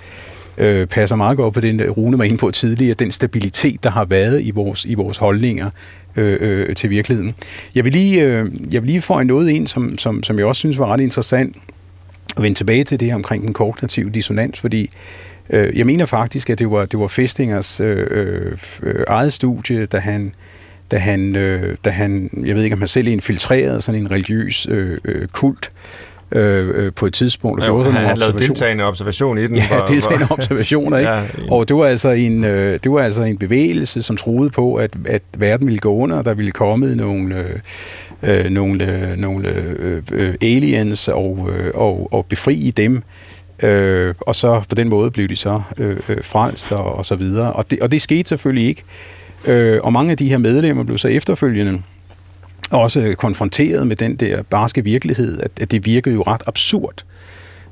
øh, 0.58 0.86
passer 0.86 1.16
meget 1.16 1.36
godt 1.36 1.54
på 1.54 1.60
den, 1.60 1.80
øh, 1.80 1.90
Rune 1.90 2.18
var 2.18 2.24
inde 2.24 2.36
på 2.36 2.50
tidligere, 2.50 2.94
den 2.94 3.10
stabilitet, 3.10 3.84
der 3.84 3.90
har 3.90 4.04
været 4.04 4.42
i 4.42 4.50
vores, 4.50 4.84
i 4.84 4.94
vores 4.94 5.18
holdninger 5.18 5.70
øh, 6.16 6.38
øh, 6.40 6.76
til 6.76 6.90
virkeligheden. 6.90 7.34
Jeg 7.74 7.84
vil 7.84 7.92
lige, 7.92 8.22
øh, 8.22 8.52
jeg 8.74 8.82
vil 8.82 8.86
lige 8.90 9.00
få 9.00 9.18
en 9.20 9.26
noget 9.26 9.50
ind, 9.50 9.66
som, 9.66 9.98
som, 9.98 10.22
som 10.22 10.38
jeg 10.38 10.46
også 10.46 10.58
synes 10.58 10.78
var 10.78 10.86
ret 10.86 11.00
interessant, 11.00 11.56
at 12.36 12.42
vende 12.42 12.58
tilbage 12.58 12.84
til 12.84 13.00
det 13.00 13.08
her 13.08 13.14
omkring 13.14 13.42
den 13.42 13.52
kognitive 13.52 14.10
dissonans, 14.10 14.60
fordi 14.60 14.82
øh, 14.82 15.25
jeg 15.50 15.86
mener 15.86 16.06
faktisk, 16.06 16.50
at 16.50 16.58
det 16.58 16.70
var, 16.70 16.84
det 16.84 17.00
var 17.00 17.06
Festingers 17.06 17.80
øh, 17.80 18.52
øh, 18.82 19.04
eget 19.08 19.32
studie, 19.32 19.86
da 19.86 19.98
han 19.98 20.32
da 20.90 20.96
han, 20.96 21.36
øh, 21.36 21.76
da 21.84 21.90
han, 21.90 22.30
jeg 22.44 22.56
ved 22.56 22.62
ikke 22.64 22.74
om 22.74 22.80
han 22.80 22.88
selv 22.88 23.08
infiltrerede 23.08 23.82
sådan 23.82 24.00
en 24.00 24.10
religiøs 24.10 24.66
øh, 24.70 24.98
øh, 25.04 25.28
kult, 25.28 25.70
øh, 26.32 26.68
øh, 26.74 26.92
på 26.92 27.06
et 27.06 27.14
tidspunkt. 27.14 27.64
Og 27.64 27.84
ja, 27.84 27.90
han, 27.90 28.06
han 28.06 28.16
lavede 28.16 28.38
deltagende 28.38 28.84
observation 28.84 29.38
i 29.38 29.46
den. 29.46 29.56
Ja, 29.56 29.66
for, 29.70 29.86
deltagende 29.86 30.26
observationer. 30.30 30.98
Ikke? 30.98 31.10
ja, 31.10 31.22
og 31.50 31.68
det 31.68 31.76
var, 31.76 31.86
altså 31.86 32.08
en, 32.08 32.44
øh, 32.44 32.78
det 32.84 32.92
var 32.92 33.00
altså 33.00 33.22
en 33.22 33.38
bevægelse, 33.38 34.02
som 34.02 34.16
troede 34.16 34.50
på, 34.50 34.74
at, 34.74 34.90
at 35.04 35.22
verden 35.38 35.66
ville 35.66 35.78
gå 35.78 35.94
under, 35.94 36.22
der 36.22 36.34
ville 36.34 36.50
komme 36.50 36.94
nogle, 36.94 37.44
øh, 38.22 38.50
nogle, 38.50 39.14
nogle 39.16 39.48
øh, 39.48 40.02
øh, 40.12 40.34
aliens 40.42 41.08
og, 41.08 41.48
øh, 41.52 41.70
og, 41.74 42.08
og 42.12 42.26
befri 42.26 42.72
dem. 42.76 43.02
Øh, 43.62 44.14
og 44.20 44.34
så 44.34 44.62
på 44.68 44.74
den 44.74 44.88
måde 44.88 45.10
blev 45.10 45.28
de 45.28 45.36
så 45.36 45.62
øh, 45.78 46.00
øh, 46.08 46.24
frelst 46.24 46.72
og, 46.72 46.94
og 46.94 47.06
så 47.06 47.14
videre. 47.14 47.52
Og 47.52 47.70
det, 47.70 47.80
og 47.80 47.90
det 47.90 48.02
skete 48.02 48.28
selvfølgelig 48.28 48.68
ikke. 48.68 48.82
Øh, 49.44 49.80
og 49.82 49.92
mange 49.92 50.10
af 50.10 50.16
de 50.16 50.28
her 50.28 50.38
medlemmer 50.38 50.84
blev 50.84 50.98
så 50.98 51.08
efterfølgende 51.08 51.82
også 52.70 53.14
konfronteret 53.18 53.86
med 53.86 53.96
den 53.96 54.16
der 54.16 54.42
barske 54.42 54.84
virkelighed, 54.84 55.40
at, 55.40 55.50
at 55.60 55.70
det 55.70 55.86
virkede 55.86 56.14
jo 56.14 56.22
ret 56.22 56.42
absurd. 56.46 57.04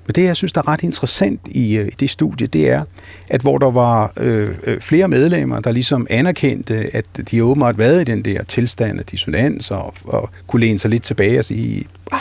Men 0.07 0.15
det, 0.15 0.25
jeg 0.25 0.37
synes, 0.37 0.53
der 0.53 0.61
er 0.61 0.69
ret 0.69 0.83
interessant 0.83 1.41
i, 1.45 1.77
øh, 1.77 1.87
i 1.87 1.91
det 2.01 2.11
studie, 2.11 2.47
det 2.47 2.71
er, 2.71 2.85
at 3.31 3.41
hvor 3.41 3.59
der 3.59 3.71
var 3.71 4.13
øh, 4.17 4.55
øh, 4.65 4.81
flere 4.81 5.09
medlemmer, 5.09 5.61
der 5.61 5.71
ligesom 5.71 6.07
anerkendte, 6.11 6.97
at 6.97 7.05
de 7.31 7.45
åbenbart 7.45 7.79
været 7.79 8.01
i 8.01 8.05
den 8.05 8.25
der 8.25 8.43
tilstand 8.43 8.99
af 8.99 9.05
dissonans, 9.05 9.71
og, 9.71 9.95
og 10.05 10.31
kunne 10.47 10.61
læne 10.61 10.79
sig 10.79 10.91
lidt 10.91 11.03
tilbage 11.03 11.39
og 11.39 11.45
sige, 11.45 11.87
ah, 12.13 12.21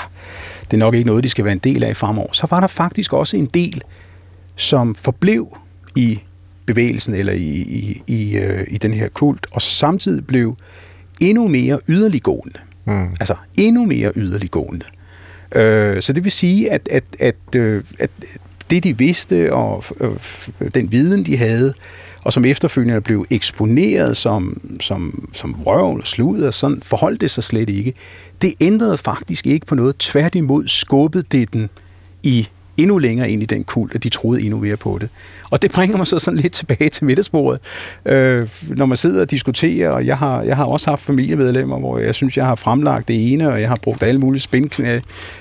det 0.65 0.73
er 0.73 0.77
nok 0.77 0.95
ikke 0.95 1.07
noget, 1.07 1.23
de 1.23 1.29
skal 1.29 1.45
være 1.45 1.51
en 1.51 1.59
del 1.59 1.83
af 1.83 1.97
fremover, 1.97 2.33
så 2.33 2.47
var 2.49 2.59
der 2.59 2.67
faktisk 2.67 3.13
også 3.13 3.37
en 3.37 3.45
del, 3.45 3.81
som 4.55 4.95
forblev 4.95 5.57
i 5.95 6.19
bevægelsen 6.65 7.15
eller 7.15 7.33
i, 7.33 7.61
i, 7.61 8.03
i, 8.07 8.37
øh, 8.37 8.67
i 8.67 8.77
den 8.77 8.93
her 8.93 9.09
kult, 9.09 9.47
og 9.51 9.61
samtidig 9.61 10.27
blev 10.27 10.57
endnu 11.21 11.47
mere 11.47 11.79
yderliggående. 11.89 12.59
Mm. 12.85 13.07
Altså 13.19 13.35
endnu 13.57 13.85
mere 13.85 14.11
yderliggående. 14.15 14.85
Øh, 15.55 16.01
så 16.01 16.13
det 16.13 16.23
vil 16.23 16.31
sige, 16.31 16.71
at, 16.71 16.87
at, 16.91 17.03
at, 17.19 17.35
øh, 17.55 17.83
at 17.99 18.09
det 18.69 18.83
de 18.83 18.97
vidste, 18.97 19.53
og 19.53 19.83
øh, 19.99 20.11
den 20.73 20.91
viden 20.91 21.25
de 21.25 21.37
havde, 21.37 21.73
og 22.23 22.33
som 22.33 22.45
efterfølgende 22.45 23.01
blev 23.01 23.25
eksponeret 23.29 24.17
som, 24.17 24.61
som, 24.79 25.29
som 25.33 25.61
røvl 25.65 25.99
og 25.99 26.07
slud, 26.07 26.41
og 26.41 26.53
sådan 26.53 26.81
forholdt 26.81 27.21
det 27.21 27.31
sig 27.31 27.43
slet 27.43 27.69
ikke. 27.69 27.93
Det 28.41 28.53
ændrede 28.61 28.97
faktisk 28.97 29.47
ikke 29.47 29.65
på 29.65 29.75
noget. 29.75 29.97
Tværtimod 29.97 30.67
skubbede 30.67 31.25
det 31.31 31.53
den 31.53 31.69
i 32.23 32.47
endnu 32.77 32.97
længere 32.97 33.31
ind 33.31 33.41
i 33.41 33.45
den 33.45 33.63
kult, 33.63 33.95
at 33.95 34.03
de 34.03 34.09
troede 34.09 34.41
endnu 34.41 34.59
mere 34.59 34.77
på 34.77 34.97
det. 35.01 35.09
Og 35.49 35.61
det 35.61 35.71
bringer 35.71 35.97
mig 35.97 36.07
så 36.07 36.19
sådan 36.19 36.39
lidt 36.39 36.53
tilbage 36.63 36.89
til 36.89 37.05
middagsbordet. 37.05 37.61
Øh, 38.05 38.47
når 38.69 38.85
man 38.85 38.97
sidder 38.97 39.21
og 39.21 39.31
diskuterer, 39.31 39.89
og 39.89 40.05
jeg 40.05 40.17
har, 40.17 40.41
jeg 40.41 40.57
har 40.57 40.65
også 40.65 40.89
haft 40.89 41.01
familiemedlemmer, 41.01 41.79
hvor 41.79 41.97
jeg 41.97 42.15
synes, 42.15 42.37
jeg 42.37 42.45
har 42.45 42.55
fremlagt 42.55 43.07
det 43.07 43.33
ene, 43.33 43.49
og 43.49 43.61
jeg 43.61 43.69
har 43.69 43.77
brugt 43.81 44.03
alle 44.03 44.19
mulige 44.19 44.41
spin, 44.41 44.71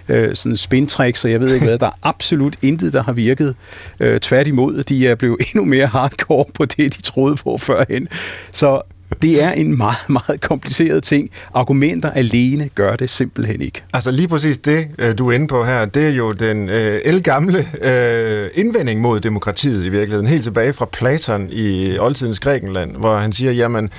øh, 0.08 0.34
sådan 0.34 0.56
spintricks, 0.56 1.24
og 1.24 1.30
jeg 1.30 1.40
ved 1.40 1.54
ikke 1.54 1.66
hvad, 1.66 1.78
der 1.78 1.86
er 1.86 1.98
absolut 2.12 2.56
intet, 2.62 2.92
der 2.92 3.02
har 3.02 3.12
virket. 3.12 3.54
Øh, 4.00 4.20
tværtimod, 4.20 4.82
de 4.82 5.08
er 5.08 5.14
blevet 5.14 5.36
endnu 5.54 5.64
mere 5.64 5.86
hardcore 5.86 6.44
på 6.54 6.64
det, 6.64 6.96
de 6.96 7.02
troede 7.02 7.36
på 7.36 7.58
førhen. 7.58 8.08
Så 8.50 8.82
det 9.22 9.42
er 9.42 9.52
en 9.52 9.76
meget, 9.76 10.10
meget 10.26 10.40
kompliceret 10.40 11.02
ting. 11.02 11.30
Argumenter 11.54 12.10
alene 12.10 12.68
gør 12.74 12.96
det 12.96 13.10
simpelthen 13.10 13.62
ikke. 13.62 13.82
Altså 13.92 14.10
lige 14.10 14.28
præcis 14.28 14.58
det, 14.58 14.88
øh, 14.98 15.18
du 15.18 15.28
er 15.28 15.32
inde 15.32 15.46
på 15.46 15.64
her, 15.64 15.84
det 15.84 16.06
er 16.06 16.10
jo 16.10 16.32
den 16.32 16.68
øh, 16.68 17.00
elgamle 17.04 17.68
øh, 17.82 18.50
indvending 18.54 19.00
mod 19.00 19.20
demokratiet 19.20 19.84
i 19.84 19.88
virkeligheden. 19.88 20.26
Helt 20.26 20.42
tilbage 20.42 20.72
fra 20.72 20.84
Platon 20.84 21.48
i 21.50 21.98
oldtidens 21.98 22.40
Grækenland, 22.40 22.96
hvor 22.96 23.16
han 23.16 23.32
siger, 23.32 23.52
jamen, 23.52 23.90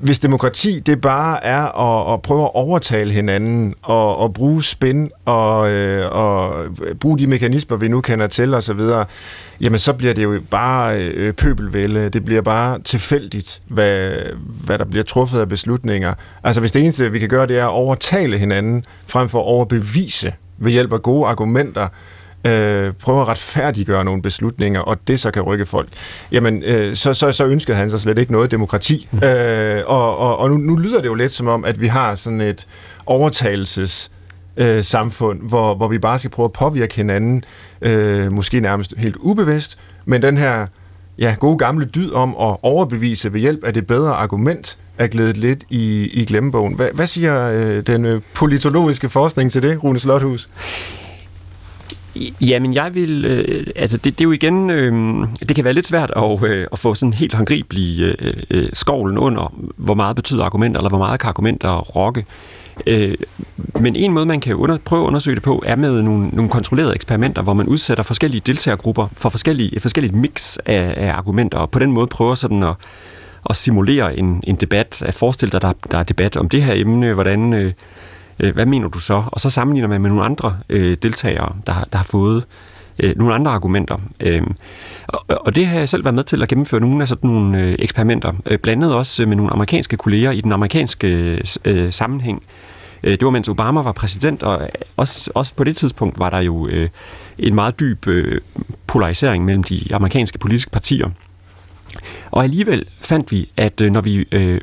hvis 0.00 0.20
demokrati 0.20 0.80
det 0.80 1.00
bare 1.00 1.44
er 1.44 1.62
at, 1.62 2.14
at 2.14 2.22
prøve 2.22 2.42
at 2.42 2.50
overtale 2.54 3.12
hinanden 3.12 3.74
og, 3.82 4.16
og 4.16 4.34
bruge 4.34 4.62
spin 4.62 5.10
og, 5.24 5.70
øh, 5.70 6.12
og 6.12 6.64
bruge 7.00 7.18
de 7.18 7.26
mekanismer, 7.26 7.76
vi 7.76 7.88
nu 7.88 8.00
kender 8.00 8.26
til 8.26 8.54
osv., 8.54 8.80
jamen 9.60 9.78
så 9.78 9.92
bliver 9.92 10.14
det 10.14 10.22
jo 10.24 10.40
bare 10.50 11.02
øh, 11.02 11.32
pøbelvælde. 11.32 12.08
Det 12.08 12.24
bliver 12.24 12.42
bare 12.42 12.78
tilfældigt, 12.78 13.62
hvad, 13.66 14.12
hvad 14.64 14.78
der 14.78 14.84
bliver 14.84 15.04
truffet 15.04 15.40
af 15.40 15.48
beslutninger. 15.48 16.14
Altså 16.44 16.60
hvis 16.60 16.72
det 16.72 16.82
eneste, 16.82 17.12
vi 17.12 17.18
kan 17.18 17.28
gøre, 17.28 17.46
det 17.46 17.58
er 17.58 17.64
at 17.64 17.72
overtale 17.72 18.38
hinanden, 18.38 18.84
frem 19.06 19.28
for 19.28 19.38
at 19.38 19.44
overbevise 19.44 20.32
ved 20.58 20.72
hjælp 20.72 20.92
af 20.92 21.02
gode 21.02 21.26
argumenter, 21.26 21.88
øh, 22.46 22.92
prøve 22.92 23.20
at 23.20 23.28
retfærdiggøre 23.28 24.04
nogle 24.04 24.22
beslutninger, 24.22 24.80
og 24.80 24.98
det 25.06 25.20
så 25.20 25.30
kan 25.30 25.42
rykke 25.42 25.66
folk, 25.66 25.88
jamen 26.32 26.62
øh, 26.62 26.94
så, 26.94 27.14
så, 27.14 27.32
så 27.32 27.46
ønskede 27.46 27.76
han 27.76 27.90
så 27.90 27.98
slet 27.98 28.18
ikke 28.18 28.32
noget 28.32 28.50
demokrati. 28.50 29.08
Mm. 29.10 29.22
Øh, 29.22 29.82
og 29.86 30.18
og, 30.18 30.38
og 30.38 30.50
nu, 30.50 30.56
nu 30.56 30.76
lyder 30.76 31.00
det 31.00 31.06
jo 31.06 31.14
lidt 31.14 31.32
som 31.32 31.48
om, 31.48 31.64
at 31.64 31.80
vi 31.80 31.86
har 31.86 32.14
sådan 32.14 32.40
et 32.40 32.66
overtagelses 33.06 34.10
øh, 34.56 34.84
samfund, 34.84 35.40
hvor, 35.48 35.74
hvor 35.74 35.88
vi 35.88 35.98
bare 35.98 36.18
skal 36.18 36.30
prøve 36.30 36.44
at 36.44 36.52
påvirke 36.52 36.94
hinanden, 36.94 37.44
øh, 37.82 38.32
måske 38.32 38.60
nærmest 38.60 38.94
helt 38.98 39.16
ubevidst, 39.16 39.78
men 40.04 40.22
den 40.22 40.38
her 40.38 40.66
ja, 41.18 41.34
gode 41.38 41.58
gamle 41.58 41.84
dyd 41.84 42.12
om 42.12 42.30
at 42.30 42.56
overbevise 42.62 43.32
ved 43.32 43.40
hjælp 43.40 43.64
af 43.64 43.74
det 43.74 43.86
bedre 43.86 44.14
argument, 44.14 44.78
er 44.98 45.06
glædet 45.06 45.36
lidt 45.36 45.64
i, 45.68 46.10
i 46.12 46.24
glemmebogen. 46.24 46.74
Hvad, 46.74 46.88
hvad 46.94 47.06
siger 47.06 47.48
øh, 47.48 47.86
den 47.86 48.04
øh, 48.04 48.20
politologiske 48.34 49.08
forskning 49.08 49.52
til 49.52 49.62
det, 49.62 49.84
Rune 49.84 49.98
Slothus? 49.98 50.48
Jamen, 52.40 52.74
jeg 52.74 52.94
vil... 52.94 53.24
Øh, 53.24 53.66
altså, 53.76 53.96
det, 53.96 54.18
det 54.18 54.20
er 54.20 54.28
jo 54.28 54.32
igen... 54.32 54.70
Øh, 54.70 54.92
det 55.48 55.56
kan 55.56 55.64
være 55.64 55.74
lidt 55.74 55.86
svært 55.86 56.12
at, 56.16 56.44
øh, 56.44 56.66
at 56.72 56.78
få 56.78 56.94
sådan 56.94 57.12
helt 57.12 57.34
håndgribelig 57.34 58.00
øh, 58.00 58.34
øh, 58.50 58.68
skovlen 58.72 59.18
under, 59.18 59.54
hvor 59.76 59.94
meget 59.94 60.16
betyder 60.16 60.44
argumenter, 60.44 60.80
eller 60.80 60.88
hvor 60.88 60.98
meget 60.98 61.20
kan 61.20 61.28
argumenter 61.28 61.78
rokke. 61.78 62.24
Øh, 62.86 63.14
men 63.80 63.96
en 63.96 64.12
måde, 64.12 64.26
man 64.26 64.40
kan 64.40 64.54
under, 64.54 64.78
prøve 64.84 65.02
at 65.02 65.06
undersøge 65.06 65.34
det 65.34 65.42
på, 65.42 65.62
er 65.66 65.76
med 65.76 66.02
nogle, 66.02 66.28
nogle 66.28 66.50
kontrollerede 66.50 66.94
eksperimenter, 66.94 67.42
hvor 67.42 67.54
man 67.54 67.66
udsætter 67.66 68.04
forskellige 68.04 68.42
deltagergrupper 68.46 69.08
for 69.12 69.28
forskellige, 69.28 69.76
et 69.76 69.82
forskelligt 69.82 70.14
mix 70.14 70.56
af, 70.66 70.94
af 70.96 71.12
argumenter, 71.12 71.58
og 71.58 71.70
på 71.70 71.78
den 71.78 71.92
måde 71.92 72.06
prøver 72.06 72.34
sådan 72.34 72.62
at, 72.62 72.74
at 73.50 73.56
simulere 73.56 74.18
en, 74.18 74.40
en 74.44 74.56
debat, 74.56 75.02
at 75.02 75.14
forestille 75.14 75.52
dig, 75.52 75.62
der, 75.62 75.72
der 75.90 75.98
er 75.98 76.02
debat 76.02 76.36
om 76.36 76.48
det 76.48 76.62
her 76.62 76.72
emne, 76.76 77.14
hvordan... 77.14 77.52
Øh, 77.52 77.72
øh, 78.40 78.54
hvad 78.54 78.66
mener 78.66 78.88
du 78.88 78.98
så? 78.98 79.22
Og 79.26 79.40
så 79.40 79.50
sammenligner 79.50 79.88
man 79.88 80.00
med 80.00 80.10
nogle 80.10 80.24
andre 80.24 80.56
øh, 80.68 80.96
deltagere, 81.02 81.52
der, 81.66 81.84
der 81.92 81.98
har 81.98 82.04
fået 82.04 82.44
øh, 82.98 83.16
nogle 83.16 83.34
andre 83.34 83.50
argumenter. 83.50 83.96
Øh, 84.20 84.42
og, 85.06 85.24
og 85.28 85.54
det 85.54 85.66
har 85.66 85.78
jeg 85.78 85.88
selv 85.88 86.04
været 86.04 86.14
med 86.14 86.24
til 86.24 86.42
at 86.42 86.48
gennemføre 86.48 86.80
nogle 86.80 87.02
af 87.02 87.08
sådan 87.08 87.30
nogle 87.30 87.60
øh, 87.60 87.76
eksperimenter, 87.78 88.32
øh, 88.46 88.58
blandet 88.58 88.94
også 88.94 89.26
med 89.26 89.36
nogle 89.36 89.52
amerikanske 89.52 89.96
kolleger 89.96 90.30
i 90.30 90.40
den 90.40 90.52
amerikanske 90.52 91.08
øh, 91.08 91.40
øh, 91.64 91.92
sammenhæng. 91.92 92.42
Øh, 93.02 93.10
det 93.10 93.24
var 93.24 93.30
mens 93.30 93.48
Obama 93.48 93.80
var 93.80 93.92
præsident, 93.92 94.42
og 94.42 94.68
også, 94.96 95.30
også 95.34 95.54
på 95.54 95.64
det 95.64 95.76
tidspunkt 95.76 96.18
var 96.18 96.30
der 96.30 96.38
jo 96.38 96.68
øh, 96.68 96.88
en 97.38 97.54
meget 97.54 97.80
dyb 97.80 98.06
øh, 98.06 98.40
polarisering 98.86 99.44
mellem 99.44 99.62
de 99.62 99.94
amerikanske 99.94 100.38
politiske 100.38 100.70
partier. 100.70 101.08
Og 102.30 102.44
alligevel 102.44 102.84
fandt 103.00 103.32
vi, 103.32 103.50
at 103.56 103.80
øh, 103.80 103.92
når 103.92 104.00
vi 104.00 104.26
øh, 104.32 104.60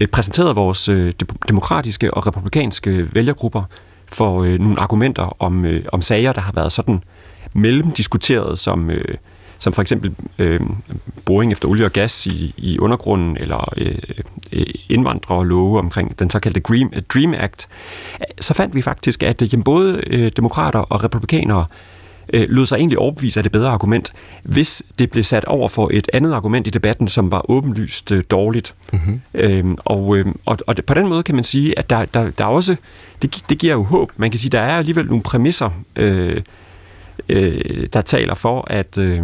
Øh, 0.00 0.08
præsenteret 0.08 0.56
vores 0.56 0.88
øh, 0.88 1.12
demokratiske 1.48 2.14
og 2.14 2.26
republikanske 2.26 3.14
vælgergrupper 3.14 3.62
for 4.12 4.42
øh, 4.42 4.58
nogle 4.58 4.80
argumenter 4.80 5.42
om, 5.42 5.64
øh, 5.64 5.84
om 5.92 6.02
sager, 6.02 6.32
der 6.32 6.40
har 6.40 6.52
været 6.52 6.72
sådan 6.72 7.02
mellemdiskuteret, 7.52 8.58
som, 8.58 8.90
øh, 8.90 9.14
som 9.58 9.72
for 9.72 9.82
eksempel 9.82 10.14
øh, 10.38 10.60
boring 11.24 11.52
efter 11.52 11.68
olie 11.68 11.84
og 11.84 11.92
gas 11.92 12.26
i, 12.26 12.54
i 12.56 12.78
undergrunden, 12.78 13.36
eller 13.36 13.72
øh, 13.76 13.98
øh 14.52 14.66
indvandrere 14.88 15.38
og 15.38 15.46
love 15.46 15.78
omkring 15.78 16.18
den 16.18 16.30
såkaldte 16.30 16.60
Dream, 16.60 16.92
Dream 17.14 17.34
Act, 17.34 17.68
så 18.40 18.54
fandt 18.54 18.74
vi 18.74 18.82
faktisk, 18.82 19.22
at 19.22 19.42
øh, 19.42 19.54
jamen, 19.54 19.64
både 19.64 20.02
øh, 20.06 20.32
demokrater 20.36 20.78
og 20.78 21.04
republikanere 21.04 21.66
øh, 22.32 22.48
lod 22.48 22.66
sig 22.66 22.76
egentlig 22.76 22.98
overbevise 22.98 23.40
af 23.40 23.44
det 23.44 23.52
bedre 23.52 23.70
argument, 23.70 24.12
hvis 24.42 24.82
det 24.98 25.10
blev 25.10 25.24
sat 25.24 25.44
over 25.44 25.68
for 25.68 25.90
et 25.92 26.08
andet 26.12 26.32
argument 26.32 26.66
i 26.66 26.70
debatten, 26.70 27.08
som 27.08 27.30
var 27.30 27.50
åbenlyst 27.50 28.12
øh, 28.12 28.22
dårligt. 28.30 28.74
Mm-hmm. 28.92 29.20
Øhm, 29.34 29.76
og, 29.84 30.16
øh, 30.16 30.26
og, 30.44 30.58
og 30.66 30.74
på 30.86 30.94
den 30.94 31.08
måde 31.08 31.22
kan 31.22 31.34
man 31.34 31.44
sige, 31.44 31.78
at 31.78 31.90
der, 31.90 32.04
der, 32.04 32.30
der 32.30 32.44
også, 32.44 32.76
det, 33.22 33.42
det 33.48 33.58
giver 33.58 33.72
jo 33.72 33.82
håb. 33.82 34.12
Man 34.16 34.30
kan 34.30 34.40
sige, 34.40 34.50
der 34.50 34.60
er 34.60 34.76
alligevel 34.76 35.06
nogle 35.06 35.22
præmisser, 35.22 35.70
øh, 35.96 36.40
øh, 37.28 37.86
der 37.92 38.00
taler 38.00 38.34
for, 38.34 38.64
at... 38.70 38.98
Øh, 38.98 39.22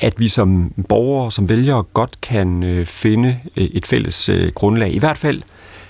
at 0.00 0.14
vi 0.18 0.28
som 0.28 0.72
borgere, 0.88 1.32
som 1.32 1.48
vælgere, 1.48 1.82
godt 1.82 2.20
kan 2.20 2.62
øh, 2.62 2.86
finde 2.86 3.38
øh, 3.56 3.64
et 3.64 3.86
fælles 3.86 4.28
øh, 4.28 4.52
grundlag. 4.52 4.94
I 4.94 4.98
hvert 4.98 5.18
fald, 5.18 5.42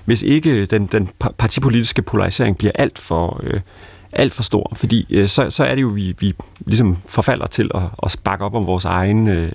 hvis 0.05 0.23
ikke 0.23 0.67
den, 0.67 0.87
den 0.87 1.09
partipolitiske 1.39 2.03
polarisering 2.03 2.59
bliver 2.59 2.73
alt 2.75 2.99
for, 2.99 3.41
øh, 3.43 3.61
alt 4.15 4.33
for 4.33 4.43
stor. 4.43 4.73
Fordi 4.77 5.07
øh, 5.11 5.29
så, 5.29 5.51
så 5.51 5.65
er 5.65 5.75
det 5.75 5.83
jo, 5.83 5.89
vi, 5.89 6.15
vi 6.19 6.35
ligesom 6.67 6.97
forfalder 7.07 7.47
til 7.47 7.71
at, 7.75 7.83
at 8.03 8.11
sparke 8.11 8.45
op 8.45 8.55
om 8.55 8.67
vores 8.67 8.85
egen, 8.85 9.29
øh, 9.29 9.53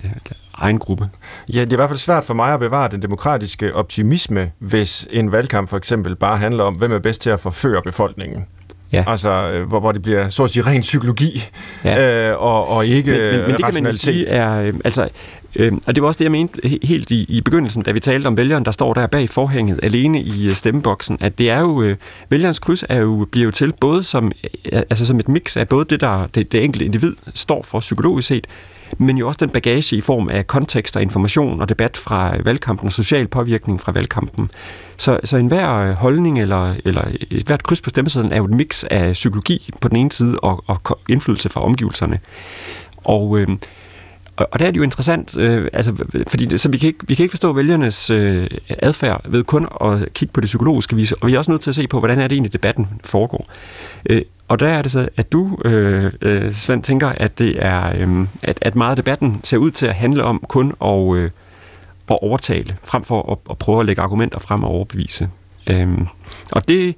egen 0.54 0.78
gruppe. 0.78 1.08
Ja, 1.52 1.60
det 1.60 1.68
er 1.68 1.72
i 1.72 1.76
hvert 1.76 1.88
fald 1.88 1.98
svært 1.98 2.24
for 2.24 2.34
mig 2.34 2.54
at 2.54 2.60
bevare 2.60 2.88
den 2.88 3.02
demokratiske 3.02 3.74
optimisme, 3.74 4.50
hvis 4.58 5.08
en 5.10 5.32
valgkamp 5.32 5.68
for 5.68 5.76
eksempel 5.76 6.16
bare 6.16 6.38
handler 6.38 6.64
om, 6.64 6.74
hvem 6.74 6.92
er 6.92 6.98
bedst 6.98 7.22
til 7.22 7.30
at 7.30 7.40
forføre 7.40 7.82
befolkningen. 7.82 8.46
Ja. 8.92 9.04
Altså, 9.06 9.30
øh, 9.30 9.68
hvor, 9.68 9.80
hvor 9.80 9.92
det 9.92 10.02
bliver, 10.02 10.28
så 10.28 10.44
at 10.44 10.50
sige, 10.50 10.66
ren 10.66 10.80
psykologi, 10.80 11.42
ja. 11.84 12.30
øh, 12.30 12.42
og, 12.42 12.68
og 12.68 12.86
ikke 12.86 13.10
men, 13.10 13.20
men, 13.20 13.40
men 13.40 13.56
det 13.56 13.74
kan 13.74 13.84
man 13.84 13.92
sige 13.92 14.26
er, 14.26 14.60
øh, 14.60 14.74
altså, 14.84 15.08
øh, 15.56 15.72
og 15.86 15.94
det 15.94 16.02
var 16.02 16.08
også 16.08 16.18
det, 16.18 16.24
jeg 16.24 16.32
mente 16.32 16.78
helt 16.82 17.10
i, 17.10 17.26
i 17.28 17.40
begyndelsen, 17.40 17.82
da 17.82 17.92
vi 17.92 18.00
talte 18.00 18.26
om 18.26 18.36
vælgeren, 18.36 18.64
der 18.64 18.70
står 18.70 18.94
der 18.94 19.06
bag 19.06 19.30
forhænget, 19.30 19.80
alene 19.82 20.22
i 20.22 20.48
øh, 20.48 20.54
stemmeboksen, 20.54 21.18
at 21.20 21.38
det 21.38 21.50
er 21.50 21.60
jo, 21.60 21.82
øh, 21.82 21.96
vælgerens 22.28 22.58
kryds 22.58 22.84
er 22.88 22.98
jo, 22.98 23.26
bliver 23.32 23.44
jo 23.44 23.50
til 23.50 23.72
både 23.80 24.02
som, 24.02 24.32
øh, 24.72 24.82
altså 24.90 25.04
som 25.04 25.20
et 25.20 25.28
mix 25.28 25.56
af 25.56 25.68
både 25.68 25.84
det, 25.84 26.00
der 26.00 26.26
det, 26.26 26.52
det 26.52 26.64
enkelte 26.64 26.84
individ 26.84 27.16
står 27.34 27.62
for 27.62 27.80
psykologisk 27.80 28.28
set, 28.28 28.46
men 28.98 29.18
jo 29.18 29.28
også 29.28 29.38
den 29.40 29.50
bagage 29.50 29.96
i 29.96 30.00
form 30.00 30.28
af 30.28 30.46
kontekst 30.46 30.96
og 30.96 31.02
information 31.02 31.60
og 31.60 31.68
debat 31.68 31.96
fra 31.96 32.36
øh, 32.36 32.44
valgkampen 32.44 32.86
og 32.86 32.92
social 32.92 33.28
påvirkning 33.28 33.80
fra 33.80 33.92
valgkampen. 33.92 34.50
Så, 34.96 35.20
så 35.24 35.36
enhver 35.36 35.94
holdning 35.94 36.40
eller, 36.40 36.74
eller 36.84 37.04
et 37.30 37.46
hvert 37.46 37.62
kryds 37.62 37.80
på 37.80 37.90
stemmesedlen 37.90 38.32
er 38.32 38.36
jo 38.36 38.44
et 38.44 38.50
mix 38.50 38.84
af 38.84 39.12
psykologi 39.12 39.70
på 39.80 39.88
den 39.88 39.96
ene 39.96 40.12
side 40.12 40.38
og, 40.40 40.64
og 40.66 40.98
indflydelse 41.08 41.48
fra 41.48 41.64
omgivelserne. 41.64 42.18
Og, 43.04 43.38
øh, 43.38 43.48
og 44.44 44.58
der 44.58 44.66
er 44.66 44.70
det 44.70 44.78
jo 44.78 44.82
interessant, 44.82 45.36
øh, 45.36 45.68
altså, 45.72 45.94
fordi 46.28 46.58
så 46.58 46.68
vi 46.68 46.78
kan, 46.78 46.86
ikke, 46.86 46.98
vi 47.08 47.14
kan 47.14 47.22
ikke 47.22 47.32
forstå 47.32 47.52
vælgernes 47.52 48.10
øh, 48.10 48.46
adfærd 48.68 49.20
ved 49.28 49.44
kun 49.44 49.68
at 49.80 50.12
kigge 50.14 50.32
på 50.32 50.40
det 50.40 50.46
psykologiske 50.46 50.96
vis, 50.96 51.12
og 51.12 51.28
vi 51.28 51.34
er 51.34 51.38
også 51.38 51.50
nødt 51.50 51.62
til 51.62 51.70
at 51.70 51.74
se 51.74 51.86
på, 51.86 51.98
hvordan 51.98 52.18
er 52.18 52.28
det 52.28 52.32
egentlig 52.32 52.52
debatten 52.52 52.88
foregår. 53.04 53.46
Øh, 54.10 54.22
og 54.48 54.60
der 54.60 54.68
er 54.68 54.82
det 54.82 54.90
så, 54.90 55.08
at 55.16 55.32
du, 55.32 55.58
øh, 55.64 56.12
øh, 56.22 56.54
Svend, 56.54 56.82
tænker, 56.82 57.08
at 57.08 57.38
det 57.38 57.64
er, 57.64 57.92
øh, 57.96 58.26
at, 58.42 58.58
at 58.62 58.76
meget 58.76 58.90
af 58.90 58.96
debatten 58.96 59.40
ser 59.44 59.56
ud 59.56 59.70
til 59.70 59.86
at 59.86 59.94
handle 59.94 60.24
om 60.24 60.44
kun 60.48 60.74
at, 60.84 61.16
øh, 61.16 61.30
at 62.10 62.18
overtale, 62.22 62.76
frem 62.84 63.04
for 63.04 63.32
at, 63.32 63.38
at 63.50 63.58
prøve 63.58 63.80
at 63.80 63.86
lægge 63.86 64.02
argumenter 64.02 64.38
frem 64.38 64.64
og 64.64 64.70
overbevise. 64.70 65.28
Øh, 65.66 65.88
og 66.52 66.68
det, 66.68 66.94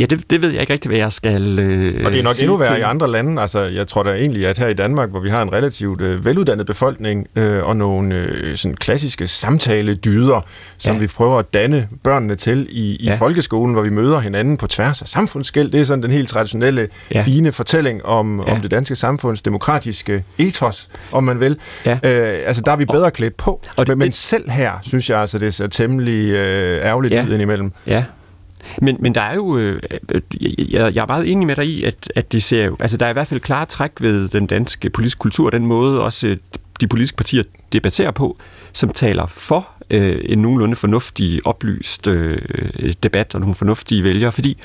Ja, 0.00 0.06
det, 0.06 0.30
det 0.30 0.42
ved 0.42 0.52
jeg 0.52 0.60
ikke 0.60 0.72
rigtig, 0.72 0.88
hvad 0.88 0.98
jeg 0.98 1.12
skal 1.12 1.58
øh, 1.58 2.06
Og 2.06 2.12
det 2.12 2.18
er 2.18 2.22
nok 2.22 2.34
endnu 2.40 2.56
værre 2.56 2.74
til. 2.74 2.80
i 2.80 2.82
andre 2.82 3.10
lande. 3.10 3.42
Altså, 3.42 3.60
jeg 3.60 3.88
tror 3.88 4.02
da 4.02 4.10
egentlig, 4.10 4.46
at 4.46 4.58
her 4.58 4.68
i 4.68 4.74
Danmark, 4.74 5.10
hvor 5.10 5.20
vi 5.20 5.30
har 5.30 5.42
en 5.42 5.52
relativt 5.52 6.00
øh, 6.00 6.24
veluddannet 6.24 6.66
befolkning 6.66 7.26
øh, 7.36 7.66
og 7.66 7.76
nogle 7.76 8.14
øh, 8.14 8.56
sådan 8.56 8.74
klassiske 8.74 9.26
samtaledyder, 9.26 10.40
som 10.78 10.94
ja. 10.94 11.00
vi 11.00 11.06
prøver 11.06 11.38
at 11.38 11.54
danne 11.54 11.88
børnene 12.02 12.36
til 12.36 12.66
i, 12.70 12.96
i 12.96 13.04
ja. 13.04 13.14
folkeskolen, 13.14 13.74
hvor 13.74 13.82
vi 13.82 13.90
møder 13.90 14.20
hinanden 14.20 14.56
på 14.56 14.66
tværs 14.66 15.02
af 15.02 15.08
samfundsskæld. 15.08 15.70
Det 15.70 15.80
er 15.80 15.84
sådan 15.84 16.02
den 16.02 16.10
helt 16.10 16.28
traditionelle, 16.28 16.88
ja. 17.14 17.22
fine 17.22 17.52
fortælling 17.52 18.04
om, 18.04 18.42
ja. 18.46 18.52
om 18.52 18.60
det 18.60 18.70
danske 18.70 18.96
samfunds 18.96 19.42
demokratiske 19.42 20.24
ethos, 20.38 20.88
om 21.12 21.24
man 21.24 21.40
vil. 21.40 21.58
Ja. 21.86 21.98
Øh, 22.02 22.38
altså, 22.46 22.62
der 22.66 22.72
er 22.72 22.76
vi 22.76 22.84
bedre 22.84 23.10
klædt 23.10 23.36
på. 23.36 23.60
Og 23.76 23.86
det, 23.86 23.98
men, 23.98 24.06
men 24.06 24.12
selv 24.12 24.50
her, 24.50 24.72
synes 24.82 25.10
jeg 25.10 25.20
altså, 25.20 25.38
det 25.38 25.54
ser 25.54 25.66
temmelig 25.66 26.30
øh, 26.32 26.84
ærgerligt 26.84 27.14
ja. 27.14 27.24
ud 27.24 27.32
indimellem. 27.32 27.72
Ja, 27.86 28.04
men, 28.82 28.96
men 29.00 29.14
der 29.14 29.20
er 29.20 29.34
jo, 29.34 29.58
øh, 29.58 29.82
øh, 30.14 30.22
jeg, 30.72 30.94
jeg 30.94 31.02
er 31.02 31.06
meget 31.06 31.32
enig 31.32 31.46
med 31.46 31.56
dig 31.56 31.66
i, 31.66 31.84
at, 31.84 32.12
at 32.16 32.32
det 32.32 32.42
ser 32.42 32.64
jo, 32.64 32.76
altså 32.80 32.96
der 32.96 33.06
er 33.06 33.10
i 33.10 33.12
hvert 33.12 33.26
fald 33.26 33.40
klare 33.40 33.66
træk 33.66 33.92
ved 34.00 34.28
den 34.28 34.46
danske 34.46 34.90
politiske 34.90 35.18
kultur, 35.18 35.50
den 35.50 35.66
måde 35.66 36.04
også 36.04 36.26
øh, 36.26 36.36
de 36.80 36.86
politiske 36.86 37.16
partier 37.16 37.42
debatterer 37.72 38.10
på, 38.10 38.36
som 38.72 38.92
taler 38.92 39.26
for 39.26 39.68
øh, 39.90 40.20
en 40.24 40.38
nogenlunde 40.38 40.76
fornuftig, 40.76 41.46
oplyst 41.46 42.06
øh, 42.06 42.38
øh 42.78 42.94
debat 43.02 43.34
og 43.34 43.40
nogle 43.40 43.54
fornuftige 43.54 44.04
vælgere, 44.04 44.32
fordi 44.32 44.58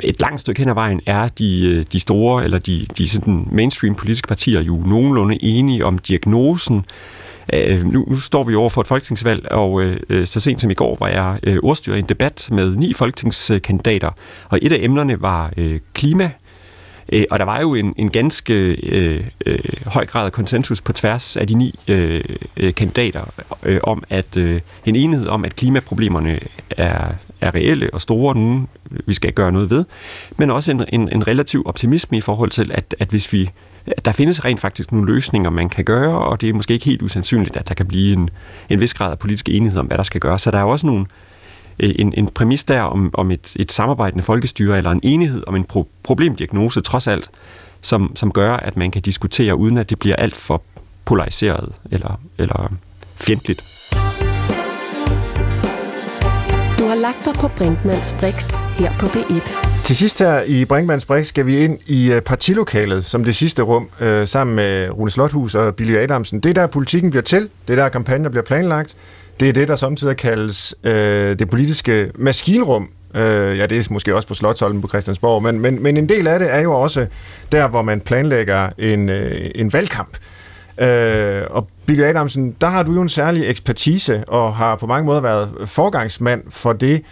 et 0.00 0.20
langt 0.20 0.40
stykke 0.40 0.58
hen 0.60 0.68
ad 0.68 0.74
vejen 0.74 1.00
er 1.06 1.28
de, 1.28 1.84
de 1.92 2.00
store, 2.00 2.44
eller 2.44 2.58
de, 2.58 2.86
de 2.98 3.08
sådan 3.08 3.48
mainstream 3.52 3.94
politiske 3.94 4.28
partier 4.28 4.60
jo 4.60 4.76
nogenlunde 4.76 5.44
enige 5.44 5.84
om 5.84 5.98
diagnosen, 5.98 6.76
Øh, 6.76 7.25
Øh, 7.54 7.84
nu, 7.84 8.04
nu 8.08 8.18
står 8.18 8.42
vi 8.42 8.54
over 8.54 8.70
for 8.70 8.80
et 8.80 8.86
folketingsvalg, 8.86 9.52
og 9.52 9.82
øh, 9.82 10.26
så 10.26 10.40
sent 10.40 10.60
som 10.60 10.70
i 10.70 10.74
går 10.74 10.96
var 11.00 11.08
jeg 11.08 11.38
øh, 11.42 11.58
ordstyrer 11.62 11.96
i 11.96 11.98
en 11.98 12.06
debat 12.08 12.48
med 12.52 12.76
ni 12.76 12.92
folketingskandidater, 12.92 14.10
og 14.48 14.58
et 14.62 14.72
af 14.72 14.78
emnerne 14.80 15.22
var 15.22 15.52
øh, 15.56 15.80
klima, 15.94 16.30
øh, 17.12 17.24
og 17.30 17.38
der 17.38 17.44
var 17.44 17.60
jo 17.60 17.74
en, 17.74 17.94
en 17.96 18.10
ganske 18.10 18.54
øh, 18.72 19.24
øh, 19.46 19.58
høj 19.86 20.06
grad 20.06 20.26
af 20.26 20.32
konsensus 20.32 20.80
på 20.80 20.92
tværs 20.92 21.36
af 21.36 21.46
de 21.46 21.54
ni 21.54 21.78
øh, 21.88 22.24
øh, 22.56 22.74
kandidater 22.74 23.20
øh, 23.62 23.80
om 23.82 24.04
at 24.10 24.36
øh, 24.36 24.60
en 24.86 24.96
enighed 24.96 25.26
om, 25.28 25.44
at 25.44 25.56
klimaproblemerne 25.56 26.38
er, 26.70 27.12
er 27.40 27.54
reelle 27.54 27.90
og 27.92 28.00
store, 28.00 28.28
og 28.28 28.34
nogen 28.34 28.68
vi 29.06 29.14
skal 29.14 29.32
gøre 29.32 29.52
noget 29.52 29.70
ved, 29.70 29.84
men 30.38 30.50
også 30.50 30.70
en, 30.70 30.84
en, 30.92 31.08
en 31.12 31.26
relativ 31.26 31.62
optimisme 31.66 32.18
i 32.18 32.20
forhold 32.20 32.50
til, 32.50 32.72
at, 32.74 32.94
at 32.98 33.08
hvis 33.08 33.32
vi 33.32 33.50
der 34.04 34.12
findes 34.12 34.44
rent 34.44 34.60
faktisk 34.60 34.92
nogle 34.92 35.14
løsninger, 35.14 35.50
man 35.50 35.68
kan 35.68 35.84
gøre, 35.84 36.18
og 36.18 36.40
det 36.40 36.48
er 36.48 36.52
måske 36.52 36.74
ikke 36.74 36.84
helt 36.84 37.02
usandsynligt, 37.02 37.56
at 37.56 37.68
der 37.68 37.74
kan 37.74 37.86
blive 37.86 38.12
en, 38.12 38.30
en 38.68 38.80
vis 38.80 38.94
grad 38.94 39.10
af 39.10 39.18
politisk 39.18 39.48
enighed 39.48 39.78
om, 39.78 39.86
hvad 39.86 39.96
der 39.96 40.04
skal 40.04 40.20
gøres. 40.20 40.42
Så 40.42 40.50
der 40.50 40.58
er 40.58 40.64
også 40.64 40.86
nogle, 40.86 41.06
øh, 41.80 41.94
en, 41.98 42.14
en 42.16 42.28
præmis 42.28 42.64
der 42.64 42.80
om, 42.80 43.10
om 43.14 43.30
et, 43.30 43.52
et 43.56 43.72
samarbejdende 43.72 44.24
folkestyre, 44.24 44.78
eller 44.78 44.90
en 44.90 45.00
enighed 45.02 45.42
om 45.46 45.56
en 45.56 45.66
pro- 45.72 45.88
problemdiagnose, 46.02 46.80
trods 46.80 47.08
alt, 47.08 47.30
som, 47.80 48.12
som 48.16 48.32
gør, 48.32 48.56
at 48.56 48.76
man 48.76 48.90
kan 48.90 49.02
diskutere, 49.02 49.56
uden 49.56 49.78
at 49.78 49.90
det 49.90 49.98
bliver 49.98 50.16
alt 50.16 50.36
for 50.36 50.62
polariseret 51.04 51.72
eller, 51.90 52.20
eller 52.38 52.72
fjendtligt. 53.14 53.60
Du 56.78 56.84
har 56.84 56.94
lagt 56.94 57.24
dig 57.24 57.34
på 57.34 57.48
Brinkmanns 57.48 58.14
Brix 58.20 58.54
her 58.78 58.98
på 58.98 59.06
B1. 59.06 59.75
Til 59.86 59.96
sidst 59.96 60.18
her 60.18 60.42
i 60.42 60.64
Brinkmanns 60.64 61.04
Brix 61.04 61.26
skal 61.26 61.46
vi 61.46 61.58
ind 61.58 61.78
i 61.86 62.12
øh, 62.12 62.22
partilokalet 62.22 63.04
som 63.04 63.24
det 63.24 63.36
sidste 63.36 63.62
rum, 63.62 63.88
øh, 64.00 64.28
sammen 64.28 64.56
med 64.56 64.90
Rune 64.90 65.10
Slothus 65.10 65.54
og 65.54 65.74
Billy 65.74 65.96
Adamsen. 65.96 66.40
Det 66.40 66.50
er 66.50 66.54
der, 66.54 66.66
politikken 66.66 67.10
bliver 67.10 67.22
til. 67.22 67.48
Det 67.68 67.78
er 67.78 67.82
der, 67.82 67.88
kampagner 67.88 68.28
bliver 68.28 68.42
planlagt. 68.42 68.96
Det 69.40 69.48
er 69.48 69.52
det, 69.52 69.68
der 69.68 69.76
samtidig 69.76 70.16
kaldes 70.16 70.74
øh, 70.84 71.38
det 71.38 71.50
politiske 71.50 72.10
maskinrum. 72.14 72.88
Øh, 73.14 73.58
ja, 73.58 73.66
det 73.66 73.78
er 73.78 73.86
måske 73.90 74.16
også 74.16 74.28
på 74.28 74.34
Slottholmen 74.34 74.82
på 74.82 74.88
Christiansborg, 74.88 75.42
men, 75.42 75.60
men, 75.60 75.82
men 75.82 75.96
en 75.96 76.08
del 76.08 76.26
af 76.26 76.38
det 76.38 76.54
er 76.54 76.60
jo 76.60 76.72
også 76.72 77.06
der, 77.52 77.68
hvor 77.68 77.82
man 77.82 78.00
planlægger 78.00 78.70
en, 78.78 79.08
øh, 79.08 79.50
en 79.54 79.72
valgkamp. 79.72 80.16
Øh, 80.80 81.42
og 81.50 81.68
Billy 81.86 82.02
Adamsen, 82.02 82.56
der 82.60 82.66
har 82.66 82.82
du 82.82 82.92
jo 82.92 83.02
en 83.02 83.08
særlig 83.08 83.48
ekspertise, 83.50 84.24
og 84.28 84.54
har 84.54 84.76
på 84.76 84.86
mange 84.86 85.06
måder 85.06 85.20
været 85.20 85.50
forgangsmand 85.66 86.42
for 86.50 86.72
det, 86.72 87.02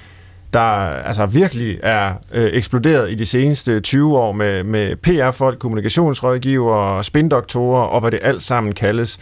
der 0.54 0.60
altså 0.60 1.26
virkelig 1.26 1.78
er 1.82 2.12
øh, 2.32 2.50
eksploderet 2.52 3.10
i 3.10 3.14
de 3.14 3.26
seneste 3.26 3.80
20 3.80 4.18
år 4.18 4.32
med, 4.32 4.64
med 4.64 4.96
PR-folk, 4.96 5.58
kommunikationsrådgiver, 5.58 7.02
spindoktorer 7.02 7.82
og 7.82 8.00
hvad 8.00 8.10
det 8.10 8.20
alt 8.22 8.42
sammen 8.42 8.74
kaldes. 8.74 9.18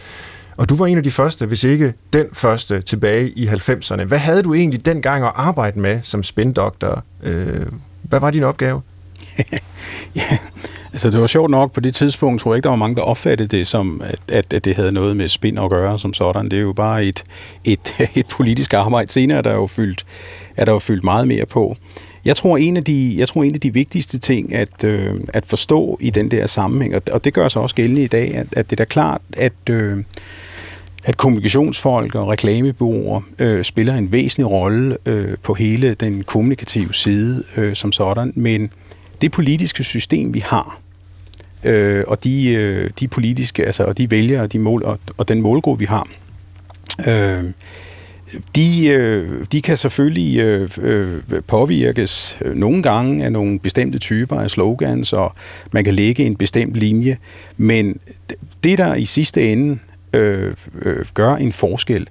Og 0.57 0.69
du 0.69 0.75
var 0.75 0.87
en 0.87 0.97
af 0.97 1.03
de 1.03 1.11
første, 1.11 1.45
hvis 1.45 1.63
ikke 1.63 1.93
den 2.13 2.25
første, 2.33 2.81
tilbage 2.81 3.29
i 3.29 3.47
90'erne. 3.47 4.03
Hvad 4.03 4.17
havde 4.17 4.43
du 4.43 4.53
egentlig 4.53 4.85
dengang 4.85 5.25
at 5.25 5.31
arbejde 5.35 5.79
med 5.79 5.99
som 6.01 6.23
spindoktor? 6.23 7.03
Øh, 7.23 7.65
hvad 8.01 8.19
var 8.19 8.31
din 8.31 8.43
opgave? 8.43 8.81
ja, 10.15 10.37
altså 10.93 11.09
det 11.09 11.21
var 11.21 11.27
sjovt 11.27 11.51
nok, 11.51 11.71
på 11.71 11.79
det 11.79 11.95
tidspunkt 11.95 12.41
tror 12.41 12.51
jeg 12.53 12.55
ikke, 12.57 12.63
der 12.63 12.69
var 12.69 12.75
mange, 12.75 12.95
der 12.95 13.01
opfattede 13.01 13.57
det 13.57 13.67
som, 13.67 14.01
at, 14.27 14.53
at, 14.53 14.65
det 14.65 14.75
havde 14.75 14.91
noget 14.91 15.17
med 15.17 15.27
spin 15.27 15.57
at 15.57 15.69
gøre 15.69 15.99
som 15.99 16.13
sådan. 16.13 16.45
Det 16.45 16.57
er 16.57 16.61
jo 16.61 16.73
bare 16.73 17.05
et, 17.05 17.23
et, 17.63 17.93
et 18.15 18.27
politisk 18.27 18.73
arbejde. 18.73 19.11
Senere 19.11 19.41
der 19.41 19.49
er 19.49 19.53
der 19.53 19.59
jo 19.59 19.67
fyldt, 19.67 20.05
er 20.57 20.65
der 20.65 20.71
jo 20.71 20.79
fyldt 20.79 21.03
meget 21.03 21.27
mere 21.27 21.45
på. 21.45 21.77
Jeg 22.25 22.35
tror, 22.35 22.57
en 22.57 22.77
af 22.77 22.83
de, 22.83 23.15
jeg 23.17 23.27
tror, 23.27 23.43
en 23.43 23.53
af 23.53 23.59
de 23.59 23.73
vigtigste 23.73 24.19
ting 24.19 24.53
at, 24.53 24.83
øh, 24.83 25.15
at 25.27 25.45
forstå 25.45 25.97
i 26.01 26.09
den 26.09 26.31
der 26.31 26.47
sammenhæng, 26.47 26.95
og, 26.95 27.01
og 27.11 27.23
det 27.23 27.33
gør 27.33 27.47
sig 27.47 27.61
også 27.61 27.75
gældende 27.75 28.03
i 28.03 28.07
dag, 28.07 28.35
at, 28.35 28.47
at 28.51 28.69
det 28.69 28.71
er 28.79 28.85
da 28.85 28.85
klart, 28.85 29.21
at, 29.37 29.69
øh, 29.69 29.97
at 31.03 31.17
kommunikationsfolk 31.17 32.15
og 32.15 32.27
reklamebureauer 32.27 33.21
øh, 33.39 33.63
spiller 33.63 33.95
en 33.95 34.11
væsentlig 34.11 34.51
rolle 34.51 34.97
øh, 35.05 35.37
på 35.43 35.53
hele 35.53 35.93
den 35.93 36.23
kommunikative 36.23 36.93
side 36.93 37.43
øh, 37.57 37.75
som 37.75 37.91
sådan, 37.91 38.33
men 38.35 38.71
det 39.21 39.31
politiske 39.31 39.83
system, 39.83 40.33
vi 40.33 40.39
har, 40.39 40.79
øh, 41.63 42.03
og 42.07 42.23
de, 42.23 42.53
øh, 42.53 42.89
de 42.99 43.07
politiske, 43.07 43.65
altså 43.65 43.83
og 43.83 43.97
de 43.97 44.11
vælgere 44.11 44.41
og, 44.41 44.53
de 44.53 44.59
mål, 44.59 44.83
og, 44.83 44.99
og 45.17 45.27
den 45.27 45.41
målgruppe, 45.41 45.79
vi 45.79 45.85
har, 45.85 46.07
øh, 47.07 47.43
de, 48.55 48.87
øh, 48.87 49.45
de 49.51 49.61
kan 49.61 49.77
selvfølgelig 49.77 50.39
øh, 50.39 50.69
øh, 50.81 51.21
påvirkes 51.47 52.37
øh, 52.41 52.55
nogle 52.55 52.83
gange 52.83 53.25
af 53.25 53.31
nogle 53.31 53.59
bestemte 53.59 53.99
typer 53.99 54.39
af 54.39 54.51
slogans, 54.51 55.13
og 55.13 55.35
man 55.71 55.83
kan 55.83 55.93
lægge 55.93 56.23
en 56.23 56.35
bestemt 56.35 56.75
linje, 56.75 57.17
men 57.57 57.99
det, 58.63 58.77
der 58.77 58.95
i 58.95 59.05
sidste 59.05 59.51
ende 59.51 59.79
øh, 60.13 60.53
øh, 60.81 61.05
gør 61.13 61.35
en 61.35 61.51
forskel, 61.51 62.07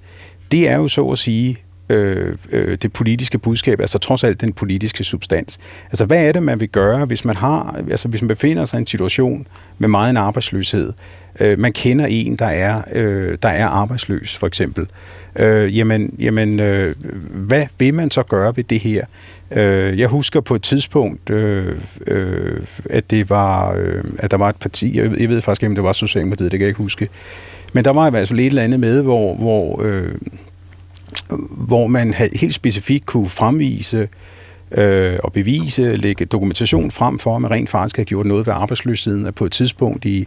det 0.52 0.68
er 0.68 0.76
jo 0.76 0.88
så 0.88 1.08
at 1.08 1.18
sige 1.18 1.58
øh, 1.88 2.36
øh, 2.52 2.78
det 2.82 2.92
politiske 2.92 3.38
budskab, 3.38 3.80
altså 3.80 3.98
trods 3.98 4.24
alt 4.24 4.40
den 4.40 4.52
politiske 4.52 5.04
substans. 5.04 5.60
Altså 5.86 6.04
hvad 6.04 6.24
er 6.24 6.32
det, 6.32 6.42
man 6.42 6.60
vil 6.60 6.68
gøre, 6.68 7.04
hvis 7.04 7.24
man 7.24 7.36
har, 7.36 7.80
altså 7.90 8.08
hvis 8.08 8.22
man 8.22 8.28
befinder 8.28 8.64
sig 8.64 8.78
i 8.78 8.80
en 8.80 8.86
situation 8.86 9.46
med 9.78 9.88
meget 9.88 10.10
en 10.10 10.16
arbejdsløshed, 10.16 10.92
øh, 11.40 11.58
man 11.58 11.72
kender 11.72 12.06
en, 12.06 12.36
der 12.36 12.46
er, 12.46 12.80
øh, 12.92 13.38
der 13.42 13.48
er 13.48 13.66
arbejdsløs 13.66 14.36
for 14.36 14.46
eksempel, 14.46 14.86
øh, 15.36 15.78
jamen, 15.78 16.16
jamen 16.18 16.60
øh, 16.60 16.94
hvad 17.32 17.66
vil 17.78 17.94
man 17.94 18.10
så 18.10 18.22
gøre 18.22 18.56
ved 18.56 18.64
det 18.64 18.80
her? 18.80 19.04
Øh, 19.52 19.98
jeg 19.98 20.08
husker 20.08 20.40
på 20.40 20.54
et 20.54 20.62
tidspunkt, 20.62 21.30
øh, 21.30 21.76
øh, 22.06 22.60
at 22.90 23.10
det 23.10 23.30
var, 23.30 23.74
øh, 23.74 24.04
at 24.18 24.30
der 24.30 24.36
var 24.36 24.48
et 24.48 24.56
parti, 24.56 24.98
jeg, 24.98 25.20
jeg 25.20 25.28
ved 25.28 25.40
faktisk 25.40 25.62
ikke, 25.62 25.70
om 25.70 25.74
det 25.74 25.84
var 25.84 25.92
Socialdemokratiet, 25.92 26.52
det 26.52 26.58
kan 26.58 26.64
jeg 26.64 26.68
ikke 26.68 26.78
huske, 26.78 27.08
men 27.72 27.84
der 27.84 27.90
var 27.90 28.06
i 28.06 28.10
hvert 28.10 28.28
fald 28.28 28.40
et 28.40 28.46
eller 28.46 28.62
andet 28.62 28.80
med, 28.80 29.02
hvor, 29.02 29.34
hvor 29.34 29.82
øh, 29.82 30.14
hvor 31.50 31.86
man 31.86 32.14
helt 32.14 32.54
specifikt 32.54 33.06
kunne 33.06 33.28
fremvise 33.28 34.08
øh, 34.74 35.18
og 35.24 35.32
bevise, 35.32 35.96
lægge 35.96 36.24
dokumentation 36.24 36.90
frem 36.90 37.18
for, 37.18 37.36
at 37.36 37.42
man 37.42 37.50
rent 37.50 37.68
faktisk 37.68 37.96
har 37.96 38.04
gjort 38.04 38.26
noget 38.26 38.46
ved 38.46 38.54
arbejdsløsheden, 38.54 39.26
at 39.26 39.34
på 39.34 39.44
et 39.44 39.52
tidspunkt 39.52 40.04
i, 40.04 40.26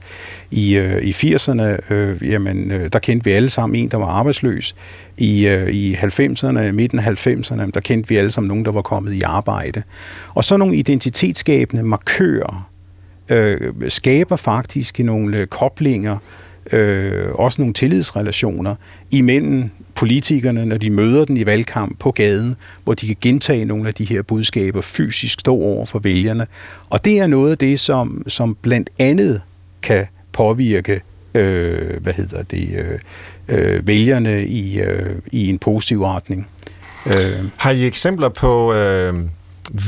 i, 0.52 0.78
øh, 0.78 1.04
i 1.04 1.12
80'erne, 1.12 1.94
øh, 1.94 2.32
jamen, 2.32 2.72
øh, 2.72 2.90
der 2.94 3.00
kendte 3.00 3.26
vi 3.26 3.32
alle 3.32 3.50
sammen 3.50 3.80
en, 3.80 3.92
der 3.92 3.98
var 3.98 4.06
arbejdsløs. 4.06 4.76
I, 5.18 5.48
øh, 5.48 5.70
i 5.70 5.94
90'erne, 5.94 6.72
midten 6.72 7.00
af 7.00 7.28
90'erne, 7.28 7.72
der 7.74 7.80
kendte 7.80 8.10
vi 8.10 8.18
alle 8.18 8.32
sammen 8.32 8.48
nogen, 8.48 8.66
der 8.66 8.72
var 8.72 8.82
kommet 8.82 9.14
i 9.14 9.22
arbejde. 9.22 9.84
Og 10.34 10.44
så 10.44 10.58
nogle 10.58 10.76
identitetsskabende 10.76 11.84
markører 11.84 12.70
øh, 13.30 13.74
skaber 13.88 14.36
faktisk 14.36 15.00
nogle 15.00 15.38
øh, 15.38 15.48
koblinger, 15.48 16.18
øh, 16.72 17.32
også 17.32 17.62
nogle 17.62 17.74
tillidsrelationer 17.74 18.76
imellem 19.12 19.70
politikerne, 19.96 20.66
når 20.66 20.78
de 20.78 20.90
møder 20.90 21.26
den 21.26 21.38
i 21.38 21.46
valgkamp 21.46 22.00
på 22.00 22.12
gaden, 22.12 22.56
hvor 22.84 22.94
de 22.94 23.08
kan 23.08 23.16
gentage 23.22 23.66
nogle 23.66 23.88
af 23.88 23.94
de 23.94 24.06
her 24.06 24.22
budskaber, 24.22 24.82
fysisk 24.82 25.40
stå 25.40 25.56
over 25.56 25.86
for 25.86 26.00
vælgerne. 26.00 26.48
Og 26.90 27.06
det 27.06 27.20
er 27.20 27.28
noget 27.28 27.52
af 27.52 27.58
det, 27.58 27.80
som, 27.80 28.24
som 28.28 28.58
blandt 28.62 28.90
andet 29.00 29.42
kan 29.82 30.06
påvirke 30.32 31.02
øh, 31.36 32.02
hvad 32.02 32.14
hedder 32.14 32.44
det, 32.44 32.70
øh, 32.78 33.00
øh, 33.48 33.88
vælgerne 33.88 34.46
i, 34.46 34.80
øh, 34.80 35.16
i 35.32 35.50
en 35.50 35.60
positiv 35.60 36.04
retning. 36.04 36.48
Øh. 37.06 37.46
Har 37.58 37.72
I 37.72 37.88
eksempler 37.88 38.30
på 38.30 38.74
øh, 38.74 39.14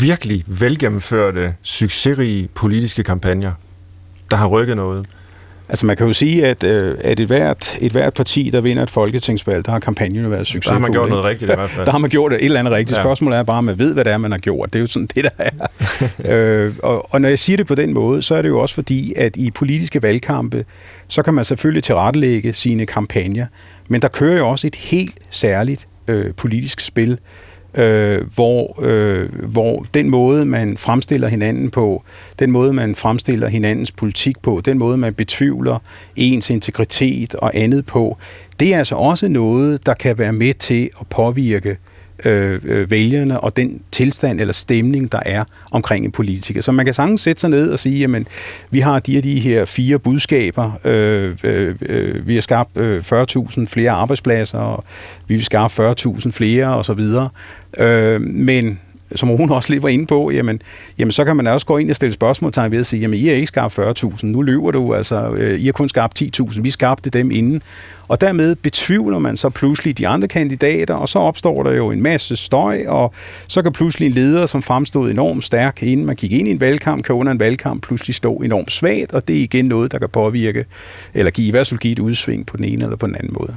virkelig 0.02 0.44
velgennemførte, 0.48 1.54
succesrige 1.62 2.48
politiske 2.56 3.04
kampagner, 3.04 3.52
der 4.32 4.38
har 4.38 4.48
rykket 4.48 4.76
noget? 4.76 5.06
Altså 5.70 5.86
man 5.86 5.98
kan 5.98 6.08
jo 6.08 6.14
sige, 6.14 6.46
at, 6.46 6.64
øh, 6.64 6.98
at 7.04 7.20
et, 7.20 7.28
hvert, 7.28 7.78
et 7.82 7.92
hvert 7.92 8.14
parti, 8.14 8.50
der 8.54 8.62
vinder 8.62 8.84
et 8.84 8.90
folketingsvalg, 8.90 9.66
der 9.66 9.72
har 9.72 9.80
kampagnen 9.80 10.32
været 10.32 10.48
succesfuld. 10.48 10.74
Der 10.74 10.80
har 10.80 10.88
man 10.88 10.92
gjort 10.92 11.10
noget 11.10 11.26
rigtigt 11.26 11.52
i 11.52 11.56
hvert 11.56 11.70
fald. 11.70 11.86
der 11.86 11.92
har 11.92 12.00
man 12.00 12.10
gjort 12.10 12.34
et 12.34 12.46
eller 12.46 12.60
andet 12.60 12.74
rigtigt. 12.74 12.98
Ja. 12.98 13.04
Spørgsmålet 13.04 13.38
er 13.38 13.44
bare, 13.44 13.58
om 13.58 13.64
man 13.64 13.80
ved, 13.80 13.94
hvad 13.94 14.06
det 14.06 14.14
er, 14.14 14.18
man 14.18 14.32
har 14.32 14.38
gjort. 14.38 14.74
Det 14.74 14.80
er 14.80 14.84
jo 14.84 14.88
sådan 14.88 15.10
det, 15.16 15.24
der 15.24 15.30
er. 15.38 15.68
øh, 16.66 16.74
og, 16.84 17.14
og 17.14 17.22
når 17.22 17.30
jeg 17.30 17.40
siger 17.40 17.58
det 17.58 17.68
på 17.68 17.76
den 17.76 17.94
måde, 17.94 18.22
så 18.22 18.36
er 18.36 18.42
det 18.42 18.50
jo 18.50 18.60
også 18.60 18.76
fordi, 18.76 19.14
at 19.16 19.36
i 19.36 19.52
politiske 19.52 20.04
valgkampe, 20.04 20.66
så 21.08 21.24
kan 21.24 21.34
man 21.34 21.46
selvfølgelig 21.46 21.84
tilrettelægge 21.84 22.54
sine 22.54 22.86
kampagner, 22.86 23.46
men 23.88 24.02
der 24.02 24.08
kører 24.08 24.38
jo 24.38 24.50
også 24.50 24.68
et 24.68 24.76
helt 24.76 25.16
særligt 25.30 25.88
øh, 26.08 26.34
politisk 26.34 26.80
spil, 26.80 27.18
øh, 27.78 28.34
hvor, 28.36 28.84
øh, 28.84 29.30
hvor 29.46 29.86
den 29.94 30.10
måde, 30.10 30.46
man 30.46 30.78
fremstiller 30.78 31.28
hinanden 31.28 31.70
på, 31.70 32.04
den 32.40 32.52
måde, 32.52 32.74
man 32.74 32.96
fremstiller 32.96 33.48
hinandens 33.48 33.92
politik 33.92 34.42
på, 34.42 34.62
den 34.66 34.78
måde, 34.78 34.98
man 34.98 35.14
betvivler 35.14 35.80
ens 36.16 36.50
integritet 36.50 37.36
og 37.36 37.52
andet 37.54 37.86
på, 37.86 38.18
det 38.60 38.74
er 38.74 38.78
altså 38.78 38.96
også 38.96 39.28
noget, 39.28 39.86
der 39.86 39.94
kan 39.94 40.18
være 40.18 40.34
med 40.34 40.54
til 40.54 40.90
at 41.00 41.08
påvirke 41.08 41.70
øh, 41.70 41.76
Øh, 42.26 42.60
øh, 42.64 42.92
vælgerne 42.92 43.40
og 43.40 43.58
den 43.58 43.82
tilstand 43.92 44.42
eller 44.42 44.54
stemning, 44.54 45.12
der 45.12 45.20
er 45.26 45.44
omkring 45.72 46.06
en 46.06 46.12
politiker. 46.12 46.62
Så 46.62 46.72
man 46.72 46.86
kan 46.86 46.94
sagtens 46.94 47.22
sætte 47.22 47.42
sig 47.42 47.50
ned 47.50 47.72
og 47.72 47.80
sige, 47.80 48.00
jamen, 48.00 48.28
vi 48.70 48.80
har 48.80 49.00
de, 49.00 49.22
de 49.22 49.40
her 49.40 49.66
fire 49.66 50.00
budskaber, 50.00 50.72
øh, 50.86 51.36
øh, 51.44 51.76
øh 51.82 52.28
vi 52.28 52.34
har 52.34 52.42
skabt 52.42 52.78
øh, 52.78 53.00
40.000 53.00 53.66
flere 53.66 53.92
arbejdspladser, 53.92 54.60
og 54.60 54.84
vi 55.28 55.36
vil 55.36 55.46
skabe 55.46 55.92
40.000 55.92 56.32
flere 56.32 56.68
osv., 56.68 57.02
øh, 57.80 58.22
men 58.22 58.80
som 59.16 59.30
hun 59.30 59.52
også 59.52 59.70
lige 59.70 59.84
var 59.84 59.90
inde 59.90 60.06
på, 60.06 60.32
jamen, 60.32 60.62
jamen 61.00 61.12
så 61.12 61.26
kan 61.26 61.36
man 61.36 61.48
også 61.48 61.66
gå 61.66 61.78
ind 61.78 61.90
og 61.90 61.96
stille 61.96 62.14
spørgsmålstegn 62.14 62.72
ved 62.72 62.80
at 62.80 62.86
sige, 62.86 63.00
jamen 63.00 63.20
I 63.20 63.26
har 63.26 63.34
ikke 63.34 63.48
skabt 63.48 63.80
40.000, 63.80 64.26
nu 64.26 64.42
løber 64.42 64.72
du, 64.72 64.94
altså 64.94 65.32
øh, 65.32 65.60
I 65.60 65.66
har 65.66 65.72
kun 65.72 65.90
skabt 65.90 66.22
10.000, 66.40 66.62
vi 66.62 66.70
skabte 66.70 67.10
dem 67.10 67.32
inden. 67.32 67.62
Og 68.08 68.22
dermed 68.22 68.56
betvivler 68.56 69.20
man 69.20 69.38
så 69.38 69.50
pludselig 69.50 69.98
de 69.98 70.08
andre 70.08 70.28
kandidater, 70.28 70.94
og 70.94 71.10
så 71.10 71.20
opstår 71.20 71.64
der 71.64 71.72
jo 71.72 71.92
en 71.92 72.02
masse 72.02 72.36
støj, 72.36 72.86
og 72.88 73.14
så 73.48 73.62
kan 73.62 73.72
pludselig 73.72 74.06
en 74.06 74.12
leder, 74.12 74.46
som 74.46 74.62
fremstod 74.62 75.12
enormt 75.12 75.44
stærk, 75.44 75.84
inden 75.84 76.06
man 76.06 76.16
gik 76.16 76.32
ind 76.32 76.48
i 76.48 76.52
en 76.52 76.60
valgkamp, 76.60 77.04
kan 77.04 77.16
under 77.16 77.32
en 77.32 77.40
valgkamp 77.40 77.84
pludselig 77.84 78.16
stå 78.16 78.36
enormt 78.36 78.72
svagt, 78.72 79.14
og 79.14 79.28
det 79.28 79.38
er 79.38 79.42
igen 79.42 79.66
noget, 79.66 79.92
der 79.92 80.00
kan 80.00 80.10
påvirke, 80.10 80.66
eller 81.14 81.32
give, 81.32 81.48
i 81.48 81.52
hvert 81.52 81.68
fald 81.68 81.80
give 81.80 81.92
et 81.92 82.00
udsving 82.00 82.46
på 82.46 82.58
den 82.58 82.66
ene 82.66 82.84
eller 82.84 82.98
på 82.98 83.08
den 83.08 83.16
anden 83.16 83.36
måde. 83.40 83.56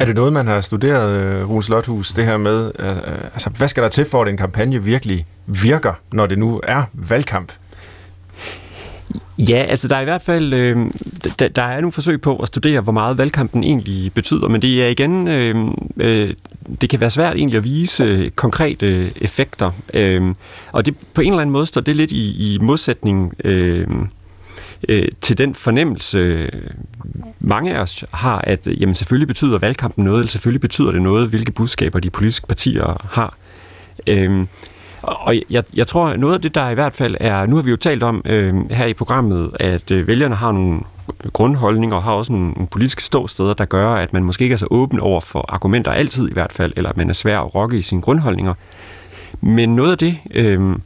Er 0.00 0.04
det 0.04 0.14
noget, 0.14 0.32
man 0.32 0.46
har 0.46 0.60
studeret, 0.60 1.22
øh, 1.22 1.50
Rune 1.50 1.62
Slothus, 1.62 2.12
det 2.12 2.24
her 2.24 2.36
med, 2.36 2.72
øh, 2.78 2.88
øh, 2.88 3.24
altså, 3.32 3.50
hvad 3.50 3.68
skal 3.68 3.82
der 3.82 3.88
til 3.88 4.04
for, 4.04 4.22
at 4.22 4.28
en 4.28 4.36
kampagne 4.36 4.84
virkelig 4.84 5.26
virker, 5.46 5.92
når 6.12 6.26
det 6.26 6.38
nu 6.38 6.60
er 6.62 6.82
valgkamp? 6.92 7.52
Ja, 9.38 9.66
altså 9.68 9.88
der 9.88 9.96
er 9.96 10.00
i 10.00 10.04
hvert 10.04 10.22
fald 10.22 10.52
øh, 10.52 10.76
der, 11.38 11.48
der 11.48 11.62
er 11.62 11.80
nogle 11.80 11.92
forsøg 11.92 12.20
på 12.20 12.36
at 12.36 12.48
studere, 12.48 12.80
hvor 12.80 12.92
meget 12.92 13.18
valgkampen 13.18 13.64
egentlig 13.64 14.12
betyder, 14.14 14.48
men 14.48 14.62
det 14.62 14.84
er 14.84 14.88
igen, 14.88 15.28
øh, 15.28 15.54
øh, 15.96 16.34
det 16.80 16.90
kan 16.90 17.00
være 17.00 17.10
svært 17.10 17.36
egentlig 17.36 17.58
at 17.58 17.64
vise 17.64 18.04
øh, 18.04 18.30
konkrete 18.30 18.86
øh, 18.86 19.10
effekter, 19.20 19.70
øh, 19.94 20.34
og 20.72 20.86
det 20.86 20.94
på 21.14 21.20
en 21.20 21.32
eller 21.32 21.40
anden 21.40 21.52
måde 21.52 21.66
står 21.66 21.80
det 21.80 21.96
lidt 21.96 22.10
i, 22.10 22.54
i 22.54 22.58
modsætning 22.62 23.34
øh, 23.44 23.86
øh, 24.88 25.08
til 25.20 25.38
den 25.38 25.54
fornemmelse, 25.54 26.50
mange 27.40 27.74
af 27.74 27.80
os 27.80 28.04
har, 28.10 28.38
at 28.38 28.66
jamen, 28.80 28.94
selvfølgelig 28.94 29.28
betyder 29.28 29.58
valgkampen 29.58 30.04
noget, 30.04 30.18
eller 30.18 30.30
selvfølgelig 30.30 30.60
betyder 30.60 30.90
det 30.90 31.02
noget, 31.02 31.28
hvilke 31.28 31.52
budskaber 31.52 32.00
de 32.00 32.10
politiske 32.10 32.46
partier 32.46 33.06
har. 33.10 33.36
Øh, 34.06 34.46
og 35.02 35.34
jeg, 35.50 35.64
jeg 35.74 35.86
tror, 35.86 36.16
noget 36.16 36.34
af 36.34 36.40
det, 36.40 36.54
der 36.54 36.68
i 36.68 36.74
hvert 36.74 36.92
fald 36.92 37.16
er... 37.20 37.46
Nu 37.46 37.56
har 37.56 37.62
vi 37.62 37.70
jo 37.70 37.76
talt 37.76 38.02
om 38.02 38.22
øh, 38.24 38.70
her 38.70 38.86
i 38.86 38.94
programmet, 38.94 39.50
at 39.60 39.90
øh, 39.90 40.06
vælgerne 40.06 40.34
har 40.34 40.52
nogle 40.52 40.80
grundholdninger 41.32 41.96
og 41.96 42.02
har 42.02 42.12
også 42.12 42.32
nogle, 42.32 42.50
nogle 42.50 42.66
politiske 42.66 43.02
ståsteder, 43.02 43.54
der 43.54 43.64
gør, 43.64 43.94
at 43.94 44.12
man 44.12 44.24
måske 44.24 44.42
ikke 44.42 44.52
er 44.52 44.56
så 44.56 44.66
åben 44.70 45.00
over 45.00 45.20
for 45.20 45.44
argumenter 45.48 45.92
altid 45.92 46.30
i 46.30 46.32
hvert 46.32 46.52
fald, 46.52 46.72
eller 46.76 46.90
at 46.90 46.96
man 46.96 47.08
er 47.08 47.12
svær 47.12 47.40
at 47.40 47.54
rokke 47.54 47.78
i 47.78 47.82
sine 47.82 48.00
grundholdninger. 48.00 48.54
Men 49.40 49.76
noget 49.76 49.92
af 49.92 49.98
det, 49.98 50.18
øh, 50.30 50.76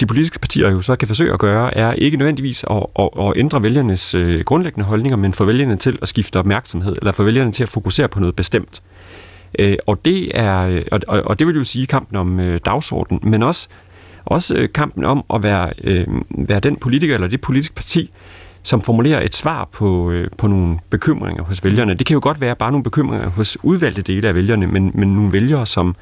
de 0.00 0.06
politiske 0.06 0.38
partier 0.38 0.70
jo 0.70 0.82
så 0.82 0.96
kan 0.96 1.08
forsøge 1.08 1.32
at 1.32 1.38
gøre, 1.38 1.76
er 1.76 1.92
ikke 1.92 2.16
nødvendigvis 2.16 2.64
at, 2.70 2.86
at, 2.98 3.08
at 3.18 3.32
ændre 3.36 3.62
vælgernes 3.62 4.14
øh, 4.14 4.40
grundlæggende 4.40 4.86
holdninger, 4.86 5.16
men 5.16 5.34
få 5.34 5.44
vælgerne 5.44 5.76
til 5.76 5.98
at 6.02 6.08
skifte 6.08 6.38
opmærksomhed, 6.38 6.96
eller 6.98 7.12
få 7.12 7.22
vælgerne 7.22 7.52
til 7.52 7.62
at 7.62 7.68
fokusere 7.68 8.08
på 8.08 8.20
noget 8.20 8.36
bestemt. 8.36 8.82
Øh, 9.58 9.76
og, 9.86 10.04
det 10.04 10.30
er, 10.34 10.82
og, 10.92 11.22
og 11.26 11.38
det 11.38 11.46
vil 11.46 11.56
jo 11.56 11.64
sige 11.64 11.86
kampen 11.86 12.16
om 12.16 12.40
øh, 12.40 12.60
dagsordenen, 12.64 13.30
men 13.30 13.42
også, 13.42 13.68
også 14.24 14.54
øh, 14.54 14.68
kampen 14.74 15.04
om 15.04 15.24
at 15.34 15.42
være, 15.42 15.72
øh, 15.84 16.06
være 16.30 16.60
den 16.60 16.76
politiker 16.76 17.14
eller 17.14 17.28
det 17.28 17.40
politiske 17.40 17.74
parti, 17.74 18.10
som 18.62 18.82
formulerer 18.82 19.24
et 19.24 19.34
svar 19.34 19.68
på, 19.72 20.10
øh, 20.10 20.30
på 20.38 20.46
nogle 20.46 20.78
bekymringer 20.90 21.42
hos 21.42 21.64
vælgerne. 21.64 21.94
Det 21.94 22.06
kan 22.06 22.14
jo 22.14 22.20
godt 22.22 22.40
være 22.40 22.54
bare 22.54 22.70
nogle 22.70 22.84
bekymringer 22.84 23.28
hos 23.28 23.58
udvalgte 23.62 24.02
dele 24.02 24.28
af 24.28 24.34
vælgerne, 24.34 24.66
men, 24.66 24.90
men 24.94 25.08
nogle 25.14 25.32
vælgere, 25.32 25.66
som 25.66 25.96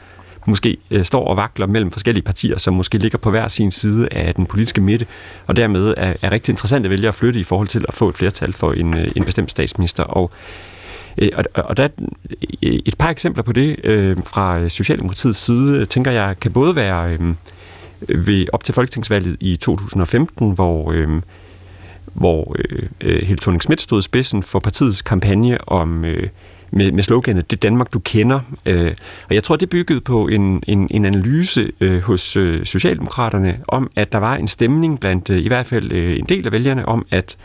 måske 0.46 0.76
øh, 0.90 1.04
står 1.04 1.26
og 1.26 1.36
vakler 1.36 1.66
mellem 1.66 1.90
forskellige 1.90 2.24
partier, 2.24 2.58
som 2.58 2.74
måske 2.74 2.98
ligger 2.98 3.18
på 3.18 3.30
hver 3.30 3.48
sin 3.48 3.70
side 3.70 4.08
af 4.12 4.34
den 4.34 4.46
politiske 4.46 4.80
midte, 4.80 5.06
og 5.46 5.56
dermed 5.56 5.94
er, 5.96 6.14
er 6.22 6.32
rigtig 6.32 6.52
interessante 6.52 6.90
vælgere 6.90 7.08
at 7.08 7.14
flytte 7.14 7.40
i 7.40 7.44
forhold 7.44 7.68
til 7.68 7.84
at 7.88 7.94
få 7.94 8.08
et 8.08 8.16
flertal 8.16 8.52
for 8.52 8.72
en, 8.72 8.96
øh, 8.98 9.08
en 9.16 9.24
bestemt 9.24 9.50
statsminister. 9.50 10.02
Og 10.04 10.30
Øh, 11.18 11.30
og, 11.34 11.44
og 11.54 11.76
der 11.76 11.84
er 11.84 11.88
et 12.62 12.94
par 12.98 13.10
eksempler 13.10 13.42
på 13.42 13.52
det 13.52 13.76
øh, 13.84 14.16
fra 14.26 14.68
Socialdemokratiets 14.68 15.38
side, 15.38 15.86
tænker 15.86 16.10
jeg, 16.10 16.36
kan 16.40 16.52
både 16.52 16.76
være 16.76 17.12
øh, 17.12 17.34
ved 18.26 18.46
op 18.52 18.64
til 18.64 18.74
folketingsvalget 18.74 19.36
i 19.40 19.56
2015, 19.56 20.52
hvor, 20.52 20.92
øh, 20.92 21.08
hvor 22.12 22.56
øh, 22.58 22.82
øh 23.00 23.22
Helle 23.22 23.38
thorning 23.40 23.62
Schmidt 23.62 23.80
stod 23.80 23.98
i 23.98 24.02
spidsen 24.02 24.42
for 24.42 24.58
partiets 24.58 25.02
kampagne 25.02 25.68
om 25.68 26.04
øh, 26.04 26.28
med, 26.72 26.92
med 26.92 27.02
sloganet 27.02 27.50
Det 27.50 27.62
Danmark, 27.62 27.92
du 27.92 27.98
kender. 27.98 28.40
Øh, 28.66 28.94
og 29.28 29.34
jeg 29.34 29.44
tror, 29.44 29.56
det 29.56 29.70
byggede 29.70 30.00
på 30.00 30.28
en, 30.28 30.62
en, 30.66 30.88
en 30.90 31.04
analyse 31.04 31.72
øh, 31.80 32.02
hos 32.02 32.36
øh, 32.36 32.66
Socialdemokraterne 32.66 33.58
om, 33.68 33.90
at 33.96 34.12
der 34.12 34.18
var 34.18 34.36
en 34.36 34.48
stemning 34.48 35.00
blandt 35.00 35.30
øh, 35.30 35.38
i 35.38 35.48
hvert 35.48 35.66
fald 35.66 35.92
øh, 35.92 36.18
en 36.18 36.24
del 36.24 36.46
af 36.46 36.52
vælgerne 36.52 36.88
om, 36.88 37.06
at 37.10 37.36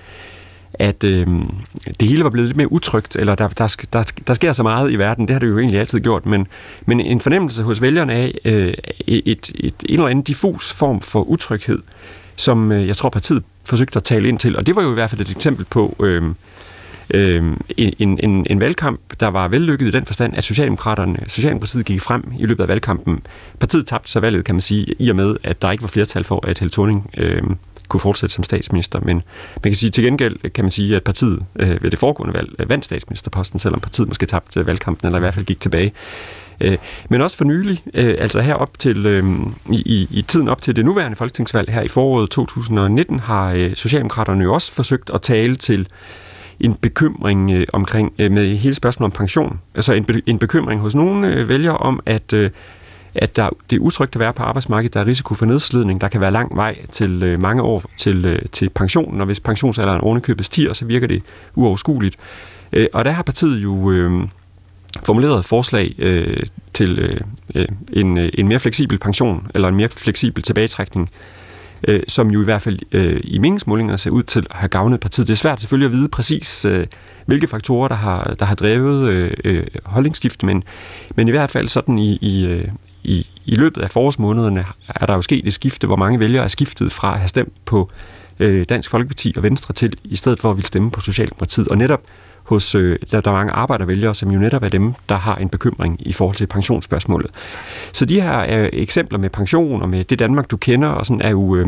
at 0.80 1.04
øh, 1.04 1.28
det 2.00 2.08
hele 2.08 2.24
var 2.24 2.30
blevet 2.30 2.48
lidt 2.48 2.58
mere 2.58 2.72
utrygt, 2.72 3.16
eller 3.16 3.36
der, 3.36 3.48
der, 3.48 3.76
der, 3.94 4.04
der 4.28 4.34
sker 4.34 4.54
så 4.54 4.64
meget 4.64 4.92
i 4.92 4.96
verden, 4.96 5.28
det 5.28 5.34
har 5.34 5.40
det 5.40 5.48
jo 5.48 5.60
egentlig 5.60 5.80
altid 5.80 6.00
gjort, 6.00 6.26
men, 6.26 6.48
men 6.86 7.00
en 7.00 7.22
fornemmelse 7.22 7.64
hos 7.64 7.82
vælgerne 7.82 8.14
af 8.14 8.34
øh, 8.46 8.74
et, 9.08 9.22
et, 9.26 9.52
et, 9.56 9.74
en 9.86 9.94
eller 9.94 10.08
anden 10.08 10.24
diffus 10.24 10.74
form 10.74 11.02
for 11.02 11.22
utryghed, 11.22 11.80
som 12.36 12.72
øh, 12.72 12.88
jeg 12.88 12.98
tror 12.98 13.10
partiet 13.10 13.44
forsøgte 13.66 13.98
at 13.98 14.04
tale 14.04 14.28
ind 14.28 14.40
til, 14.40 14.56
og 14.56 14.68
det 14.68 14.76
var 14.76 14.84
jo 14.84 14.92
i 14.92 14.94
hvert 14.94 15.10
fald 15.10 15.22
et 15.22 15.32
eksempel 15.32 15.66
på 15.66 15.96
øh, 16.00 16.24
øh, 17.14 17.44
en, 17.78 18.20
en, 18.24 18.48
en 18.50 18.60
valgkamp, 18.60 19.02
der 19.20 19.28
var 19.28 19.48
vellykket 19.48 19.88
i 19.88 19.92
den 19.92 20.06
forstand, 20.06 20.38
at 20.38 20.44
Socialdemokraterne, 20.44 21.20
Socialdemokratiet 21.28 21.86
gik 21.86 22.02
frem 22.02 22.24
i 22.40 22.46
løbet 22.46 22.64
af 22.64 22.68
valgkampen. 22.68 23.22
Partiet 23.60 23.88
tabte 23.88 24.12
så 24.12 24.20
valget, 24.20 24.46
kan 24.46 24.56
man 24.56 24.62
sige, 24.62 24.86
i 25.00 25.10
og 25.10 25.16
med, 25.16 25.36
at 25.44 25.62
der 25.62 25.72
ikke 25.72 25.82
var 25.82 25.88
flertal 25.88 26.24
for, 26.24 26.48
at 26.48 26.60
Helle 26.60 26.72
Thorning 26.72 27.10
øh, 27.18 27.42
kunne 27.88 28.00
fortsætte 28.00 28.36
som 28.36 28.44
statsminister. 28.44 29.00
Men 29.00 29.16
man 29.16 29.62
kan 29.64 29.74
sige, 29.74 29.90
til 29.90 30.04
gengæld 30.04 30.52
kan 30.52 30.64
man 30.64 30.72
sige, 30.72 30.96
at 30.96 31.04
partiet 31.04 31.46
øh, 31.60 31.84
ved 31.84 31.92
det 31.92 32.00
foregående 32.00 32.34
valg 32.34 32.50
øh, 32.60 32.70
vandt 32.70 32.86
statsministerposten, 32.86 33.60
selvom 33.60 33.80
partiet 33.80 34.08
måske 34.08 34.26
tabte 34.26 34.66
valgkampen, 34.66 35.08
eller 35.08 35.20
i 35.20 35.20
hvert 35.20 35.34
fald 35.34 35.46
gik 35.46 35.60
tilbage. 35.60 35.94
Øh, 36.62 36.78
men 37.10 37.22
også 37.22 37.38
for 37.38 37.46
nylig, 37.46 37.84
øh, 37.94 38.16
altså 38.20 38.42
her 38.42 38.54
op 38.54 38.80
til, 38.80 39.06
øh, 39.06 39.26
i, 39.72 40.08
i 40.12 40.22
tiden 40.28 40.48
op 40.48 40.62
til 40.62 40.76
det 40.76 40.86
nuværende 40.86 41.16
folketingsvalg 41.16 41.74
her 41.74 41.82
i 41.82 41.88
foråret 41.88 42.30
2019, 42.30 43.20
har 43.20 43.52
øh, 43.52 43.76
Socialdemokraterne 43.76 44.44
jo 44.44 44.54
også 44.54 44.72
forsøgt 44.72 45.12
at 45.14 45.22
tale 45.22 45.56
til 45.56 45.88
en 46.60 46.74
bekymring 46.74 47.52
øh, 47.52 47.66
omkring 47.74 48.14
øh, 48.20 48.32
med 48.32 48.58
hele 48.58 48.76
spørgsmålet 48.76 49.14
om 49.14 49.18
pension. 49.18 49.60
Altså 49.76 49.94
en, 49.94 50.06
be, 50.06 50.22
en 50.26 50.40
bekymring 50.40 50.82
hos 50.82 50.96
nogle 50.96 51.28
øh, 51.28 51.50
vælgere 51.50 51.78
om, 51.78 52.00
at 52.06 52.34
øh, 52.34 52.50
at 53.18 53.36
der, 53.36 53.50
det 53.70 53.76
er 53.76 53.80
utrygt 53.80 54.16
at 54.16 54.20
være 54.20 54.34
på 54.34 54.44
arbejdsmarkedet, 54.44 54.94
der 54.94 55.00
er 55.00 55.06
risiko 55.06 55.34
for 55.36 55.46
nedslidning, 55.46 56.02
der 56.02 56.08
kan 56.08 56.22
være 56.22 56.32
lang 56.32 56.56
vej 56.56 56.86
til 56.92 57.24
øh, 57.24 57.42
mange 57.42 57.62
år 57.62 57.84
til, 57.98 58.26
øh, 58.26 58.42
til 58.52 58.70
pensionen, 58.70 59.20
og 59.22 59.26
hvis 59.26 59.40
pensionsalderen 59.40 60.02
ovenikøbet 60.02 60.46
stiger, 60.46 60.74
så 60.74 60.86
virker 60.86 61.08
det 61.08 61.22
uoverskueligt. 61.56 62.16
Øh, 62.74 62.88
og 62.94 63.06
der 63.06 63.12
har 63.12 63.24
partiet 63.24 63.64
jo 63.64 63.92
øh, 63.92 64.28
formuleret 65.04 65.40
et 65.40 65.46
forslag 65.46 65.96
øh, 65.98 66.44
til 66.74 67.00
øh, 67.00 67.20
øh 67.56 67.68
en, 67.94 68.18
øh, 68.18 68.30
en 68.34 68.48
mere 68.48 68.60
fleksibel 68.60 69.00
pension, 69.00 69.48
eller 69.56 69.68
en 69.68 69.76
mere 69.76 69.90
fleksibel 69.90 70.44
tilbagetrækning, 70.44 71.10
øh, 71.88 72.00
som 72.08 72.32
jo 72.32 72.42
i 72.42 72.44
hvert 72.44 72.62
fald 72.62 72.80
øh, 72.92 73.20
i 73.24 73.40
meningsmålinger 73.40 73.98
ser 73.98 74.12
ud 74.12 74.24
til 74.24 74.40
at 74.50 74.56
have 74.56 74.70
gavnet 74.70 75.00
partiet. 75.00 75.28
Det 75.28 75.34
er 75.34 75.38
svært 75.38 75.62
selvfølgelig 75.62 75.86
at 75.86 75.92
vide 75.92 76.10
præcis, 76.10 76.66
øh, 76.66 76.88
hvilke 77.26 77.48
faktorer, 77.48 77.88
der 77.88 77.96
har, 77.96 78.36
der 78.40 78.46
har 78.46 78.56
drevet 78.56 79.10
øh, 79.10 79.32
øh, 79.46 79.64
holdningsskift, 79.86 80.44
men, 80.44 80.64
men 81.16 81.28
i 81.28 81.32
hvert 81.32 81.50
fald 81.50 81.68
sådan 81.68 81.98
i, 81.98 82.18
i, 82.22 82.46
øh, 82.46 82.68
i, 83.04 83.28
i 83.46 83.56
løbet 83.56 83.82
af 83.82 83.92
forårsmånederne 83.92 84.66
er 84.88 85.06
der 85.06 85.14
jo 85.14 85.22
sket 85.22 85.48
et 85.48 85.54
skifte, 85.54 85.88
hvor 85.88 85.96
mange 85.96 86.20
vælgere 86.20 86.44
er 86.44 86.48
skiftet 86.48 86.92
fra 86.92 87.14
at 87.14 87.20
have 87.20 87.28
stemt 87.28 87.54
på 87.66 87.92
øh, 88.40 88.66
Dansk 88.70 88.90
Folkeparti 88.90 89.34
og 89.38 89.44
Venstre 89.44 89.74
til, 89.74 89.94
i 90.04 90.16
stedet 90.16 90.40
for 90.40 90.50
at 90.50 90.58
ville 90.58 90.68
stemme 90.68 90.92
på 90.92 91.02
Socialdemokratiet. 91.02 91.68
Og 91.68 91.78
netop 91.78 92.02
hos, 92.48 92.76
øh, 92.76 93.00
der, 93.12 93.22
der 93.22 93.32
er 93.32 93.36
mange 93.36 93.54
arbejdervælgere, 93.54 94.16
som 94.16 94.32
jo 94.32 94.40
netop 94.40 94.64
er 94.64 94.70
dem, 94.70 94.94
der 95.10 95.16
har 95.16 95.36
en 95.36 95.50
bekymring 95.50 96.08
i 96.08 96.14
forhold 96.14 96.36
til 96.36 96.48
pensionsspørgsmålet. 96.48 97.32
Så 97.94 98.06
de 98.06 98.22
her 98.22 98.46
øh, 98.50 98.70
eksempler 98.74 99.20
med 99.20 99.30
pension 99.30 99.82
og 99.82 99.90
med 99.90 100.04
det 100.04 100.20
Danmark, 100.20 100.52
du 100.52 100.58
kender, 100.58 100.90
og 100.90 101.06
sådan, 101.06 101.22
er 101.22 101.30
jo... 101.30 101.56
Øh, 101.56 101.68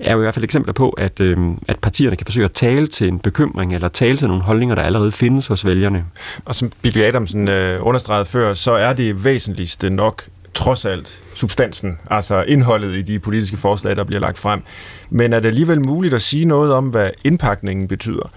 er 0.00 0.12
jo 0.12 0.18
i 0.18 0.22
hvert 0.22 0.34
fald 0.34 0.44
eksempler 0.44 0.72
på, 0.72 0.90
at, 0.90 1.20
øh, 1.20 1.38
at 1.68 1.78
partierne 1.78 2.16
kan 2.16 2.24
forsøge 2.24 2.44
at 2.44 2.52
tale 2.52 2.86
til 2.86 3.08
en 3.08 3.18
bekymring 3.18 3.74
eller 3.74 3.88
tale 3.88 4.16
til 4.16 4.28
nogle 4.28 4.42
holdninger, 4.42 4.74
der 4.74 4.82
allerede 4.82 5.12
findes 5.12 5.46
hos 5.46 5.64
vælgerne. 5.64 6.04
Og 6.44 6.54
som 6.54 6.72
Bibi 6.82 7.02
Adamsen 7.02 7.48
øh, 7.48 7.86
understregede 7.86 8.24
før, 8.24 8.54
så 8.54 8.72
er 8.72 8.92
det 8.92 9.24
væsentligste 9.24 9.90
nok 9.90 10.22
trods 10.54 10.84
alt 10.84 11.22
substansen, 11.34 11.98
altså 12.10 12.42
indholdet 12.42 12.94
i 12.94 13.02
de 13.02 13.18
politiske 13.18 13.56
forslag, 13.56 13.96
der 13.96 14.04
bliver 14.04 14.20
lagt 14.20 14.38
frem. 14.38 14.62
Men 15.10 15.32
er 15.32 15.38
det 15.38 15.48
alligevel 15.48 15.80
muligt 15.80 16.14
at 16.14 16.22
sige 16.22 16.44
noget 16.44 16.72
om, 16.72 16.88
hvad 16.88 17.10
indpakningen 17.24 17.88
betyder? 17.88 18.30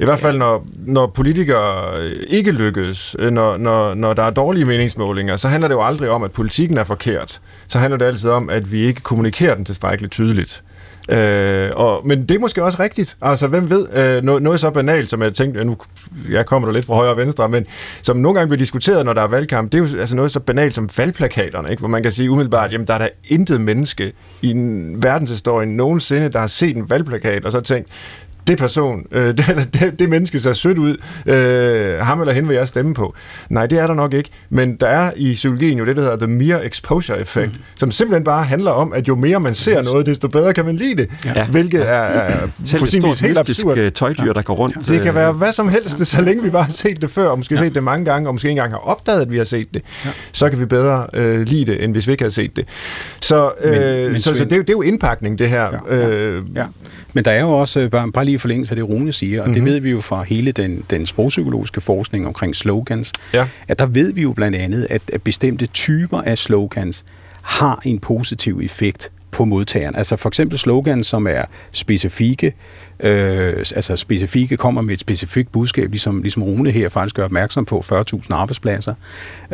I 0.00 0.04
hvert 0.04 0.20
fald, 0.20 0.38
når, 0.38 0.64
når 0.86 1.06
politikere 1.06 1.98
øh, 2.00 2.12
ikke 2.28 2.50
lykkes, 2.50 3.16
øh, 3.18 3.30
når, 3.30 3.56
når, 3.56 3.94
når 3.94 4.14
der 4.14 4.22
er 4.22 4.30
dårlige 4.30 4.64
meningsmålinger, 4.64 5.36
så 5.36 5.48
handler 5.48 5.68
det 5.68 5.74
jo 5.74 5.82
aldrig 5.82 6.10
om, 6.10 6.22
at 6.22 6.32
politikken 6.32 6.78
er 6.78 6.84
forkert. 6.84 7.40
Så 7.68 7.78
handler 7.78 7.98
det 7.98 8.04
altid 8.04 8.30
om, 8.30 8.50
at 8.50 8.72
vi 8.72 8.80
ikke 8.80 9.00
kommunikerer 9.00 9.54
den 9.54 9.64
tilstrækkeligt 9.64 10.12
tydeligt. 10.12 10.62
Øh, 11.12 11.70
og, 11.74 12.06
men 12.06 12.22
det 12.22 12.34
er 12.34 12.38
måske 12.38 12.64
også 12.64 12.82
rigtigt. 12.82 13.16
Altså, 13.22 13.46
hvem 13.46 13.70
ved, 13.70 13.86
øh, 13.92 14.24
noget, 14.24 14.42
noget 14.42 14.60
så 14.60 14.70
banalt, 14.70 15.10
som 15.10 15.22
jeg 15.22 15.32
tænkte, 15.32 15.64
nu 15.64 15.76
jeg 16.30 16.46
kommer 16.46 16.68
du 16.68 16.72
lidt 16.72 16.86
fra 16.86 16.94
højre 16.94 17.10
og 17.10 17.16
venstre, 17.16 17.48
men 17.48 17.66
som 18.02 18.16
nogle 18.16 18.38
gange 18.38 18.48
bliver 18.48 18.58
diskuteret, 18.58 19.04
når 19.04 19.12
der 19.12 19.22
er 19.22 19.26
valgkamp, 19.26 19.72
det 19.72 19.80
er 19.80 19.88
jo 19.88 19.98
altså 19.98 20.16
noget 20.16 20.30
så 20.30 20.40
banalt 20.40 20.74
som 20.74 20.88
valgplakaterne, 20.96 21.70
ikke? 21.70 21.80
hvor 21.80 21.88
man 21.88 22.02
kan 22.02 22.12
sige 22.12 22.30
umiddelbart, 22.30 22.72
jamen 22.72 22.86
der 22.86 22.94
er 22.94 22.98
der 22.98 23.08
intet 23.28 23.60
menneske 23.60 24.12
i 24.42 24.52
verdenshistorien 24.96 25.76
nogensinde, 25.76 26.28
der 26.28 26.38
har 26.38 26.46
set 26.46 26.76
en 26.76 26.90
valgplakat, 26.90 27.44
og 27.44 27.52
så 27.52 27.60
tænkt, 27.60 27.88
det 28.50 28.58
person, 28.58 29.06
øh, 29.12 29.26
det, 29.38 29.68
det, 29.72 29.98
det 29.98 30.10
menneske 30.10 30.40
ser 30.40 30.52
sødt 30.52 30.78
ud, 30.78 30.96
øh, 31.26 31.98
ham 31.98 32.20
eller 32.20 32.32
hende 32.32 32.48
vil 32.48 32.56
jeg 32.56 32.68
stemme 32.68 32.94
på. 32.94 33.14
Nej, 33.48 33.66
det 33.66 33.78
er 33.78 33.86
der 33.86 33.94
nok 33.94 34.14
ikke, 34.14 34.30
men 34.50 34.76
der 34.76 34.86
er 34.86 35.12
i 35.16 35.32
psykologien 35.32 35.78
jo 35.78 35.84
det, 35.84 35.96
der 35.96 36.02
hedder 36.02 36.16
the 36.16 36.26
mere 36.26 36.66
exposure 36.66 37.20
effect, 37.20 37.52
mm. 37.52 37.62
som 37.76 37.90
simpelthen 37.90 38.24
bare 38.24 38.44
handler 38.44 38.70
om, 38.70 38.92
at 38.92 39.08
jo 39.08 39.14
mere 39.14 39.40
man 39.40 39.54
ser 39.54 39.82
noget, 39.82 40.06
desto 40.06 40.28
bedre 40.28 40.54
kan 40.54 40.64
man 40.64 40.76
lide 40.76 40.96
det, 40.96 41.10
ja. 41.24 41.46
hvilket 41.46 41.88
er, 41.88 41.94
er 41.94 42.48
Selv 42.64 42.80
på 42.80 42.86
sin 42.86 43.02
vis 43.02 43.20
helt 43.20 43.38
absurd. 43.38 43.78
Øh, 43.78 43.92
tøjdyr, 43.92 44.32
der 44.32 44.42
går 44.42 44.54
rundt. 44.54 44.88
Det 44.88 45.02
kan 45.02 45.14
være 45.14 45.28
øh, 45.28 45.36
hvad 45.36 45.52
som 45.52 45.68
helst, 45.68 46.06
så 46.06 46.22
længe 46.22 46.42
vi 46.42 46.50
bare 46.50 46.62
har 46.62 46.70
set 46.70 47.02
det 47.02 47.10
før, 47.10 47.28
og 47.28 47.38
måske 47.38 47.54
ja. 47.54 47.60
set 47.60 47.74
det 47.74 47.82
mange 47.82 48.04
gange, 48.04 48.28
og 48.28 48.34
måske 48.34 48.48
ikke 48.48 48.50
engang 48.50 48.72
har 48.72 48.78
opdaget, 48.78 49.22
at 49.22 49.30
vi 49.30 49.36
har 49.36 49.44
set 49.44 49.74
det, 49.74 49.82
ja. 50.04 50.10
så 50.32 50.50
kan 50.50 50.60
vi 50.60 50.64
bedre 50.64 51.06
øh, 51.14 51.40
lide 51.40 51.72
det, 51.72 51.84
end 51.84 51.92
hvis 51.92 52.06
vi 52.06 52.12
ikke 52.12 52.24
har 52.24 52.30
set 52.30 52.56
det. 52.56 52.64
Så, 53.20 53.52
øh, 53.60 53.72
men, 53.72 54.12
men, 54.12 54.20
så, 54.20 54.34
så 54.34 54.44
det, 54.44 54.52
er 54.52 54.56
jo, 54.56 54.62
det 54.62 54.70
er 54.70 54.74
jo 54.74 54.82
indpakning, 54.82 55.38
det 55.38 55.48
her. 55.48 55.62
Ja, 55.90 55.96
ja, 55.96 56.08
øh, 56.08 56.42
ja. 56.54 56.64
Men 57.12 57.24
der 57.24 57.30
er 57.30 57.40
jo 57.40 57.50
også, 57.50 57.88
bare, 57.88 58.12
bare 58.12 58.24
lige 58.24 58.38
forlængelse 58.38 58.72
af 58.72 58.76
det, 58.76 58.88
Rune 58.88 59.12
siger, 59.12 59.40
og 59.40 59.48
mm-hmm. 59.48 59.54
det 59.54 59.62
mhm. 59.62 59.72
ved 59.72 59.80
vi 59.80 59.90
jo 59.90 60.00
fra 60.00 60.22
hele 60.22 60.52
den, 60.52 60.84
den 60.90 61.06
sprogpsykologiske 61.06 61.80
forskning 61.80 62.26
omkring 62.26 62.56
slogans, 62.56 63.12
ja. 63.34 63.46
at 63.68 63.78
der 63.78 63.86
ved 63.86 64.12
vi 64.12 64.22
jo 64.22 64.32
blandt 64.32 64.56
andet, 64.56 64.86
at, 64.90 65.02
at 65.12 65.22
bestemte 65.22 65.66
typer 65.66 66.22
af 66.22 66.38
slogans 66.38 67.04
har 67.42 67.80
en 67.84 67.98
positiv 67.98 68.60
effekt 68.64 69.10
på 69.30 69.44
modtageren. 69.44 69.96
Altså 69.96 70.16
for 70.16 70.28
eksempel 70.28 70.58
slogans, 70.58 71.06
som 71.06 71.26
er 71.26 71.42
specifikke, 71.72 72.54
øh, 73.00 73.56
altså 73.58 73.96
specifikke 73.96 74.56
kommer 74.56 74.82
med 74.82 74.92
et 74.92 74.98
specifikt 74.98 75.52
budskab, 75.52 75.90
ligesom, 75.90 76.22
ligesom 76.22 76.42
Rune 76.42 76.70
her 76.70 76.88
faktisk 76.88 77.14
gør 77.14 77.24
opmærksom 77.24 77.64
på 77.64 77.84
40.000 77.92 78.22
arbejdspladser. 78.30 78.94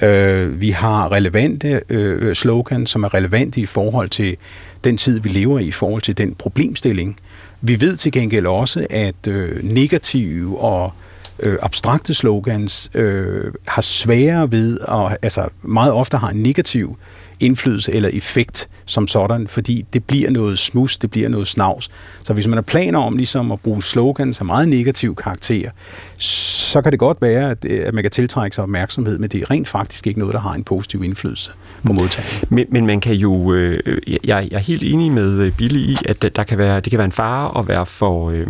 Øh, 0.03 0.61
vi 0.61 0.71
har 0.71 1.13
relevante 1.13 1.81
øh, 1.89 2.35
slogans, 2.35 2.91
som 2.91 3.03
er 3.05 3.15
relevante 3.15 3.61
i 3.61 3.67
forhold 3.67 4.09
til 4.09 4.37
den 4.85 4.97
tid, 4.97 5.21
vi 5.21 5.29
lever 5.29 5.59
i, 5.59 5.67
i 5.67 5.73
forhold 5.73 6.03
til 6.03 6.19
den 6.19 6.35
problemstilling, 6.35 7.17
vi 7.61 7.81
ved 7.81 7.97
til 7.97 8.13
gengæld 8.13 8.47
også, 8.47 8.87
at 8.91 9.27
øh, 9.29 9.65
negative 9.65 10.61
og 10.61 10.93
øh, 11.41 11.59
abstrakte 11.63 12.15
slogans 12.15 12.91
øh, 12.95 13.53
har 13.67 13.83
sværere 13.83 14.53
ved, 14.53 14.79
at, 14.89 15.17
altså 15.23 15.49
meget 15.63 15.93
ofte 15.93 16.17
har 16.17 16.31
en 16.31 16.43
negativ 16.43 16.99
indflydelse 17.41 17.93
eller 17.93 18.09
effekt 18.13 18.69
som 18.85 19.07
sådan, 19.07 19.49
fordi 19.49 19.85
det 19.93 20.05
bliver 20.05 20.31
noget 20.31 20.59
smus, 20.59 20.97
det 20.99 21.11
bliver 21.11 21.29
noget 21.29 21.47
snavs. 21.47 21.91
Så 22.23 22.33
hvis 22.33 22.47
man 22.47 22.57
har 22.57 22.63
planer 22.63 22.99
om 22.99 23.17
ligesom 23.17 23.53
at 23.53 23.61
bruge 23.61 23.83
slogans 23.83 24.41
af 24.41 24.47
meget 24.47 24.69
negativ 24.69 25.15
karakter, 25.15 25.71
så 26.17 26.83
kan 26.83 26.93
det 26.93 26.99
godt 26.99 27.23
være, 27.23 27.51
at, 27.51 27.59
øh, 27.65 27.87
at 27.87 27.95
man 27.95 28.05
kan 28.05 28.11
tiltrække 28.11 28.55
sig 28.55 28.63
opmærksomhed, 28.63 29.19
men 29.19 29.31
det 29.31 29.43
er 29.43 29.51
rent 29.51 29.69
faktisk 29.69 30.07
ikke 30.07 30.19
noget, 30.19 30.35
der 30.35 30.41
har 30.41 30.55
en 30.55 30.65
positiv 30.65 31.05
indflydelse 31.05 31.51
på 31.87 31.93
modtageren. 31.93 32.45
Men, 32.49 32.67
men 32.71 32.87
man 32.87 33.01
kan 33.01 33.15
jo, 33.15 33.53
øh, 33.53 33.99
jeg, 34.07 34.21
jeg 34.25 34.49
er 34.53 34.59
helt 34.59 34.83
enig 34.83 35.13
med 35.13 35.41
øh, 35.41 35.53
Billy 35.53 35.79
i, 35.79 35.97
at 36.07 36.25
øh, 36.25 36.31
der 36.37 36.45
kan 36.45 36.59
være, 36.59 36.81
det 36.81 36.91
kan 36.91 36.99
være 36.99 37.05
en 37.05 37.13
fare 37.13 37.59
at 37.59 37.69
være 37.69 37.87
for, 37.87 38.31
øh, 38.31 38.47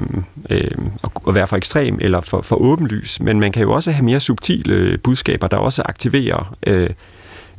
øh, 0.51 0.71
at 1.29 1.35
være 1.35 1.47
for 1.47 1.57
ekstrem 1.57 1.99
eller 2.01 2.21
for, 2.21 2.43
for 2.43 2.57
åbenlys, 2.57 3.21
men 3.21 3.41
man 3.41 3.53
kan 3.53 3.63
jo 3.63 3.73
også 3.73 3.93
have 3.93 4.05
mere 4.05 4.21
subtile 4.21 4.99
budskaber, 4.99 5.47
der 5.47 5.57
også 5.57 5.83
aktiverer 5.85 6.57
øh, 6.67 6.91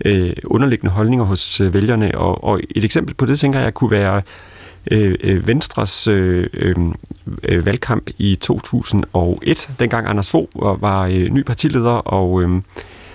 øh, 0.05 0.33
underliggende 0.45 0.91
holdninger 0.91 1.25
hos 1.25 1.61
øh, 1.61 1.73
vælgerne. 1.73 2.17
Og, 2.17 2.43
og 2.43 2.59
et 2.75 2.83
eksempel 2.83 3.15
på 3.15 3.25
det, 3.25 3.39
tænker 3.39 3.59
jeg, 3.59 3.73
kunne 3.73 3.91
være 3.91 4.21
øh, 4.91 5.15
øh 5.23 5.47
Venstres 5.47 6.07
øh, 6.07 6.47
øh, 6.53 6.75
øh, 7.43 7.65
valgkamp 7.65 8.09
i 8.17 8.35
2001, 8.41 9.69
dengang 9.79 10.07
Anders 10.07 10.31
Fogh 10.31 10.47
var, 10.55 10.75
var 10.75 11.05
øh, 11.05 11.29
ny 11.29 11.43
partileder 11.43 11.91
og, 11.91 12.41
øh, 12.41 12.49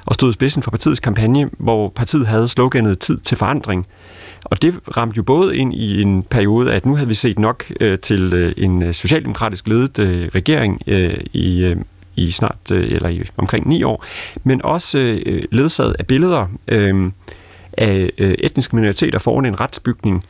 og 0.07 0.14
stod 0.14 0.30
i 0.30 0.33
spidsen 0.33 0.62
for 0.62 0.70
partiets 0.70 1.01
kampagne, 1.01 1.51
hvor 1.59 1.89
partiet 1.89 2.26
havde 2.26 2.49
sloganet 2.49 2.99
Tid 2.99 3.18
til 3.18 3.37
forandring. 3.37 3.87
Og 4.45 4.62
det 4.62 4.80
ramte 4.97 5.16
jo 5.16 5.22
både 5.22 5.57
ind 5.57 5.74
i 5.74 6.03
en 6.03 6.22
periode, 6.22 6.72
at 6.72 6.87
nu 6.87 6.95
havde 6.95 7.09
vi 7.09 7.14
set 7.14 7.39
nok 7.39 7.64
øh, 7.80 7.99
til 7.99 8.35
øh, 8.35 8.53
en 8.57 8.83
øh, 8.83 8.95
socialdemokratisk 8.95 9.68
ledet 9.68 9.99
øh, 9.99 10.28
regering 10.35 10.83
øh, 10.87 11.20
i, 11.33 11.64
øh, 11.64 11.76
i 12.16 12.30
snart, 12.30 12.70
øh, 12.72 12.92
eller 12.92 13.08
i 13.08 13.22
omkring 13.36 13.68
ni 13.68 13.82
år, 13.82 14.04
men 14.44 14.64
også 14.64 14.98
øh, 15.26 15.42
ledsaget 15.52 15.96
af 15.98 16.06
billeder 16.06 16.46
øh, 16.68 17.12
af 17.78 18.10
øh, 18.18 18.34
etniske 18.38 18.76
minoriteter 18.76 19.18
foran 19.18 19.46
en 19.46 19.60
retsbygning, 19.60 20.24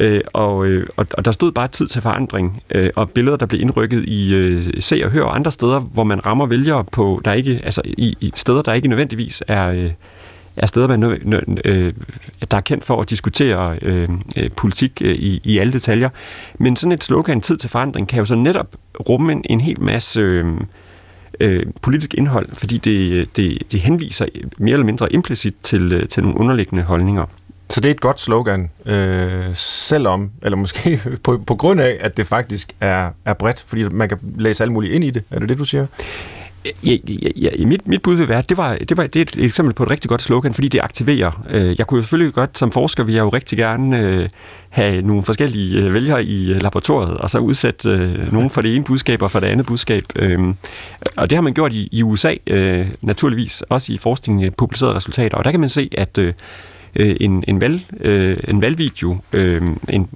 Øh, 0.00 0.20
og, 0.32 0.66
øh, 0.66 0.86
og, 0.96 1.06
og 1.12 1.24
der 1.24 1.32
stod 1.32 1.52
bare 1.52 1.68
tid 1.68 1.88
til 1.88 2.02
forandring, 2.02 2.62
øh, 2.70 2.90
og 2.96 3.10
billeder, 3.10 3.36
der 3.36 3.46
blev 3.46 3.60
indrykket 3.60 4.04
i 4.08 4.34
øh, 4.34 4.64
Se 4.80 5.04
og 5.04 5.10
Hør 5.10 5.22
og 5.22 5.34
andre 5.36 5.52
steder, 5.52 5.80
hvor 5.80 6.04
man 6.04 6.26
rammer 6.26 6.46
vælgere 6.46 6.84
på, 6.84 7.20
der 7.24 7.32
ikke, 7.32 7.60
altså 7.64 7.82
i, 7.84 8.16
i 8.20 8.32
steder, 8.36 8.62
der 8.62 8.72
ikke 8.72 8.88
nødvendigvis 8.88 9.42
er, 9.48 9.68
øh, 9.68 9.90
er 10.56 10.66
steder, 10.66 10.86
man, 10.86 11.02
øh, 11.64 11.92
der 12.50 12.56
er 12.56 12.60
kendt 12.60 12.84
for 12.84 13.00
at 13.00 13.10
diskutere 13.10 13.78
øh, 13.82 14.08
øh, 14.36 14.50
politik 14.56 15.02
øh, 15.04 15.14
i, 15.14 15.40
i 15.44 15.58
alle 15.58 15.72
detaljer. 15.72 16.08
Men 16.58 16.76
sådan 16.76 16.92
et 16.92 17.04
slogan, 17.04 17.40
tid 17.40 17.56
til 17.56 17.70
forandring, 17.70 18.08
kan 18.08 18.18
jo 18.18 18.24
så 18.24 18.34
netop 18.34 18.76
rumme 19.08 19.32
en, 19.32 19.44
en 19.50 19.60
hel 19.60 19.80
masse... 19.80 20.20
Øh, 20.20 20.46
øh, 21.42 21.66
politisk 21.82 22.14
indhold, 22.14 22.48
fordi 22.52 22.78
det, 22.78 23.28
det, 23.36 23.58
det 23.72 23.80
henviser 23.80 24.26
mere 24.58 24.72
eller 24.72 24.86
mindre 24.86 25.12
implicit 25.12 25.54
til, 25.62 25.92
øh, 25.92 26.08
til 26.08 26.22
nogle 26.22 26.40
underliggende 26.40 26.82
holdninger. 26.82 27.24
Så 27.70 27.80
det 27.80 27.88
er 27.88 27.94
et 27.94 28.00
godt 28.00 28.20
slogan, 28.20 28.70
øh, 28.86 29.54
selvom, 29.54 30.30
eller 30.42 30.56
måske 30.56 31.00
på, 31.24 31.38
på 31.46 31.54
grund 31.54 31.80
af, 31.80 31.96
at 32.00 32.16
det 32.16 32.26
faktisk 32.26 32.72
er, 32.80 33.10
er 33.24 33.32
bredt, 33.32 33.64
fordi 33.66 33.84
man 33.84 34.08
kan 34.08 34.18
læse 34.38 34.64
alt 34.64 34.72
muligt 34.72 34.94
ind 34.94 35.04
i 35.04 35.10
det. 35.10 35.24
Er 35.30 35.38
det 35.38 35.48
det, 35.48 35.58
du 35.58 35.64
siger? 35.64 35.86
Ja, 36.64 36.70
ja, 36.84 37.50
ja, 37.58 37.66
mit, 37.66 37.88
mit 37.88 38.02
bud 38.02 38.14
vil 38.14 38.28
være, 38.28 38.38
at 38.38 38.48
det, 38.48 38.56
var, 38.56 38.76
det, 38.76 38.96
var, 38.96 39.06
det 39.06 39.16
er 39.16 39.40
et 39.40 39.44
eksempel 39.44 39.74
på 39.74 39.82
et 39.82 39.90
rigtig 39.90 40.08
godt 40.08 40.22
slogan, 40.22 40.54
fordi 40.54 40.68
det 40.68 40.80
aktiverer. 40.80 41.44
Øh, 41.50 41.74
jeg 41.78 41.86
kunne 41.86 41.98
jo 41.98 42.02
selvfølgelig 42.02 42.34
godt, 42.34 42.58
som 42.58 42.72
forsker, 42.72 43.04
vil 43.04 43.14
jeg 43.14 43.22
jo 43.22 43.28
rigtig 43.28 43.58
gerne 43.58 43.98
øh, 43.98 44.28
have 44.68 45.02
nogle 45.02 45.22
forskellige 45.22 45.82
øh, 45.82 45.94
vælgere 45.94 46.24
i 46.24 46.54
laboratoriet, 46.60 47.18
og 47.18 47.30
så 47.30 47.38
udsætte 47.38 47.88
nogle 48.32 48.50
for 48.50 48.62
det 48.62 48.74
ene 48.74 48.84
budskab 48.84 49.22
og 49.22 49.30
for 49.30 49.40
det 49.40 49.46
andet 49.46 49.66
budskab. 49.66 50.04
Øhm, 50.16 50.56
og 51.16 51.30
det 51.30 51.36
har 51.36 51.42
man 51.42 51.54
gjort 51.54 51.72
i, 51.72 51.88
i 51.92 52.02
USA, 52.02 52.34
naturligvis, 53.00 53.62
også 53.68 53.92
i 53.92 53.98
forskningen 53.98 54.52
publicerede 54.52 54.96
resultater. 54.96 55.36
Og 55.36 55.44
der 55.44 55.50
kan 55.50 55.60
man 55.60 55.68
se, 55.68 55.90
at 55.98 56.18
en, 56.94 57.44
en, 57.48 57.60
valg, 57.60 57.80
en 58.48 58.62
valgvideo, 58.62 59.16
en 59.88 60.08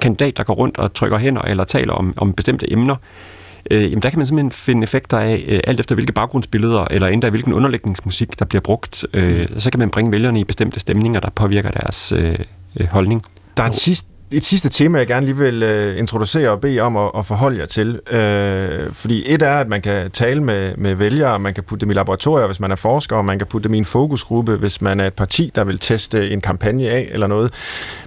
kandidat, 0.00 0.36
der 0.36 0.42
går 0.42 0.54
rundt 0.54 0.78
og 0.78 0.94
trykker 0.94 1.18
hænder 1.18 1.42
eller 1.42 1.64
taler 1.64 1.92
om, 1.92 2.14
om 2.16 2.32
bestemte 2.32 2.72
emner, 2.72 2.94
øh, 2.94 3.31
jamen 3.80 4.02
der 4.02 4.10
kan 4.10 4.18
man 4.18 4.26
simpelthen 4.26 4.50
finde 4.50 4.82
effekter 4.82 5.18
af, 5.18 5.44
øh, 5.48 5.60
alt 5.64 5.80
efter 5.80 5.94
hvilke 5.94 6.12
baggrundsbilleder, 6.12 6.84
eller 6.90 7.06
endda 7.06 7.30
hvilken 7.30 7.52
underlægningsmusik, 7.52 8.38
der 8.38 8.44
bliver 8.44 8.60
brugt. 8.60 9.06
Øh, 9.14 9.48
så 9.58 9.70
kan 9.70 9.78
man 9.78 9.90
bringe 9.90 10.12
vælgerne 10.12 10.40
i 10.40 10.44
bestemte 10.44 10.80
stemninger, 10.80 11.20
der 11.20 11.30
påvirker 11.30 11.70
deres 11.70 12.12
øh, 12.12 12.38
øh 12.80 12.86
holdning. 12.86 13.22
Der 13.56 13.62
er 13.62 13.66
et 13.66 13.74
sidste 13.74 14.11
et 14.32 14.44
sidste 14.44 14.68
tema, 14.68 14.98
jeg 14.98 15.06
gerne 15.06 15.26
lige 15.26 15.36
vil 15.36 15.62
øh, 15.62 15.98
introducere 15.98 16.50
og 16.50 16.60
bede 16.60 16.80
om 16.80 16.96
at, 16.96 17.10
at 17.18 17.26
forholde 17.26 17.58
jer 17.58 17.66
til. 17.66 18.00
Øh, 18.10 18.92
fordi 18.92 19.22
et 19.26 19.42
er, 19.42 19.54
at 19.54 19.68
man 19.68 19.82
kan 19.82 20.10
tale 20.10 20.42
med, 20.42 20.76
med 20.76 20.94
vælgere, 20.94 21.38
man 21.38 21.54
kan 21.54 21.64
putte 21.64 21.80
dem 21.80 21.90
i 21.90 21.94
laboratorier, 21.94 22.46
hvis 22.46 22.60
man 22.60 22.70
er 22.70 22.76
forsker, 22.76 23.16
og 23.16 23.24
man 23.24 23.38
kan 23.38 23.46
putte 23.46 23.68
dem 23.68 23.74
i 23.74 23.78
en 23.78 23.84
fokusgruppe, 23.84 24.56
hvis 24.56 24.80
man 24.80 25.00
er 25.00 25.06
et 25.06 25.14
parti, 25.14 25.52
der 25.54 25.64
vil 25.64 25.78
teste 25.78 26.30
en 26.30 26.40
kampagne 26.40 26.88
af 26.88 27.08
eller 27.12 27.26
noget. 27.26 27.52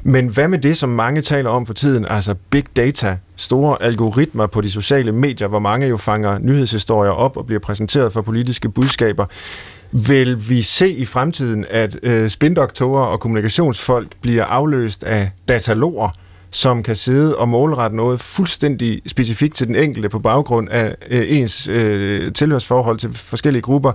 Men 0.04 0.28
hvad 0.28 0.48
med 0.48 0.60
det, 0.60 0.78
som 0.78 0.90
mange 0.90 1.22
taler 1.22 1.50
om 1.50 1.66
for 1.66 1.74
tiden, 1.74 2.06
altså 2.10 2.36
big 2.50 2.66
data, 2.76 3.18
store 3.36 3.84
algoritmer 3.84 4.48
på 4.48 4.62
de 4.62 4.72
sociale 4.72 5.12
medier, 5.12 5.48
hvor 5.48 5.60
mange 5.60 5.88
jo 5.88 5.98
fanger 5.98 6.38
nyhedshistorier 6.38 7.12
op 7.12 7.38
og 7.38 7.46
bliver 7.46 7.60
præsenteret 7.60 8.14
for 8.14 8.22
politiske 8.22 8.70
budskaber. 8.70 9.26
Vil 10.08 10.50
vi 10.50 10.62
se 10.62 10.92
i 10.92 11.06
fremtiden, 11.06 11.66
at 11.70 12.00
øh, 12.04 12.30
spindoktorer 12.30 13.06
og 13.06 13.20
kommunikationsfolk 13.20 14.12
bliver 14.22 14.46
afløst 14.46 15.04
af 15.04 15.32
dataloger, 15.48 16.10
som 16.52 16.84
kan 16.84 16.96
sidde 16.96 17.38
og 17.38 17.50
målrette 17.50 17.96
noget 17.96 18.20
fuldstændig 18.20 19.02
specifikt 19.08 19.56
til 19.56 19.68
den 19.68 19.76
enkelte 19.76 20.10
på 20.10 20.20
baggrund 20.20 20.70
af 20.70 20.96
øh, 21.10 21.38
ens 21.40 21.68
øh, 21.68 22.34
tilhørsforhold 22.34 22.98
til 22.98 23.14
forskellige 23.14 23.62
grupper, 23.62 23.92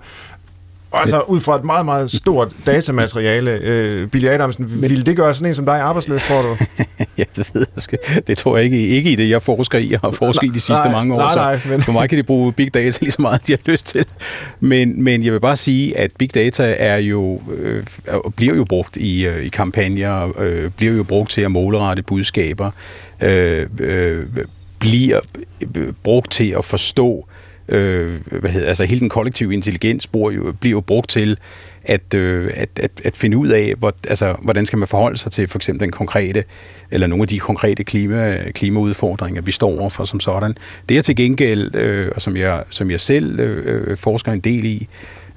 Altså 0.92 1.20
ud 1.20 1.40
fra 1.40 1.56
et 1.56 1.64
meget, 1.64 1.84
meget 1.84 2.10
stort 2.10 2.52
datamateriale. 2.66 3.50
Øh, 3.50 4.08
Billy 4.08 4.26
Adamsen, 4.26 4.70
men, 4.70 4.82
ville 4.82 5.02
det 5.02 5.16
gøre 5.16 5.34
sådan 5.34 5.48
en 5.48 5.54
som 5.54 5.64
dig 5.64 5.80
arbejdsløs, 5.80 6.22
tror 6.22 6.42
du? 6.42 6.56
ja, 7.18 7.24
det 7.36 7.50
ved 7.54 7.66
jeg 7.90 8.26
Det 8.26 8.38
tror 8.38 8.56
jeg 8.56 8.64
ikke, 8.64 8.86
ikke 8.86 9.12
i 9.12 9.16
det, 9.16 9.30
jeg 9.30 9.42
forsker 9.42 9.78
i. 9.78 9.90
Jeg 9.90 9.98
har 10.00 10.10
forsket 10.10 10.46
i 10.46 10.48
de 10.48 10.60
sidste 10.60 10.84
nej, 10.84 10.92
mange 10.92 11.14
år. 11.14 11.18
Nej, 11.18 11.34
nej, 11.34 11.60
men... 11.68 11.82
For 11.82 11.92
mig 11.92 12.08
kan 12.08 12.18
de 12.18 12.22
bruge 12.22 12.52
big 12.52 12.74
data 12.74 12.98
lige 13.00 13.10
så 13.10 13.22
meget, 13.22 13.46
de 13.46 13.52
har 13.52 13.60
lyst 13.64 13.86
til. 13.86 14.04
Men, 14.60 15.02
men 15.02 15.24
jeg 15.24 15.32
vil 15.32 15.40
bare 15.40 15.56
sige, 15.56 15.98
at 15.98 16.10
big 16.18 16.34
data 16.34 16.74
er 16.78 16.96
jo, 16.96 17.40
øh, 17.56 17.84
bliver 18.36 18.54
jo 18.54 18.64
brugt 18.64 18.96
i, 18.96 19.26
øh, 19.26 19.44
i 19.44 19.48
kampagner, 19.48 20.38
øh, 20.38 20.70
bliver 20.70 20.94
jo 20.94 21.02
brugt 21.02 21.30
til 21.30 21.40
at 21.40 21.50
målrette 21.50 22.02
budskaber, 22.02 22.70
øh, 23.20 23.66
øh, 23.78 24.26
bliver 24.78 25.20
brugt 26.02 26.30
til 26.30 26.54
at 26.58 26.64
forstå 26.64 27.26
øh, 27.28 27.49
øh, 27.70 28.20
hvad 28.26 28.50
hedder, 28.50 28.68
altså 28.68 28.84
hele 28.84 29.00
den 29.00 29.08
kollektive 29.08 29.54
intelligens 29.54 30.06
bliver 30.06 30.30
jo, 30.30 30.52
bliver 30.60 30.72
jo 30.72 30.80
brugt 30.80 31.10
til 31.10 31.38
at, 31.84 32.14
øh, 32.14 32.50
at, 32.54 32.68
at, 32.76 32.90
at 33.04 33.16
finde 33.16 33.36
ud 33.36 33.48
af, 33.48 33.74
hvor, 33.78 33.94
altså, 34.08 34.36
hvordan 34.42 34.66
skal 34.66 34.78
man 34.78 34.88
forholde 34.88 35.18
sig 35.18 35.32
til 35.32 35.48
for 35.48 35.58
eksempel 35.58 35.80
den 35.80 35.90
konkrete, 35.90 36.44
eller 36.90 37.06
nogle 37.06 37.22
af 37.22 37.28
de 37.28 37.38
konkrete 37.38 37.84
klima, 37.84 38.50
klimaudfordringer, 38.54 39.42
vi 39.42 39.52
står 39.52 39.80
overfor 39.80 40.04
som 40.04 40.20
sådan. 40.20 40.54
Det 40.88 40.98
er 40.98 41.02
til 41.02 41.16
gengæld, 41.16 41.74
øh, 41.74 42.12
og 42.14 42.20
som 42.20 42.36
jeg, 42.36 42.64
som 42.70 42.90
jeg 42.90 43.00
selv 43.00 43.40
øh, 43.40 43.88
øh 43.90 43.96
forsker 43.96 44.32
en 44.32 44.40
del 44.40 44.64
i, 44.64 44.88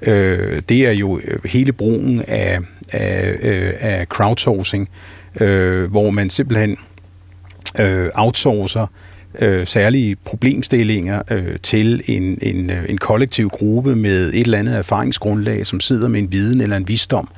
øh, 0.02 0.62
det 0.68 0.86
er 0.86 0.92
jo 0.92 1.20
øh, 1.24 1.44
hele 1.44 1.72
brugen 1.72 2.22
af, 2.28 2.58
af, 2.92 3.36
øh, 3.42 3.72
af 3.80 4.06
crowdsourcing, 4.06 4.88
øh, 5.40 5.90
hvor 5.90 6.10
man 6.10 6.30
simpelthen 6.30 6.76
øh, 7.80 8.10
outsourcer 8.14 8.86
øh, 9.40 9.66
særlige 9.66 10.16
problemstillinger 10.24 11.22
øh, 11.30 11.56
til 11.62 12.02
en, 12.06 12.38
en, 12.42 12.70
øh, 12.70 12.84
en 12.88 12.98
kollektiv 12.98 13.48
gruppe 13.48 13.96
med 13.96 14.28
et 14.28 14.40
eller 14.40 14.58
andet 14.58 14.76
erfaringsgrundlag, 14.76 15.66
som 15.66 15.80
sidder 15.80 16.08
med 16.08 16.20
en 16.20 16.32
viden 16.32 16.60
eller 16.60 16.76
en 16.76 16.88
visdom. 16.88 17.28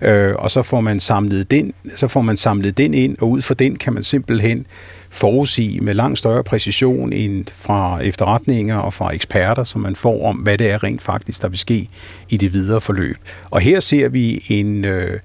Øh, 0.00 0.34
og 0.34 0.50
så 0.50 0.62
får 0.62 0.80
man 0.80 1.00
samlet 1.00 1.50
den, 1.50 1.74
så 1.94 2.08
får 2.08 2.20
man 2.20 2.36
samlet 2.36 2.76
den 2.76 2.94
ind, 2.94 3.16
og 3.20 3.30
ud 3.30 3.42
fra 3.42 3.54
den 3.54 3.76
kan 3.76 3.92
man 3.92 4.02
simpelthen 4.02 4.66
forudsige 5.10 5.80
med 5.80 5.94
langt 5.94 6.18
større 6.18 6.44
præcision 6.44 7.12
end 7.12 7.44
fra 7.52 8.00
efterretninger 8.02 8.76
og 8.76 8.92
fra 8.92 9.14
eksperter, 9.14 9.64
som 9.64 9.80
man 9.80 9.96
får 9.96 10.26
om, 10.26 10.36
hvad 10.36 10.58
det 10.58 10.70
er 10.70 10.84
rent 10.84 11.02
faktisk, 11.02 11.42
der 11.42 11.48
vil 11.48 11.58
ske 11.58 11.88
i 12.28 12.36
det 12.36 12.52
videre 12.52 12.80
forløb. 12.80 13.16
Og 13.50 13.60
her 13.60 13.80
ser 13.80 14.08
vi 14.08 14.44
en, 14.48 14.84
øh, 14.84 15.20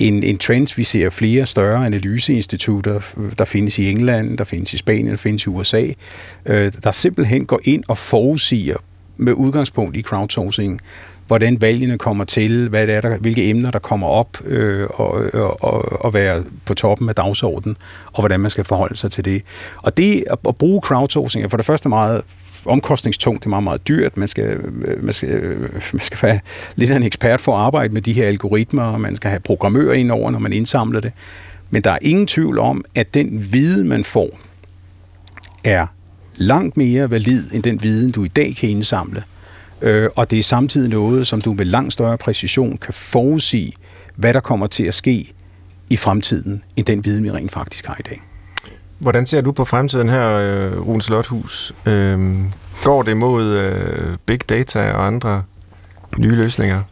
en, 0.00 0.22
en 0.22 0.38
trend, 0.38 0.76
vi 0.76 0.84
ser 0.84 1.10
flere 1.10 1.46
større 1.46 1.86
analyseinstitutter, 1.86 3.00
der 3.38 3.44
findes 3.44 3.78
i 3.78 3.90
England, 3.90 4.38
der 4.38 4.44
findes 4.44 4.74
i 4.74 4.76
Spanien, 4.76 5.10
der 5.10 5.16
findes 5.16 5.44
i 5.44 5.48
USA, 5.48 5.86
øh, 6.46 6.72
der 6.82 6.90
simpelthen 6.90 7.46
går 7.46 7.60
ind 7.64 7.84
og 7.88 7.98
forudsiger 7.98 8.76
med 9.16 9.32
udgangspunkt 9.32 9.96
i 9.96 10.02
crowdsourcing, 10.02 10.80
hvordan 11.26 11.60
valgene 11.60 11.98
kommer 11.98 12.24
til, 12.24 12.68
hvad 12.68 12.86
det 12.86 12.94
er, 12.94 13.00
der, 13.00 13.16
hvilke 13.16 13.50
emner, 13.50 13.70
der 13.70 13.78
kommer 13.78 14.06
op 14.06 14.46
øh, 14.46 14.86
og, 14.90 15.34
og, 15.60 16.04
og 16.04 16.14
være 16.14 16.44
på 16.64 16.74
toppen 16.74 17.08
af 17.08 17.14
dagsordenen, 17.14 17.76
og 18.12 18.20
hvordan 18.20 18.40
man 18.40 18.50
skal 18.50 18.64
forholde 18.64 18.96
sig 18.96 19.10
til 19.10 19.24
det. 19.24 19.42
Og 19.76 19.96
det 19.96 20.24
at, 20.30 20.38
at 20.48 20.56
bruge 20.56 20.80
crowdsourcing 20.80 21.44
er 21.44 21.48
for 21.48 21.56
det 21.56 21.66
første 21.66 21.88
meget 21.88 22.22
omkostningstungt, 22.64 23.40
det 23.40 23.46
er 23.46 23.50
meget, 23.50 23.64
meget 23.64 23.88
dyrt. 23.88 24.16
Man 24.16 24.28
skal, 24.28 24.44
øh, 24.44 25.04
man 25.04 25.12
skal, 25.12 25.28
øh, 25.28 25.60
man 25.92 26.00
skal 26.00 26.18
være 26.22 26.40
lidt 26.76 26.90
af 26.90 26.96
en 26.96 27.02
ekspert 27.02 27.40
for 27.40 27.56
at 27.56 27.60
arbejde 27.60 27.94
med 27.94 28.02
de 28.02 28.12
her 28.12 28.26
algoritmer, 28.26 28.82
og 28.82 29.00
man 29.00 29.16
skal 29.16 29.30
have 29.30 29.40
programmører 29.40 29.94
ind 29.94 30.10
over, 30.10 30.30
når 30.30 30.38
man 30.38 30.52
indsamler 30.52 31.00
det. 31.00 31.12
Men 31.70 31.82
der 31.82 31.90
er 31.90 31.98
ingen 32.02 32.26
tvivl 32.26 32.58
om, 32.58 32.84
at 32.94 33.14
den 33.14 33.52
viden, 33.52 33.88
man 33.88 34.04
får, 34.04 34.38
er 35.64 35.86
langt 36.36 36.76
mere 36.76 37.10
valid 37.10 37.44
end 37.52 37.62
den 37.62 37.82
viden, 37.82 38.10
du 38.10 38.24
i 38.24 38.28
dag 38.28 38.56
kan 38.56 38.68
indsamle. 38.68 39.22
Øh, 39.82 40.10
og 40.16 40.30
det 40.30 40.38
er 40.38 40.42
samtidig 40.42 40.90
noget, 40.90 41.26
som 41.26 41.40
du 41.40 41.52
med 41.52 41.64
langt 41.64 41.92
større 41.92 42.18
præcision 42.18 42.78
kan 42.78 42.94
forudsige, 42.94 43.72
hvad 44.16 44.34
der 44.34 44.40
kommer 44.40 44.66
til 44.66 44.84
at 44.84 44.94
ske 44.94 45.32
i 45.90 45.96
fremtiden, 45.96 46.62
end 46.76 46.86
den 46.86 47.04
viden, 47.04 47.24
vi 47.24 47.30
rent 47.30 47.52
faktisk 47.52 47.86
har 47.86 47.96
i 48.00 48.02
dag. 48.02 48.20
Hvordan 49.00 49.26
ser 49.26 49.40
du 49.40 49.52
på 49.52 49.64
fremtiden 49.64 50.08
her, 50.08 50.30
øh, 50.30 50.80
Rune 50.86 51.02
Slothus? 51.02 51.72
Øh, 51.86 52.36
går 52.84 53.02
det 53.02 53.16
mod 53.16 53.48
øh, 53.48 54.16
big 54.26 54.48
data 54.48 54.92
og 54.92 55.06
andre 55.06 55.42
nye 56.18 56.34
løsninger? 56.34 56.82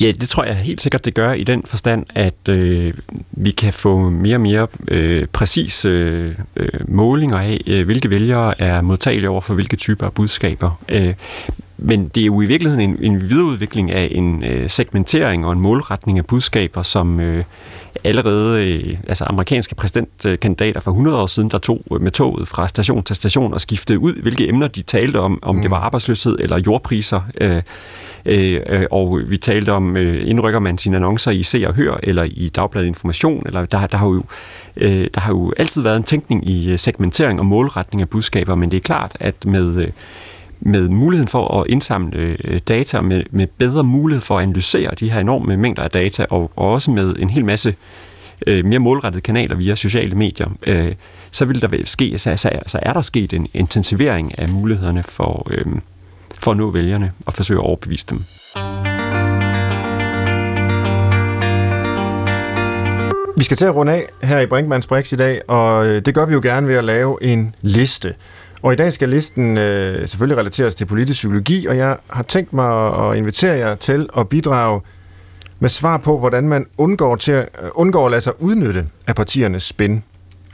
Ja, 0.00 0.10
det 0.10 0.28
tror 0.28 0.44
jeg 0.44 0.56
helt 0.56 0.82
sikkert, 0.82 1.04
det 1.04 1.14
gør 1.14 1.32
i 1.32 1.44
den 1.44 1.62
forstand, 1.66 2.06
at 2.14 2.48
øh, 2.48 2.94
vi 3.30 3.50
kan 3.50 3.72
få 3.72 4.10
mere 4.10 4.36
og 4.36 4.40
mere 4.40 4.66
øh, 4.88 5.26
præcise 5.32 5.88
øh, 5.88 6.34
øh, 6.56 6.80
målinger 6.88 7.38
af, 7.38 7.60
øh, 7.66 7.84
hvilke 7.84 8.10
vælgere 8.10 8.60
er 8.60 8.80
modtagelige 8.80 9.30
over 9.30 9.40
for 9.40 9.54
hvilke 9.54 9.76
typer 9.76 10.06
af 10.06 10.12
budskaber. 10.12 10.80
Øh, 10.88 11.14
men 11.78 12.08
det 12.08 12.20
er 12.20 12.26
jo 12.26 12.40
i 12.40 12.46
virkeligheden 12.46 12.90
en, 12.90 13.12
en 13.12 13.20
videreudvikling 13.30 13.90
af 13.90 14.08
en 14.10 14.44
øh, 14.44 14.70
segmentering 14.70 15.46
og 15.46 15.52
en 15.52 15.60
målretning 15.60 16.18
af 16.18 16.26
budskaber, 16.26 16.82
som 16.82 17.20
øh, 17.20 17.44
allerede 18.04 18.66
øh, 18.66 18.98
altså 19.08 19.24
amerikanske 19.24 19.74
præsidentkandidater 19.74 20.80
for 20.80 20.90
100 20.90 21.22
år 21.22 21.26
siden, 21.26 21.50
der 21.50 21.58
tog 21.58 21.82
med 22.00 22.10
toget 22.10 22.48
fra 22.48 22.68
station 22.68 23.02
til 23.02 23.16
station 23.16 23.54
og 23.54 23.60
skiftede 23.60 23.98
ud, 23.98 24.22
hvilke 24.22 24.48
emner 24.48 24.68
de 24.68 24.82
talte 24.82 25.20
om, 25.20 25.38
om 25.42 25.54
mm. 25.54 25.62
det 25.62 25.70
var 25.70 25.76
arbejdsløshed 25.76 26.36
eller 26.40 26.58
jordpriser. 26.66 27.20
Øh, 27.40 27.62
øh, 28.24 28.86
og 28.90 29.20
vi 29.26 29.36
talte 29.36 29.72
om, 29.72 29.96
øh, 29.96 30.28
indrykker 30.28 30.60
man 30.60 30.78
sine 30.78 30.96
annoncer 30.96 31.30
i 31.30 31.42
Se 31.42 31.68
og 31.68 31.74
Hør, 31.74 31.98
eller 32.02 32.22
i 32.22 32.50
Dagbladet 32.56 32.86
Information, 32.86 33.42
eller 33.46 33.64
der, 33.64 33.86
der 33.86 33.98
har 33.98 34.06
jo 34.06 34.24
øh, 34.76 35.06
der 35.14 35.20
har 35.20 35.32
jo 35.32 35.52
altid 35.56 35.82
været 35.82 35.96
en 35.96 36.02
tænkning 36.02 36.48
i 36.48 36.76
segmentering 36.76 37.38
og 37.40 37.46
målretning 37.46 38.00
af 38.00 38.08
budskaber, 38.08 38.54
men 38.54 38.70
det 38.70 38.76
er 38.76 38.80
klart, 38.80 39.16
at 39.20 39.46
med 39.46 39.86
med 40.64 40.88
muligheden 40.88 41.28
for 41.28 41.60
at 41.60 41.66
indsamle 41.68 42.36
øh, 42.44 42.60
data, 42.68 43.00
med, 43.00 43.22
med 43.30 43.46
bedre 43.46 43.84
mulighed 43.84 44.22
for 44.22 44.36
at 44.36 44.42
analysere 44.42 44.90
de 45.00 45.10
her 45.10 45.20
enorme 45.20 45.56
mængder 45.56 45.82
af 45.82 45.90
data, 45.90 46.26
og, 46.30 46.50
og 46.56 46.68
også 46.72 46.90
med 46.90 47.16
en 47.18 47.30
hel 47.30 47.44
masse 47.44 47.74
øh, 48.46 48.64
mere 48.64 48.78
målrettede 48.78 49.22
kanaler 49.22 49.56
via 49.56 49.74
sociale 49.74 50.14
medier, 50.14 50.48
øh, 50.66 50.94
så 51.30 51.44
vil 51.44 51.62
der 51.62 51.68
vel 51.68 51.86
ske, 51.86 52.18
så, 52.18 52.36
så, 52.36 52.50
så 52.66 52.78
er 52.82 52.92
der 52.92 53.02
sket 53.02 53.32
en 53.32 53.46
intensivering 53.54 54.38
af 54.38 54.48
mulighederne 54.48 55.02
for, 55.02 55.46
øh, 55.50 55.66
for 56.38 56.50
at 56.50 56.56
nå 56.56 56.70
vælgerne 56.70 57.12
og 57.26 57.34
forsøge 57.34 57.60
at 57.60 57.64
overbevise 57.64 58.06
dem. 58.10 58.18
Vi 63.38 63.44
skal 63.44 63.56
til 63.56 63.64
at 63.64 63.74
runde 63.74 63.92
af 63.92 64.08
her 64.22 64.40
i 64.40 64.46
Brinkmanns 64.46 64.86
Brix 64.86 65.12
i 65.12 65.16
dag, 65.16 65.40
og 65.48 65.86
øh, 65.86 66.04
det 66.04 66.14
gør 66.14 66.26
vi 66.26 66.32
jo 66.32 66.40
gerne 66.42 66.68
ved 66.68 66.74
at 66.74 66.84
lave 66.84 67.18
en 67.22 67.54
liste. 67.60 68.14
Og 68.62 68.72
i 68.72 68.76
dag 68.76 68.92
skal 68.92 69.08
listen 69.08 69.58
øh, 69.58 70.08
selvfølgelig 70.08 70.38
relateres 70.38 70.74
til 70.74 70.84
politisk 70.84 71.16
psykologi, 71.16 71.66
og 71.66 71.76
jeg 71.76 71.96
har 72.10 72.22
tænkt 72.22 72.52
mig 72.52 72.98
at 73.10 73.16
invitere 73.16 73.58
jer 73.58 73.74
til 73.74 74.08
at 74.18 74.28
bidrage 74.28 74.80
med 75.58 75.68
svar 75.68 75.96
på, 75.96 76.18
hvordan 76.18 76.48
man 76.48 76.66
undgår, 76.78 77.16
til 77.16 77.32
at, 77.32 77.48
øh, 77.62 77.68
undgår 77.74 78.06
at 78.06 78.10
lade 78.10 78.20
sig 78.20 78.42
udnytte 78.42 78.86
af 79.06 79.14
partiernes 79.14 79.62
spin 79.62 80.02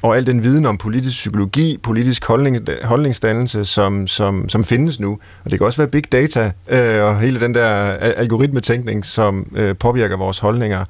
og 0.03 0.17
al 0.17 0.27
den 0.27 0.43
viden 0.43 0.67
om 0.67 0.79
politisk 0.79 1.17
psykologi, 1.17 1.79
politisk 1.83 2.25
holdning, 2.25 2.59
holdningsdannelse, 2.85 3.65
som, 3.65 4.07
som, 4.07 4.49
som 4.49 4.65
findes 4.65 5.01
nu. 5.01 5.19
Og 5.45 5.51
det 5.51 5.59
kan 5.59 5.67
også 5.67 5.83
være 5.83 5.89
big 5.89 6.13
data 6.13 6.53
øh, 6.69 7.05
og 7.05 7.21
hele 7.21 7.41
den 7.41 7.55
der 7.55 7.69
algoritmetænkning, 8.01 9.07
som 9.07 9.53
øh, 9.57 9.77
påvirker 9.77 10.17
vores 10.17 10.39
holdninger, 10.39 10.85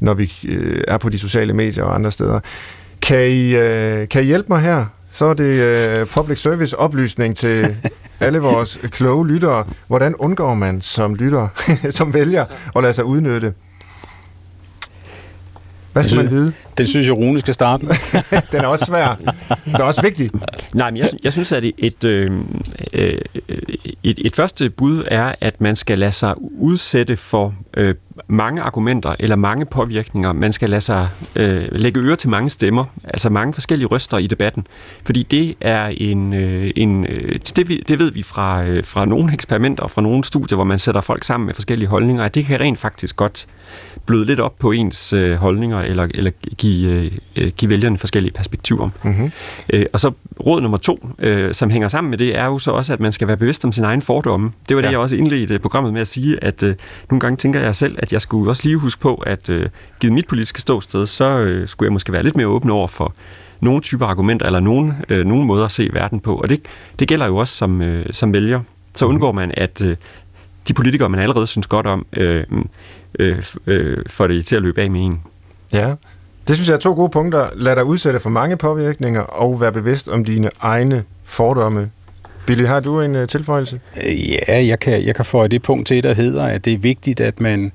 når 0.00 0.14
vi 0.14 0.32
øh, 0.48 0.84
er 0.88 0.98
på 0.98 1.08
de 1.08 1.18
sociale 1.18 1.52
medier 1.52 1.84
og 1.84 1.94
andre 1.94 2.10
steder. 2.10 2.40
Kan 3.02 3.30
I, 3.30 3.54
øh, 3.54 4.08
kan 4.08 4.22
I 4.22 4.24
hjælpe 4.24 4.46
mig 4.48 4.60
her? 4.60 4.86
Så 5.16 5.24
er 5.24 5.34
det 5.34 5.44
øh, 5.44 6.06
public 6.06 6.42
service 6.42 6.78
oplysning 6.78 7.36
til 7.36 7.76
alle 8.20 8.38
vores 8.38 8.78
kloge 8.82 9.26
lyttere. 9.26 9.64
Hvordan 9.86 10.16
undgår 10.16 10.54
man 10.54 10.80
som 10.80 11.14
lytter, 11.14 11.48
som 11.90 12.14
vælger, 12.14 12.44
at 12.76 12.82
lade 12.82 12.92
sig 12.92 13.04
udnytte 13.04 13.54
hvad 15.96 16.04
skal 16.04 16.16
man 16.16 16.30
vide? 16.30 16.52
Den 16.78 16.86
synes 16.86 17.06
jeg, 17.06 17.16
Rune 17.16 17.40
skal 17.40 17.54
starte 17.54 17.86
Den 18.52 18.60
er 18.60 18.66
også 18.66 18.84
svær. 18.84 19.14
Den 19.64 19.74
er 19.74 19.82
også 19.82 20.02
vigtig. 20.02 20.30
Nej, 20.74 20.90
men 20.90 20.98
jeg, 20.98 21.08
jeg 21.24 21.32
synes, 21.32 21.52
at 21.52 21.64
et, 21.78 22.04
øh, 22.04 22.30
øh, 22.92 23.18
et, 24.02 24.18
et 24.24 24.36
første 24.36 24.70
bud 24.70 25.04
er, 25.06 25.34
at 25.40 25.60
man 25.60 25.76
skal 25.76 25.98
lade 25.98 26.12
sig 26.12 26.34
udsætte 26.38 27.16
for 27.16 27.54
øh, 27.76 27.94
mange 28.28 28.62
argumenter 28.62 29.14
eller 29.18 29.36
mange 29.36 29.66
påvirkninger. 29.66 30.32
Man 30.32 30.52
skal 30.52 30.70
lade 30.70 30.80
sig 30.80 31.08
øh, 31.36 31.68
lægge 31.72 32.00
øre 32.00 32.16
til 32.16 32.30
mange 32.30 32.50
stemmer, 32.50 32.84
altså 33.04 33.30
mange 33.30 33.54
forskellige 33.54 33.88
røster 33.88 34.18
i 34.18 34.26
debatten. 34.26 34.66
Fordi 35.04 35.22
det 35.22 35.54
er 35.60 35.86
en... 35.86 36.34
Øh, 36.34 36.70
en 36.76 37.06
øh, 37.06 37.40
det, 37.56 37.88
det 37.88 37.98
ved 37.98 38.12
vi 38.12 38.22
fra, 38.22 38.64
øh, 38.64 38.84
fra 38.84 39.04
nogle 39.04 39.32
eksperimenter 39.32 39.82
og 39.82 39.90
fra 39.90 40.02
nogle 40.02 40.24
studier, 40.24 40.56
hvor 40.56 40.64
man 40.64 40.78
sætter 40.78 41.00
folk 41.00 41.24
sammen 41.24 41.46
med 41.46 41.54
forskellige 41.54 41.88
holdninger, 41.88 42.24
at 42.24 42.34
det 42.34 42.44
kan 42.44 42.60
rent 42.60 42.78
faktisk 42.78 43.16
godt 43.16 43.46
bløde 44.06 44.24
lidt 44.24 44.40
op 44.40 44.58
på 44.58 44.72
ens 44.72 45.12
øh, 45.12 45.36
holdninger 45.36 45.80
eller, 45.80 46.08
eller 46.14 46.30
give, 46.30 46.65
øh, 46.66 47.10
øh, 47.36 47.52
give 47.56 47.68
vælgerne 47.68 47.98
forskellige 47.98 48.32
perspektiver. 48.32 48.90
Mm-hmm. 49.02 49.32
Øh, 49.72 49.86
og 49.92 50.00
så 50.00 50.12
råd 50.46 50.60
nummer 50.60 50.78
to, 50.78 51.08
øh, 51.18 51.54
som 51.54 51.70
hænger 51.70 51.88
sammen 51.88 52.10
med 52.10 52.18
det, 52.18 52.38
er 52.38 52.44
jo 52.44 52.58
så 52.58 52.70
også, 52.70 52.92
at 52.92 53.00
man 53.00 53.12
skal 53.12 53.28
være 53.28 53.36
bevidst 53.36 53.64
om 53.64 53.72
sin 53.72 53.84
egen 53.84 54.02
fordomme. 54.02 54.52
Det 54.68 54.76
var 54.76 54.82
det, 54.82 54.86
ja. 54.86 54.90
jeg 54.90 54.98
også 54.98 55.16
indledte 55.16 55.58
programmet 55.58 55.92
med 55.92 56.00
at 56.00 56.06
sige, 56.06 56.44
at 56.44 56.62
øh, 56.62 56.74
nogle 57.10 57.20
gange 57.20 57.36
tænker 57.36 57.60
jeg 57.60 57.76
selv, 57.76 57.96
at 57.98 58.12
jeg 58.12 58.20
skulle 58.20 58.50
også 58.50 58.62
lige 58.64 58.76
huske 58.76 59.00
på, 59.00 59.14
at 59.14 59.48
øh, 59.48 59.66
givet 60.00 60.14
mit 60.14 60.26
politiske 60.28 60.60
ståsted, 60.60 61.06
så 61.06 61.38
øh, 61.38 61.68
skulle 61.68 61.86
jeg 61.86 61.92
måske 61.92 62.12
være 62.12 62.22
lidt 62.22 62.36
mere 62.36 62.46
åben 62.46 62.70
over 62.70 62.88
for 62.88 63.14
nogle 63.60 63.80
typer 63.80 64.06
argumenter, 64.06 64.46
eller 64.46 64.60
nogle, 64.60 64.96
øh, 65.08 65.26
nogle 65.26 65.44
måder 65.44 65.64
at 65.64 65.72
se 65.72 65.90
verden 65.92 66.20
på. 66.20 66.36
Og 66.36 66.48
det, 66.48 66.60
det 66.98 67.08
gælder 67.08 67.26
jo 67.26 67.36
også 67.36 67.56
som, 67.56 67.82
øh, 67.82 68.06
som 68.10 68.32
vælger. 68.32 68.60
Så 68.94 69.06
mhm. 69.06 69.14
undgår 69.14 69.32
man, 69.32 69.52
at 69.56 69.82
øh, 69.82 69.96
de 70.68 70.74
politikere, 70.74 71.08
man 71.08 71.20
allerede 71.20 71.46
synes 71.46 71.66
godt 71.66 71.86
om, 71.86 72.06
øh, 72.12 72.44
øh, 73.18 73.42
øh, 73.66 73.98
får 74.06 74.26
det 74.26 74.46
til 74.46 74.56
at 74.56 74.62
løbe 74.62 74.80
af 74.82 74.90
med 74.90 75.00
en. 75.00 75.20
Ja, 75.72 75.94
det 76.48 76.56
synes 76.56 76.68
jeg 76.68 76.74
er 76.74 76.78
to 76.78 76.94
gode 76.94 77.08
punkter. 77.08 77.48
Lad 77.54 77.76
dig 77.76 77.84
udsætte 77.84 78.20
for 78.20 78.30
mange 78.30 78.56
påvirkninger, 78.56 79.20
og 79.20 79.60
vær 79.60 79.70
bevidst 79.70 80.08
om 80.08 80.24
dine 80.24 80.50
egne 80.60 81.04
fordomme. 81.24 81.90
Billy, 82.46 82.66
har 82.66 82.80
du 82.80 83.00
en 83.00 83.16
uh, 83.16 83.26
tilføjelse? 83.26 83.80
Øh, 84.04 84.30
ja, 84.30 84.66
jeg 84.66 84.80
kan, 84.80 85.06
jeg 85.06 85.14
kan 85.14 85.24
få 85.24 85.46
det 85.46 85.62
punkt 85.62 85.86
til, 85.86 86.02
der 86.02 86.14
hedder, 86.14 86.44
at 86.44 86.64
det 86.64 86.72
er 86.72 86.78
vigtigt, 86.78 87.20
at 87.20 87.40
man, 87.40 87.72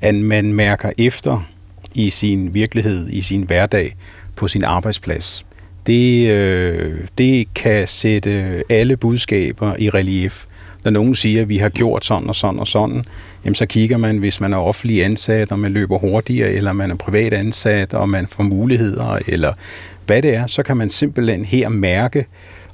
at 0.00 0.14
man 0.14 0.52
mærker 0.52 0.90
efter 0.98 1.46
i 1.94 2.10
sin 2.10 2.54
virkelighed, 2.54 3.08
i 3.08 3.20
sin 3.20 3.42
hverdag, 3.42 3.96
på 4.36 4.48
sin 4.48 4.64
arbejdsplads. 4.64 5.46
Det, 5.86 6.30
øh, 6.30 6.94
det 7.18 7.54
kan 7.54 7.86
sætte 7.86 8.62
alle 8.68 8.96
budskaber 8.96 9.76
i 9.78 9.90
relief. 9.90 10.46
Når 10.84 10.90
nogen 10.90 11.14
siger, 11.14 11.42
at 11.42 11.48
vi 11.48 11.56
har 11.56 11.68
gjort 11.68 12.04
sådan 12.04 12.28
og 12.28 12.34
sådan 12.34 12.60
og 12.60 12.66
sådan, 12.66 13.04
jamen 13.44 13.54
så 13.54 13.66
kigger 13.66 13.96
man, 13.96 14.18
hvis 14.18 14.40
man 14.40 14.52
er 14.52 14.58
offentlig 14.58 15.04
ansat, 15.04 15.52
og 15.52 15.58
man 15.58 15.72
løber 15.72 15.98
hurtigere, 15.98 16.50
eller 16.50 16.72
man 16.72 16.90
er 16.90 16.94
privat 16.94 17.32
ansat, 17.32 17.94
og 17.94 18.08
man 18.08 18.26
får 18.26 18.42
muligheder, 18.42 19.18
eller 19.26 19.52
hvad 20.06 20.22
det 20.22 20.34
er, 20.34 20.46
så 20.46 20.62
kan 20.62 20.76
man 20.76 20.90
simpelthen 20.90 21.44
her 21.44 21.68
mærke, 21.68 22.26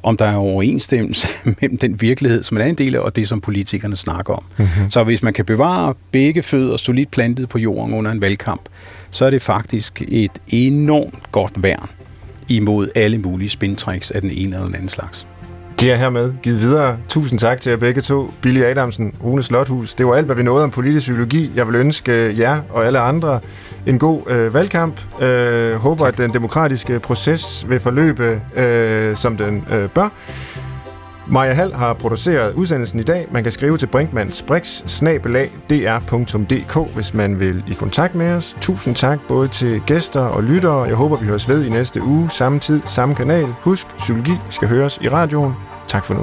om 0.03 0.17
der 0.17 0.25
er 0.25 0.37
overensstemmelse 0.37 1.29
mellem 1.61 1.79
den 1.79 2.01
virkelighed, 2.01 2.43
som 2.43 2.55
man 2.55 2.65
er 2.65 2.71
en 2.71 2.75
del 2.75 2.95
af, 2.95 3.01
og 3.01 3.17
det, 3.17 3.29
som 3.29 3.41
politikerne 3.41 3.97
snakker 3.97 4.35
om. 4.35 4.45
Mm-hmm. 4.57 4.91
Så 4.91 5.05
hvis 5.05 5.23
man 5.23 5.33
kan 5.33 5.45
bevare 5.45 5.95
begge 6.13 6.43
fødder 6.43 6.77
solidt 6.77 7.11
plantet 7.11 7.49
på 7.49 7.59
jorden 7.59 7.95
under 7.95 8.11
en 8.11 8.21
valgkamp, 8.21 8.63
så 9.11 9.25
er 9.25 9.31
det 9.31 9.43
faktisk 9.43 10.03
et 10.09 10.31
enormt 10.49 11.33
godt 11.33 11.63
værn 11.63 11.89
imod 12.49 12.89
alle 12.95 13.19
mulige 13.19 13.49
spintricks 13.49 14.11
af 14.11 14.21
den 14.21 14.31
ene 14.31 14.55
eller 14.55 14.67
den 14.67 14.75
anden 14.75 14.89
slags. 14.89 15.27
Det 15.81 15.93
er 15.93 15.97
hermed 15.97 16.33
givet 16.43 16.61
videre. 16.61 16.97
Tusind 17.09 17.39
tak 17.39 17.61
til 17.61 17.71
jer 17.71 17.77
begge 17.77 18.01
to. 18.01 18.31
Billy 18.43 18.63
Adamsen, 18.63 19.15
Rune 19.25 19.43
Slothus. 19.43 19.95
Det 19.95 20.07
var 20.07 20.15
alt, 20.15 20.27
hvad 20.27 20.37
vi 20.37 20.43
nåede 20.43 20.65
om 20.65 20.71
politisk 20.71 21.05
psykologi. 21.05 21.53
Jeg 21.55 21.67
vil 21.67 21.75
ønske 21.75 22.35
jer 22.39 22.61
og 22.71 22.87
alle 22.87 22.99
andre 22.99 23.41
en 23.87 23.99
god 23.99 24.31
øh, 24.31 24.55
valgkamp. 24.55 25.23
Øh, 25.23 25.75
håber, 25.75 26.05
tak. 26.05 26.13
at 26.13 26.19
den 26.19 26.33
demokratiske 26.33 27.01
proces 27.01 27.67
vil 27.69 27.81
forløbe, 27.81 28.41
øh, 28.57 29.17
som 29.17 29.37
den 29.37 29.65
øh, 29.73 29.89
bør. 29.89 30.09
Maja 31.31 31.53
Hall 31.53 31.73
har 31.73 31.95
produceret 31.95 32.55
udsendelsen 32.55 33.01
i 33.01 33.03
dag. 33.03 33.27
Man 33.31 33.43
kan 33.43 33.53
skrive 33.53 33.79
til 33.79 33.87
Brinkmanns 33.87 34.43
Brix, 34.43 34.83
dr.dk, 35.71 36.95
hvis 36.95 37.15
man 37.15 37.41
vil 37.41 37.63
i 37.69 37.73
kontakt 37.73 38.15
med 38.15 38.33
os. 38.33 38.57
Tusind 38.61 38.95
tak 38.95 39.19
både 39.29 39.49
til 39.49 39.83
gæster 39.87 40.21
og 40.21 40.43
lyttere. 40.43 40.83
Jeg 40.83 40.95
håber, 40.95 41.17
vi 41.17 41.27
høres 41.27 41.49
ved 41.49 41.65
i 41.65 41.69
næste 41.71 42.03
uge. 42.03 42.31
Samme 42.31 42.59
tid, 42.59 42.81
samme 42.85 43.15
kanal. 43.15 43.47
Husk, 43.61 43.87
psykologi 43.99 44.33
skal 44.51 44.69
høres 44.69 44.99
i 45.03 45.09
radioen. 45.09 45.55
Tak 45.89 46.05
for 46.05 46.15
nu. 46.15 46.23